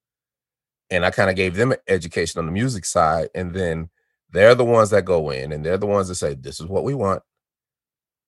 And 0.91 1.05
I 1.05 1.11
kind 1.11 1.31
of 1.31 1.37
gave 1.37 1.57
them 1.57 1.73
an 1.73 1.79
education 1.89 2.39
on 2.39 2.47
the 2.47 2.53
music 2.53 2.85
side, 2.85 3.29
and 3.35 3.55
then 3.55 3.89
they're 4.37 4.55
the 4.55 4.65
ones 4.65 4.91
that 4.91 5.05
go 5.05 5.31
in, 5.31 5.53
and 5.53 5.65
they're 5.65 5.79
the 5.79 5.87
ones 5.87 6.09
that 6.09 6.17
say, 6.17 6.35
"This 6.35 6.61
is 6.61 6.67
what 6.67 6.85
we 6.85 6.95
want, 6.95 7.23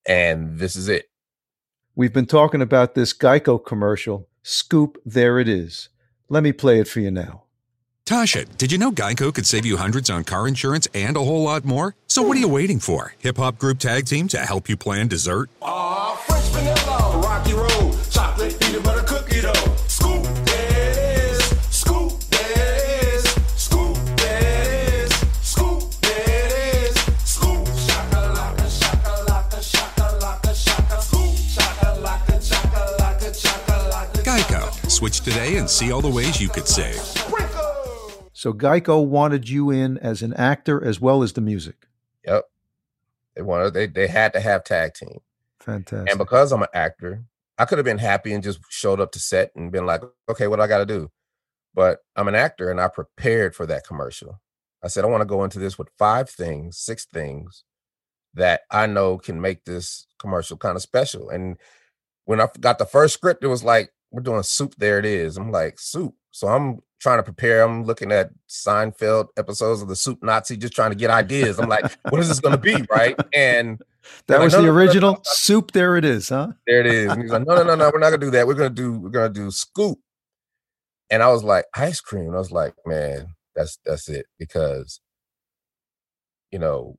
and 0.06 0.58
this 0.58 0.76
is 0.76 0.88
it." 0.88 1.06
We've 1.94 2.12
been 2.12 2.26
talking 2.26 2.62
about 2.62 2.94
this 2.94 3.12
Geico 3.12 3.64
commercial. 3.64 4.28
Scoop, 4.42 4.98
there 5.04 5.38
it 5.38 5.48
is. 5.48 5.88
Let 6.28 6.42
me 6.42 6.52
play 6.52 6.80
it 6.80 6.88
for 6.88 7.00
you 7.00 7.10
now. 7.10 7.44
Tasha, 8.06 8.46
did 8.56 8.72
you 8.72 8.78
know 8.78 8.90
Geico 8.90 9.34
could 9.34 9.46
save 9.46 9.66
you 9.66 9.76
hundreds 9.76 10.08
on 10.08 10.24
car 10.24 10.48
insurance 10.48 10.88
and 10.94 11.14
a 11.14 11.22
whole 11.22 11.42
lot 11.42 11.66
more? 11.66 11.94
So 12.06 12.22
what 12.22 12.38
are 12.38 12.40
you 12.40 12.48
waiting 12.48 12.78
for? 12.78 13.12
Hip 13.18 13.36
Hop 13.36 13.58
Group 13.58 13.78
Tag 13.78 14.06
Team 14.06 14.28
to 14.28 14.38
help 14.38 14.66
you 14.66 14.78
plan 14.78 15.08
dessert? 15.08 15.50
Aw, 15.60 16.14
French 16.26 16.46
vanilla, 16.46 17.20
rocky 17.22 17.52
road, 17.52 17.94
chocolate 18.10 18.58
peanut 18.58 18.82
butter 18.82 19.02
cookie 19.02 19.42
dough. 19.42 19.77
Switch 34.98 35.20
today 35.20 35.58
and 35.58 35.70
see 35.70 35.92
all 35.92 36.00
the 36.00 36.10
ways 36.10 36.40
you 36.40 36.48
could 36.48 36.66
save. 36.66 36.96
So 38.32 38.52
Geico 38.52 39.06
wanted 39.06 39.48
you 39.48 39.70
in 39.70 39.96
as 39.98 40.22
an 40.22 40.34
actor 40.34 40.84
as 40.84 41.00
well 41.00 41.22
as 41.22 41.34
the 41.34 41.40
music. 41.40 41.86
Yep. 42.24 42.44
They 43.36 43.42
wanted 43.42 43.74
they 43.74 43.86
they 43.86 44.08
had 44.08 44.32
to 44.32 44.40
have 44.40 44.64
tag 44.64 44.94
team. 44.94 45.20
Fantastic. 45.60 46.10
And 46.10 46.18
because 46.18 46.50
I'm 46.50 46.62
an 46.62 46.68
actor, 46.74 47.22
I 47.58 47.64
could 47.64 47.78
have 47.78 47.84
been 47.84 47.98
happy 47.98 48.32
and 48.32 48.42
just 48.42 48.58
showed 48.70 48.98
up 48.98 49.12
to 49.12 49.20
set 49.20 49.52
and 49.54 49.70
been 49.70 49.86
like, 49.86 50.02
okay, 50.28 50.48
what 50.48 50.56
do 50.56 50.62
I 50.62 50.66
got 50.66 50.78
to 50.78 50.86
do? 50.86 51.12
But 51.74 52.00
I'm 52.16 52.26
an 52.26 52.34
actor 52.34 52.68
and 52.68 52.80
I 52.80 52.88
prepared 52.88 53.54
for 53.54 53.66
that 53.66 53.86
commercial. 53.86 54.40
I 54.82 54.88
said, 54.88 55.04
I 55.04 55.08
want 55.08 55.20
to 55.20 55.26
go 55.26 55.44
into 55.44 55.60
this 55.60 55.78
with 55.78 55.90
five 55.96 56.28
things, 56.28 56.76
six 56.76 57.04
things 57.04 57.62
that 58.34 58.62
I 58.68 58.86
know 58.86 59.16
can 59.16 59.40
make 59.40 59.64
this 59.64 60.08
commercial 60.18 60.56
kind 60.56 60.74
of 60.74 60.82
special. 60.82 61.30
And 61.30 61.56
when 62.24 62.40
I 62.40 62.48
got 62.58 62.78
the 62.78 62.84
first 62.84 63.14
script, 63.14 63.44
it 63.44 63.48
was 63.48 63.62
like, 63.62 63.92
we're 64.10 64.22
doing 64.22 64.42
soup. 64.42 64.74
There 64.78 64.98
it 64.98 65.04
is. 65.04 65.36
I'm 65.36 65.50
like, 65.50 65.78
soup. 65.78 66.14
So 66.30 66.48
I'm 66.48 66.80
trying 67.00 67.18
to 67.18 67.22
prepare. 67.22 67.62
I'm 67.62 67.84
looking 67.84 68.12
at 68.12 68.30
Seinfeld 68.48 69.28
episodes 69.36 69.82
of 69.82 69.88
the 69.88 69.96
Soup 69.96 70.22
Nazi, 70.22 70.56
just 70.56 70.74
trying 70.74 70.90
to 70.90 70.96
get 70.96 71.10
ideas. 71.10 71.58
I'm 71.58 71.68
like, 71.68 71.96
what 72.08 72.20
is 72.20 72.28
this 72.28 72.40
going 72.40 72.56
to 72.56 72.60
be? 72.60 72.84
Right. 72.90 73.16
And 73.34 73.80
that 74.26 74.36
like, 74.36 74.44
was 74.44 74.52
no, 74.54 74.60
the 74.60 74.66
no, 74.66 74.72
no, 74.72 74.78
original 74.78 75.10
no, 75.12 75.16
no. 75.16 75.22
soup. 75.24 75.72
There 75.72 75.96
it 75.96 76.04
is, 76.04 76.28
huh? 76.28 76.48
There 76.66 76.80
it 76.80 76.86
is. 76.86 77.12
And 77.12 77.22
he's 77.22 77.30
like, 77.30 77.46
no, 77.46 77.56
no, 77.56 77.62
no, 77.62 77.74
no, 77.74 77.90
we're 77.92 77.98
not 77.98 78.10
gonna 78.10 78.18
do 78.18 78.30
that. 78.30 78.46
We're 78.46 78.54
gonna 78.54 78.70
do, 78.70 78.98
we're 78.98 79.10
gonna 79.10 79.28
do 79.28 79.50
scoop. 79.50 79.98
And 81.10 81.22
I 81.22 81.28
was 81.28 81.44
like, 81.44 81.66
ice 81.74 82.00
cream. 82.00 82.34
I 82.34 82.38
was 82.38 82.50
like, 82.50 82.74
man, 82.86 83.34
that's 83.54 83.78
that's 83.84 84.08
it. 84.08 84.26
Because, 84.38 85.00
you 86.50 86.58
know, 86.58 86.96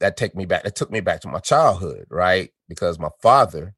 that 0.00 0.16
take 0.16 0.34
me 0.34 0.46
back, 0.46 0.64
that 0.64 0.76
took 0.76 0.90
me 0.90 1.00
back 1.00 1.20
to 1.22 1.28
my 1.28 1.40
childhood, 1.40 2.06
right? 2.10 2.50
Because 2.68 2.98
my 2.98 3.10
father, 3.22 3.74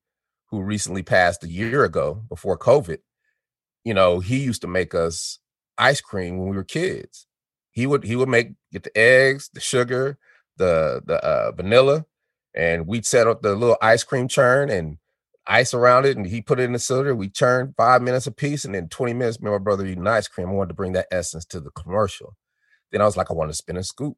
who 0.51 0.63
recently 0.63 1.03
passed 1.03 1.45
a 1.45 1.49
year 1.49 1.85
ago 1.85 2.23
before 2.29 2.59
COVID, 2.59 2.99
you 3.85 3.95
know, 3.95 4.21
he 4.21 4.39
used 4.39 4.63
to 4.63 4.69
make 4.69 4.95
us 4.95 5.39
ice 5.77 6.01
cream 6.01 6.39
when 6.39 6.49
we 6.49 6.57
were 6.57 6.65
kids. 6.65 7.27
He 7.71 7.87
would 7.87 8.05
he 8.05 8.17
would 8.17 8.29
make 8.29 8.53
get 8.73 8.83
the 8.83 8.99
eggs, 8.99 9.51
the 9.53 9.61
sugar, 9.61 10.19
the 10.57 11.03
the 11.05 11.17
uh, 11.25 11.53
vanilla, 11.53 12.07
and 12.55 12.87
we'd 12.87 13.07
set 13.07 13.27
up 13.27 13.43
the 13.43 13.55
little 13.55 13.77
ice 13.81 14.03
cream 14.03 14.29
churn 14.29 14.69
and 14.71 14.99
ice 15.47 15.73
around 15.73 16.05
it, 16.05 16.17
and 16.17 16.27
he 16.27 16.43
put 16.43 16.61
it 16.61 16.65
in 16.65 16.73
the 16.73 16.79
cylinder. 16.79 17.15
We 17.15 17.29
churned 17.29 17.75
five 17.77 18.03
minutes 18.03 18.27
a 18.27 18.33
piece, 18.33 18.65
and 18.65 18.75
then 18.75 18.89
20 18.89 19.15
minutes, 19.15 19.41
me 19.41 19.47
and 19.47 19.55
my 19.55 19.63
brother 19.63 19.87
eating 19.87 20.07
ice 20.07 20.29
cream. 20.29 20.49
I 20.49 20.53
wanted 20.53 20.69
to 20.69 20.75
bring 20.75 20.93
that 20.93 21.07
essence 21.11 21.45
to 21.47 21.61
the 21.61 21.71
commercial. 21.71 22.37
Then 22.93 23.01
I 23.01 23.05
was 23.05 23.17
like, 23.17 23.31
I 23.31 23.35
want 23.35 23.51
to 23.51 23.57
spin 23.57 23.77
a 23.77 23.83
scoop, 23.83 24.17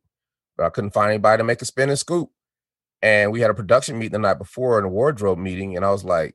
but 0.57 0.67
I 0.67 0.71
couldn't 0.71 0.93
find 0.93 1.11
anybody 1.11 1.39
to 1.39 1.45
make 1.45 1.63
a 1.63 1.67
spin 1.67 1.91
and 1.91 1.99
scoop. 1.99 2.31
And 3.03 3.33
we 3.33 3.41
had 3.41 3.51
a 3.51 3.55
production 3.55 3.99
meeting 3.99 4.13
the 4.13 4.19
night 4.19 4.39
before 4.39 4.79
and 4.79 4.87
a 4.87 4.91
wardrobe 4.91 5.39
meeting, 5.39 5.77
and 5.77 5.85
I 5.85 5.91
was 5.91 6.05
like, 6.05 6.35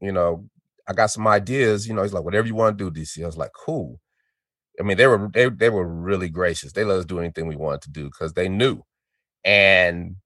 you 0.00 0.12
know, 0.12 0.48
I 0.88 0.92
got 0.94 1.10
some 1.10 1.26
ideas. 1.26 1.86
You 1.86 1.94
know, 1.94 2.02
he's 2.02 2.12
like, 2.12 2.24
whatever 2.24 2.46
you 2.46 2.54
want 2.54 2.78
to 2.78 2.90
do, 2.90 3.00
DC. 3.00 3.22
I 3.22 3.26
was 3.26 3.36
like, 3.36 3.52
cool. 3.52 4.00
I 4.80 4.82
mean, 4.82 4.96
they 4.96 5.06
were 5.06 5.30
they 5.32 5.48
they 5.48 5.70
were 5.70 5.86
really 5.86 6.28
gracious. 6.28 6.72
They 6.72 6.84
let 6.84 6.98
us 6.98 7.04
do 7.04 7.18
anything 7.18 7.46
we 7.46 7.56
wanted 7.56 7.82
to 7.82 7.90
do 7.90 8.04
because 8.04 8.34
they 8.34 8.48
knew. 8.48 8.82
And 9.44 10.16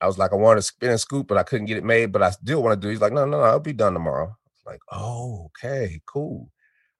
I 0.00 0.06
was 0.06 0.18
like, 0.18 0.32
I 0.32 0.36
wanted 0.36 0.56
to 0.60 0.62
spin 0.62 0.90
and 0.90 1.00
scoop, 1.00 1.28
but 1.28 1.38
I 1.38 1.42
couldn't 1.42 1.66
get 1.66 1.78
it 1.78 1.84
made. 1.84 2.12
But 2.12 2.22
I 2.22 2.30
still 2.30 2.62
want 2.62 2.80
to 2.80 2.86
do. 2.86 2.90
He's 2.90 3.00
like, 3.00 3.12
no, 3.12 3.24
no, 3.24 3.38
no, 3.38 3.44
I'll 3.44 3.60
be 3.60 3.72
done 3.72 3.94
tomorrow. 3.94 4.26
I 4.26 4.50
was 4.50 4.62
like, 4.66 4.80
oh, 4.92 5.50
okay, 5.64 6.00
cool. 6.06 6.50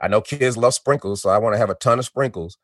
I 0.00 0.08
know 0.08 0.20
kids 0.20 0.56
love 0.56 0.74
sprinkles, 0.74 1.22
so 1.22 1.30
I 1.30 1.38
want 1.38 1.54
to 1.54 1.58
have 1.58 1.70
a 1.70 1.74
ton 1.74 1.98
of 1.98 2.04
sprinkles. 2.06 2.58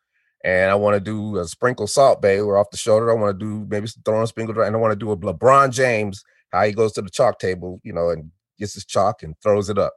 And 0.45 0.71
I 0.71 0.75
want 0.75 0.95
to 0.95 1.01
do 1.01 1.39
a 1.39 1.47
sprinkle 1.47 1.87
Salt 1.87 2.23
Bae 2.23 2.41
or 2.41 2.57
off 2.57 2.71
the 2.71 2.77
shoulder. 2.77 3.11
I 3.11 3.15
want 3.15 3.39
to 3.39 3.45
do 3.45 3.67
maybe 3.69 3.89
throwing 4.05 4.27
sprinkle, 4.27 4.61
and 4.63 4.75
I 4.75 4.79
want 4.79 4.93
to 4.93 4.97
do 4.99 5.13
a 5.13 5.17
LeBron 5.17 5.71
James, 5.71 6.25
how 6.51 6.65
he 6.65 6.73
goes 6.73 6.93
to 6.93 7.03
the 7.03 7.11
chalk 7.11 7.39
table, 7.39 7.81
you 7.85 7.93
know, 7.93 8.11
and 8.11 8.31
gets 8.59 8.75
his 8.75 8.85
chalk 8.85 9.23
and 9.23 9.35
throws 9.43 9.69
it 9.69 9.79
up. 9.79 9.95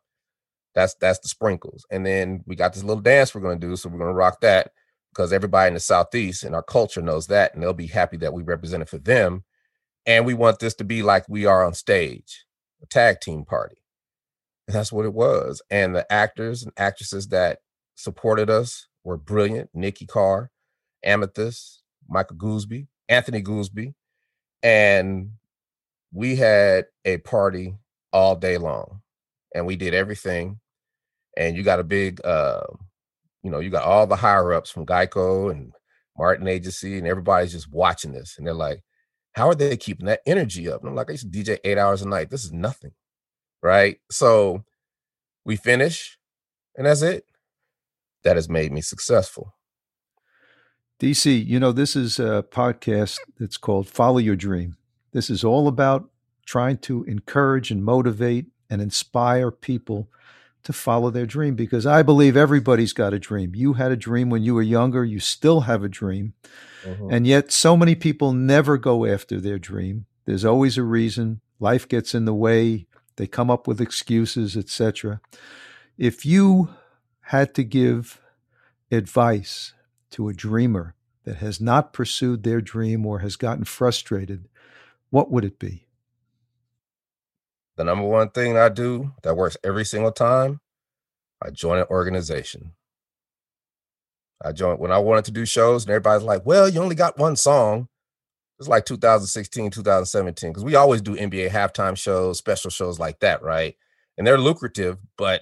That's 0.76 0.96
that's 0.96 1.20
the 1.20 1.30
sprinkles. 1.30 1.86
And 1.92 2.06
then 2.06 2.44
we 2.46 2.56
got 2.56 2.74
this 2.74 2.84
little 2.84 3.02
dance 3.02 3.34
we're 3.34 3.42
gonna 3.42 3.58
do. 3.58 3.76
So 3.76 3.90
we're 3.90 4.00
gonna 4.00 4.14
rock 4.14 4.42
that 4.42 4.72
because 5.12 5.32
everybody 5.32 5.68
in 5.70 5.76
the 5.76 5.80
southeast 5.80 6.44
and 6.44 6.56
our 6.56 6.64
culture 6.64 7.02
knows 7.02 7.28
that, 7.28 7.54
and 7.54 7.64
they'll 7.64 7.74
be 7.74 7.88
happy 7.88 8.18
that 8.18 8.34
we 8.34 8.44
represent 8.44 8.82
it 8.82 8.90
for 8.90 8.98
them. 8.98 9.44
And 10.06 10.26
we 10.26 10.34
want 10.34 10.60
this 10.60 10.74
to 10.76 10.84
be 10.84 11.04
like 11.04 11.30
we 11.30 11.46
are 11.46 11.64
on 11.64 11.74
stage, 11.74 12.46
a 12.82 12.86
tag 12.88 13.22
team 13.22 13.46
party. 13.46 13.78
And 14.68 14.76
that's 14.76 14.92
what 14.92 15.06
it 15.06 15.14
was. 15.14 15.62
And 15.70 15.96
the 15.96 16.12
actors 16.12 16.64
and 16.64 16.74
actresses 16.78 17.28
that 17.30 17.60
supported 17.96 18.50
us 18.50 18.88
were 19.04 19.18
brilliant. 19.18 19.70
Nikki 19.74 20.06
Carr, 20.06 20.52
Amethyst, 21.04 21.84
Michael 22.10 22.38
Gooseby, 22.38 22.88
Anthony 23.10 23.42
Gooseby. 23.44 23.94
And 24.64 25.32
we 26.14 26.36
had 26.38 26.86
a 27.06 27.18
party 27.20 27.76
all 28.14 28.36
day 28.36 28.58
long. 28.58 29.02
And 29.56 29.66
we 29.68 29.76
did 29.78 29.94
everything 29.94 30.58
and 31.38 31.56
you 31.58 31.64
got 31.64 31.80
a 31.80 31.84
big 31.84 32.26
uh 32.26 32.64
you 33.44 33.52
know 33.52 33.60
you 33.60 33.70
got 33.70 33.84
all 33.84 34.08
the 34.08 34.16
higher 34.16 34.54
ups 34.54 34.70
from 34.72 34.86
geico 34.86 35.52
and 35.52 35.74
martin 36.18 36.48
agency 36.48 36.98
and 36.98 37.08
everybody's 37.08 37.52
just 37.54 37.72
watching 37.72 38.14
this 38.14 38.38
and 38.38 38.48
they're 38.48 38.56
like 38.56 38.82
how 39.34 39.50
are 39.50 39.56
they 39.56 39.78
keeping 39.78 40.06
that 40.08 40.22
energy 40.26 40.70
up 40.70 40.82
and 40.82 40.90
i'm 40.90 40.96
like 40.96 41.10
i 41.10 41.14
used 41.14 41.32
to 41.32 41.44
dj 41.44 41.60
eight 41.64 41.78
hours 41.78 42.02
a 42.02 42.10
night 42.10 42.30
this 42.30 42.46
is 42.46 42.54
nothing 42.54 42.92
right 43.64 44.00
so 44.12 44.64
we 45.46 45.56
finish 45.56 46.18
and 46.78 46.88
that's 46.88 47.04
it 47.04 47.26
that 48.24 48.36
has 48.36 48.50
made 48.50 48.72
me 48.72 48.82
successful 48.82 49.54
DC, 51.00 51.46
you 51.46 51.60
know, 51.60 51.74
this 51.74 51.98
is 51.98 52.18
a 52.18 52.46
podcast 52.50 53.18
that's 53.38 53.58
called 53.58 53.90
Follow 53.90 54.20
Your 54.20 54.38
Dream. 54.38 54.78
This 55.12 55.30
is 55.30 55.44
all 55.44 55.68
about 55.68 56.10
trying 56.46 56.78
to 56.78 57.04
encourage 57.04 57.72
and 57.72 57.84
motivate 57.84 58.46
and 58.70 58.82
inspire 58.82 59.52
people 59.52 60.08
to 60.64 60.72
follow 60.72 61.10
their 61.10 61.26
dream 61.26 61.56
because 61.56 61.86
I 61.86 62.04
believe 62.04 62.38
everybody's 62.38 62.94
got 62.94 63.14
a 63.14 63.20
dream. 63.20 63.54
You 63.54 63.74
had 63.74 63.92
a 63.92 63.98
dream 63.98 64.30
when 64.30 64.44
you 64.44 64.56
were 64.56 64.62
younger, 64.62 65.04
you 65.04 65.20
still 65.20 65.62
have 65.62 65.84
a 65.84 65.90
dream. 65.90 66.36
Mhm. 66.86 67.12
And 67.12 67.28
yet 67.28 67.52
so 67.52 67.76
many 67.76 67.96
people 67.96 68.32
never 68.32 68.78
go 68.78 69.06
after 69.06 69.42
their 69.42 69.60
dream. 69.60 70.06
There's 70.26 70.46
always 70.46 70.78
a 70.78 70.84
reason. 70.84 71.42
Life 71.60 71.86
gets 71.88 72.16
in 72.16 72.24
the 72.24 72.34
way. 72.34 72.88
They 73.18 73.28
come 73.28 73.52
up 73.52 73.68
with 73.68 73.82
excuses, 73.82 74.56
etc. 74.56 75.20
If 75.98 76.26
you 76.26 76.70
had 77.24 77.54
to 77.56 77.64
give 77.64 78.22
advice 78.92 79.74
to 80.12 80.30
a 80.30 80.34
dreamer 80.34 80.96
that 81.26 81.38
has 81.38 81.60
not 81.60 81.94
pursued 81.94 82.44
their 82.44 82.62
dream 82.62 83.06
or 83.06 83.20
has 83.20 83.36
gotten 83.36 83.64
frustrated, 83.64 84.48
what 85.10 85.32
would 85.32 85.46
it 85.46 85.60
be? 85.60 85.88
the 87.76 87.84
number 87.84 88.06
one 88.06 88.30
thing 88.30 88.58
i 88.58 88.70
do 88.70 89.12
that 89.24 89.36
works 89.36 89.58
every 89.64 89.86
single 89.86 90.12
time 90.12 90.60
i 91.42 91.50
join 91.50 91.80
an 91.80 91.86
organization. 91.90 92.74
I 94.44 94.52
joined 94.52 94.80
when 94.80 94.92
i 94.92 94.98
wanted 94.98 95.26
to 95.26 95.32
do 95.32 95.46
shows 95.46 95.84
and 95.84 95.92
everybody's 95.92 96.26
like 96.26 96.46
well 96.46 96.68
you 96.70 96.82
only 96.82 96.96
got 96.96 97.18
one 97.18 97.36
song. 97.36 97.88
It's 98.60 98.68
like 98.68 98.86
2016 98.86 99.72
2017 99.72 100.52
because 100.52 100.64
we 100.64 100.76
always 100.76 101.02
do 101.02 101.16
nba 101.16 101.50
halftime 101.50 101.98
shows 101.98 102.38
special 102.38 102.70
shows 102.70 103.00
like 103.00 103.20
that 103.20 103.42
right? 103.42 103.76
And 104.18 104.28
they're 104.28 104.38
lucrative 104.38 104.98
but 105.18 105.42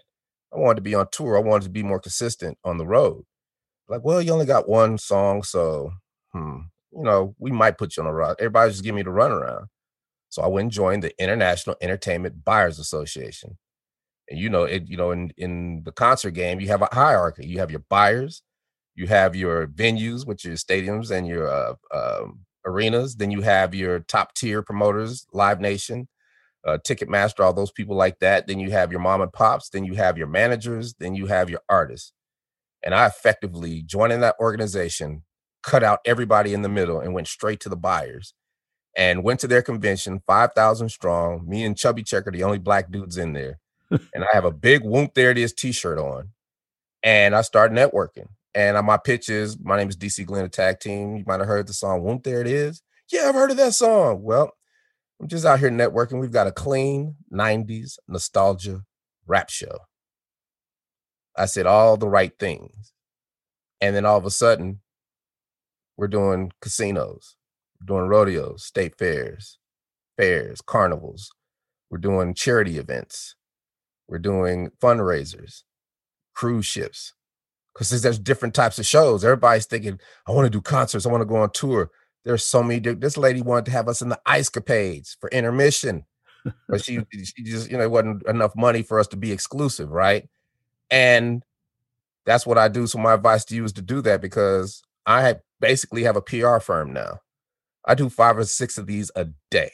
i 0.54 0.58
wanted 0.58 0.76
to 0.76 0.82
be 0.82 0.96
on 0.96 1.08
tour 1.12 1.38
i 1.38 1.42
wanted 1.42 1.64
to 1.64 1.70
be 1.70 1.84
more 1.84 2.00
consistent 2.00 2.58
on 2.64 2.78
the 2.78 2.86
road 2.86 3.24
like 3.90 4.04
well 4.04 4.22
you 4.22 4.32
only 4.32 4.46
got 4.46 4.70
one 4.70 4.98
song 4.98 5.44
so 5.44 5.92
hmm 6.34 6.60
you 6.92 7.04
know 7.04 7.36
we 7.40 7.52
might 7.52 7.78
put 7.78 7.96
you 7.98 8.04
on 8.04 8.10
a 8.10 8.14
rock 8.14 8.38
everybody's 8.40 8.76
just 8.76 8.84
giving 8.84 8.98
me 8.98 9.04
the 9.04 9.10
runaround 9.10 9.66
so 10.32 10.42
I 10.42 10.48
went 10.48 10.66
and 10.66 10.72
joined 10.72 11.04
the 11.04 11.14
International 11.22 11.76
Entertainment 11.82 12.46
Buyers 12.46 12.80
Association. 12.80 13.58
And 14.30 14.40
you 14.40 14.50
know, 14.50 14.64
it, 14.64 14.88
you 14.88 14.98
know, 14.98 15.12
in, 15.12 15.32
in 15.38 15.84
the 15.84 15.92
concert 15.92 16.32
game, 16.32 16.62
you 16.62 16.68
have 16.70 16.82
a 16.82 16.90
hierarchy. 16.92 17.46
You 17.46 17.60
have 17.60 17.70
your 17.70 17.84
buyers, 17.90 18.42
you 18.96 19.08
have 19.08 19.36
your 19.36 19.68
venues, 19.68 20.26
which 20.26 20.46
are 20.46 20.52
stadiums 20.52 21.12
and 21.12 21.28
your 21.28 21.50
uh, 21.50 21.74
um, 21.94 22.42
arenas. 22.66 23.18
Then 23.18 23.30
you 23.30 23.42
have 23.42 23.76
your 23.76 24.00
top 24.00 24.34
tier 24.34 24.64
promoters, 24.64 25.28
Live 25.34 25.60
Nation, 25.60 26.08
uh, 26.66 26.78
Ticketmaster, 26.86 27.44
all 27.44 27.54
those 27.54 27.72
people 27.72 27.96
like 27.96 28.20
that. 28.20 28.48
Then 28.48 28.60
you 28.60 28.72
have 28.72 28.92
your 28.92 29.02
mom 29.02 29.22
and 29.22 29.34
pops. 29.34 29.70
Then 29.70 29.84
you 29.84 29.96
have 29.96 30.18
your 30.18 30.28
managers. 30.28 30.94
Then 30.94 31.16
you 31.16 31.28
have 31.28 31.50
your 31.50 31.62
artists. 31.70 32.14
And 32.84 32.96
I 32.96 33.06
effectively 33.06 33.84
joining 33.84 34.22
that 34.22 34.36
organization, 34.40 35.24
cut 35.64 35.84
out 35.84 36.00
everybody 36.06 36.54
in 36.54 36.62
the 36.62 36.70
middle, 36.70 37.00
and 37.00 37.14
went 37.14 37.28
straight 37.28 37.60
to 37.62 37.70
the 37.70 37.76
buyers 37.76 38.34
and 38.98 39.24
went 39.24 39.40
to 39.40 39.48
their 39.48 39.62
convention, 39.62 40.22
5,000 40.28 40.90
strong. 40.90 41.48
Me 41.48 41.64
and 41.64 41.78
Chubby 41.78 42.04
Checker, 42.04 42.32
the 42.32 42.44
only 42.44 42.60
black 42.60 42.92
dudes 42.92 43.18
in 43.18 43.34
there. 43.34 43.60
and 43.90 44.24
I 44.24 44.28
have 44.34 44.46
a 44.46 44.52
big 44.52 44.84
Whoomp 44.84 45.14
There 45.14 45.32
It 45.32 45.38
Is 45.38 45.54
t 45.54 45.72
shirt 45.72 45.98
on. 45.98 46.30
And 47.04 47.36
I 47.36 47.42
started 47.42 47.76
networking. 47.76 48.28
And 48.54 48.84
my 48.86 48.98
pitch 48.98 49.30
is 49.30 49.58
my 49.60 49.78
name 49.78 49.90
is 49.90 49.96
DC 49.96 50.26
Glenn, 50.26 50.50
Tag 50.50 50.80
Team. 50.80 51.16
You 51.16 51.24
might 51.26 51.40
have 51.40 51.48
heard 51.48 51.68
the 51.68 51.74
song 51.74 52.02
Whoomp 52.02 52.24
There 52.24 52.42
It 52.42 52.48
Is. 52.48 52.82
Yeah, 53.12 53.28
I've 53.28 53.36
heard 53.36 53.52
of 53.52 53.58
that 53.58 53.74
song. 53.74 54.24
Well, 54.24 54.52
I'm 55.22 55.28
just 55.28 55.46
out 55.46 55.60
here 55.60 55.70
networking. 55.70 56.20
We've 56.20 56.32
got 56.32 56.48
a 56.48 56.52
clean 56.52 57.16
90s 57.32 58.00
nostalgia 58.08 58.82
rap 59.28 59.52
show. 59.52 59.78
I 61.38 61.46
said 61.46 61.68
all 61.68 61.96
the 61.96 62.10
right 62.10 62.34
things. 62.40 62.94
And 63.80 63.96
then 63.96 64.06
all 64.06 64.18
of 64.18 64.26
a 64.26 64.32
sudden, 64.32 64.82
we're 65.96 66.08
doing 66.08 66.52
casinos 66.60 67.36
doing 67.86 68.08
rodeos, 68.08 68.64
state 68.64 68.98
fairs, 68.98 69.58
fairs, 70.18 70.62
carnivals. 70.62 71.32
We're 71.90 71.98
doing 71.98 72.34
charity 72.34 72.78
events. 72.78 73.36
We're 74.08 74.20
doing 74.20 74.72
fundraisers, 74.82 75.64
cruise 76.34 76.66
ships 76.66 77.14
because 77.74 78.02
there's 78.02 78.20
different 78.20 78.54
types 78.54 78.80
of 78.80 78.86
shows. 78.86 79.24
Everybody's 79.24 79.66
thinking, 79.66 80.00
I 80.28 80.32
want 80.32 80.46
to 80.46 80.50
do 80.50 80.62
concerts, 80.62 81.06
I 81.06 81.10
want 81.10 81.22
to 81.22 81.26
go 81.26 81.38
on 81.38 81.52
tour. 81.52 81.90
There's 82.24 82.46
so 82.46 82.62
many. 82.64 82.80
This 82.80 83.18
lady 83.18 83.42
wanted 83.42 83.66
to 83.66 83.72
have 83.72 83.88
us 83.88 84.02
in 84.02 84.10
the 84.10 84.20
ice 84.26 84.50
capades 84.50 85.16
for 85.20 85.30
intermission, 85.30 86.06
but 86.68 86.84
she 86.84 87.00
she 87.12 87.44
just 87.44 87.72
you 87.72 87.78
know 87.78 87.84
it 87.84 87.92
wasn't 87.92 88.28
enough 88.28 88.56
money 88.56 88.84
for 88.84 89.00
us 89.00 89.08
to 89.08 89.18
be 89.18 89.32
exclusive, 89.32 89.90
right? 89.90 90.30
And 90.90 91.44
that's 92.26 92.46
what 92.46 92.58
I 92.58 92.68
do. 92.68 92.86
So 92.88 93.00
my 93.00 93.14
advice 93.14 93.46
to 93.46 93.56
you 93.56 93.64
is 93.64 93.74
to 93.74 93.82
do 93.82 94.02
that 94.02 94.22
because 94.22 94.82
I 95.06 95.38
basically 95.60 96.04
have 96.04 96.16
a 96.16 96.22
PR 96.22 96.60
firm 96.60 96.94
now. 96.94 97.20
I 97.86 97.96
do 97.96 98.10
five 98.10 98.38
or 98.38 98.44
six 98.46 98.78
of 98.78 98.86
these 98.86 99.10
a 99.16 99.28
day, 99.50 99.72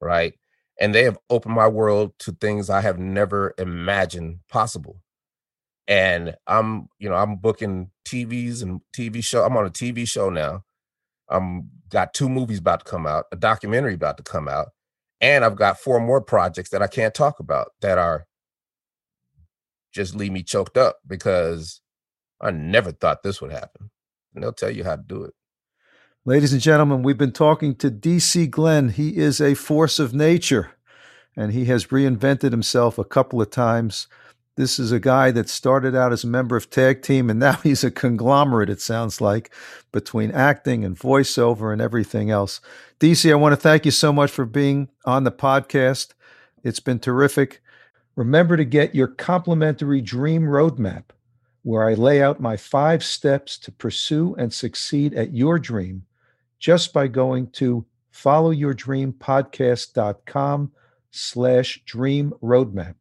right? 0.00 0.34
And 0.80 0.94
they 0.94 1.04
have 1.04 1.18
opened 1.30 1.54
my 1.54 1.68
world 1.68 2.12
to 2.20 2.32
things 2.32 2.68
I 2.68 2.80
have 2.82 2.98
never 2.98 3.54
imagined 3.58 4.40
possible 4.50 5.00
and 5.90 6.36
I'm, 6.46 6.88
you 7.00 7.08
know, 7.08 7.16
I'm 7.16 7.36
booking 7.36 7.90
TVs 8.06 8.62
and 8.62 8.80
TV 8.96 9.24
show. 9.24 9.44
I'm 9.44 9.56
on 9.56 9.66
a 9.66 9.70
TV 9.70 10.06
show 10.06 10.30
now. 10.30 10.62
I'm 11.30 11.70
got 11.90 12.14
two 12.14 12.28
movies 12.28 12.58
about 12.58 12.84
to 12.84 12.90
come 12.90 13.06
out, 13.06 13.26
a 13.32 13.36
documentary 13.36 13.94
about 13.94 14.16
to 14.18 14.22
come 14.22 14.48
out, 14.48 14.68
and 15.20 15.44
I've 15.44 15.56
got 15.56 15.78
four 15.78 16.00
more 16.00 16.20
projects 16.20 16.70
that 16.70 16.82
I 16.82 16.86
can't 16.86 17.14
talk 17.14 17.40
about 17.40 17.72
that 17.80 17.98
are 17.98 18.26
just 19.92 20.14
leave 20.14 20.32
me 20.32 20.42
choked 20.42 20.76
up 20.76 20.98
because 21.06 21.80
I 22.40 22.50
never 22.50 22.92
thought 22.92 23.22
this 23.22 23.40
would 23.40 23.52
happen. 23.52 23.90
And 24.34 24.42
they'll 24.42 24.52
tell 24.52 24.70
you 24.70 24.84
how 24.84 24.96
to 24.96 25.02
do 25.06 25.24
it. 25.24 25.34
Ladies 26.24 26.52
and 26.52 26.62
gentlemen, 26.62 27.02
we've 27.02 27.18
been 27.18 27.32
talking 27.32 27.74
to 27.76 27.90
DC 27.90 28.50
Glenn. 28.50 28.90
He 28.90 29.16
is 29.16 29.40
a 29.40 29.54
force 29.54 29.98
of 29.98 30.14
nature 30.14 30.72
and 31.36 31.52
he 31.52 31.64
has 31.66 31.86
reinvented 31.86 32.50
himself 32.50 32.98
a 32.98 33.04
couple 33.04 33.40
of 33.40 33.50
times. 33.50 34.06
This 34.60 34.78
is 34.78 34.92
a 34.92 35.00
guy 35.00 35.30
that 35.30 35.48
started 35.48 35.96
out 35.96 36.12
as 36.12 36.22
a 36.22 36.26
member 36.26 36.54
of 36.54 36.68
tag 36.68 37.00
team 37.00 37.30
and 37.30 37.40
now 37.40 37.52
he's 37.62 37.82
a 37.82 37.90
conglomerate, 37.90 38.68
it 38.68 38.82
sounds 38.82 39.18
like, 39.18 39.50
between 39.90 40.30
acting 40.32 40.84
and 40.84 40.98
voiceover 40.98 41.72
and 41.72 41.80
everything 41.80 42.30
else. 42.30 42.60
DC, 42.98 43.32
I 43.32 43.36
want 43.36 43.54
to 43.54 43.56
thank 43.56 43.86
you 43.86 43.90
so 43.90 44.12
much 44.12 44.30
for 44.30 44.44
being 44.44 44.90
on 45.06 45.24
the 45.24 45.32
podcast. 45.32 46.12
It's 46.62 46.78
been 46.78 46.98
terrific. 46.98 47.62
Remember 48.16 48.58
to 48.58 48.66
get 48.66 48.94
your 48.94 49.06
complimentary 49.06 50.02
dream 50.02 50.42
roadmap, 50.42 51.04
where 51.62 51.88
I 51.88 51.94
lay 51.94 52.22
out 52.22 52.38
my 52.38 52.58
five 52.58 53.02
steps 53.02 53.56
to 53.60 53.72
pursue 53.72 54.34
and 54.36 54.52
succeed 54.52 55.14
at 55.14 55.32
your 55.32 55.58
dream 55.58 56.04
just 56.58 56.92
by 56.92 57.06
going 57.06 57.48
to 57.52 57.86
followyourdreampodcast.com 58.12 60.72
slash 61.12 61.82
dream 61.86 62.34
roadmap. 62.42 62.96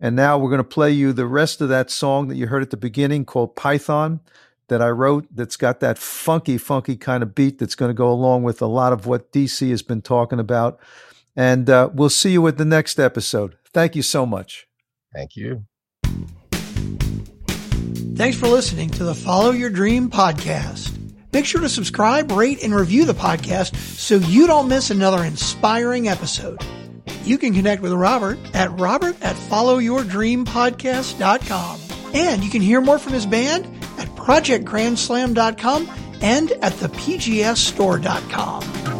And 0.00 0.16
now 0.16 0.38
we're 0.38 0.48
going 0.48 0.58
to 0.58 0.64
play 0.64 0.90
you 0.90 1.12
the 1.12 1.26
rest 1.26 1.60
of 1.60 1.68
that 1.68 1.90
song 1.90 2.28
that 2.28 2.36
you 2.36 2.46
heard 2.46 2.62
at 2.62 2.70
the 2.70 2.76
beginning 2.76 3.24
called 3.24 3.54
Python 3.54 4.20
that 4.68 4.80
I 4.80 4.88
wrote 4.88 5.26
that's 5.34 5.56
got 5.56 5.80
that 5.80 5.98
funky, 5.98 6.56
funky 6.56 6.96
kind 6.96 7.22
of 7.22 7.34
beat 7.34 7.58
that's 7.58 7.74
going 7.74 7.90
to 7.90 7.94
go 7.94 8.10
along 8.10 8.44
with 8.44 8.62
a 8.62 8.66
lot 8.66 8.92
of 8.92 9.04
what 9.06 9.32
DC 9.32 9.68
has 9.70 9.82
been 9.82 10.00
talking 10.00 10.38
about. 10.40 10.80
And 11.36 11.68
uh, 11.68 11.90
we'll 11.92 12.08
see 12.08 12.32
you 12.32 12.46
at 12.46 12.56
the 12.56 12.64
next 12.64 12.98
episode. 12.98 13.56
Thank 13.72 13.94
you 13.94 14.02
so 14.02 14.24
much. 14.24 14.66
Thank 15.12 15.36
you. 15.36 15.64
Thanks 18.14 18.36
for 18.36 18.48
listening 18.48 18.90
to 18.90 19.04
the 19.04 19.14
Follow 19.14 19.50
Your 19.50 19.70
Dream 19.70 20.10
podcast. 20.10 20.96
Make 21.32 21.46
sure 21.46 21.60
to 21.60 21.68
subscribe, 21.68 22.30
rate, 22.32 22.62
and 22.62 22.74
review 22.74 23.04
the 23.04 23.14
podcast 23.14 23.74
so 23.76 24.16
you 24.16 24.46
don't 24.46 24.68
miss 24.68 24.90
another 24.90 25.24
inspiring 25.24 26.08
episode. 26.08 26.60
You 27.24 27.38
can 27.38 27.54
connect 27.54 27.82
with 27.82 27.92
Robert 27.92 28.38
at 28.54 28.70
robert 28.78 29.16
at 29.22 29.36
followyourdreampodcast.com. 29.36 31.80
And 32.12 32.42
you 32.42 32.50
can 32.50 32.62
hear 32.62 32.80
more 32.80 32.98
from 32.98 33.12
his 33.12 33.26
band 33.26 33.66
at 33.98 34.08
projectgrandslam.com 34.16 35.88
and 36.20 36.50
at 36.50 36.72
thepgsstore.com. 36.72 38.99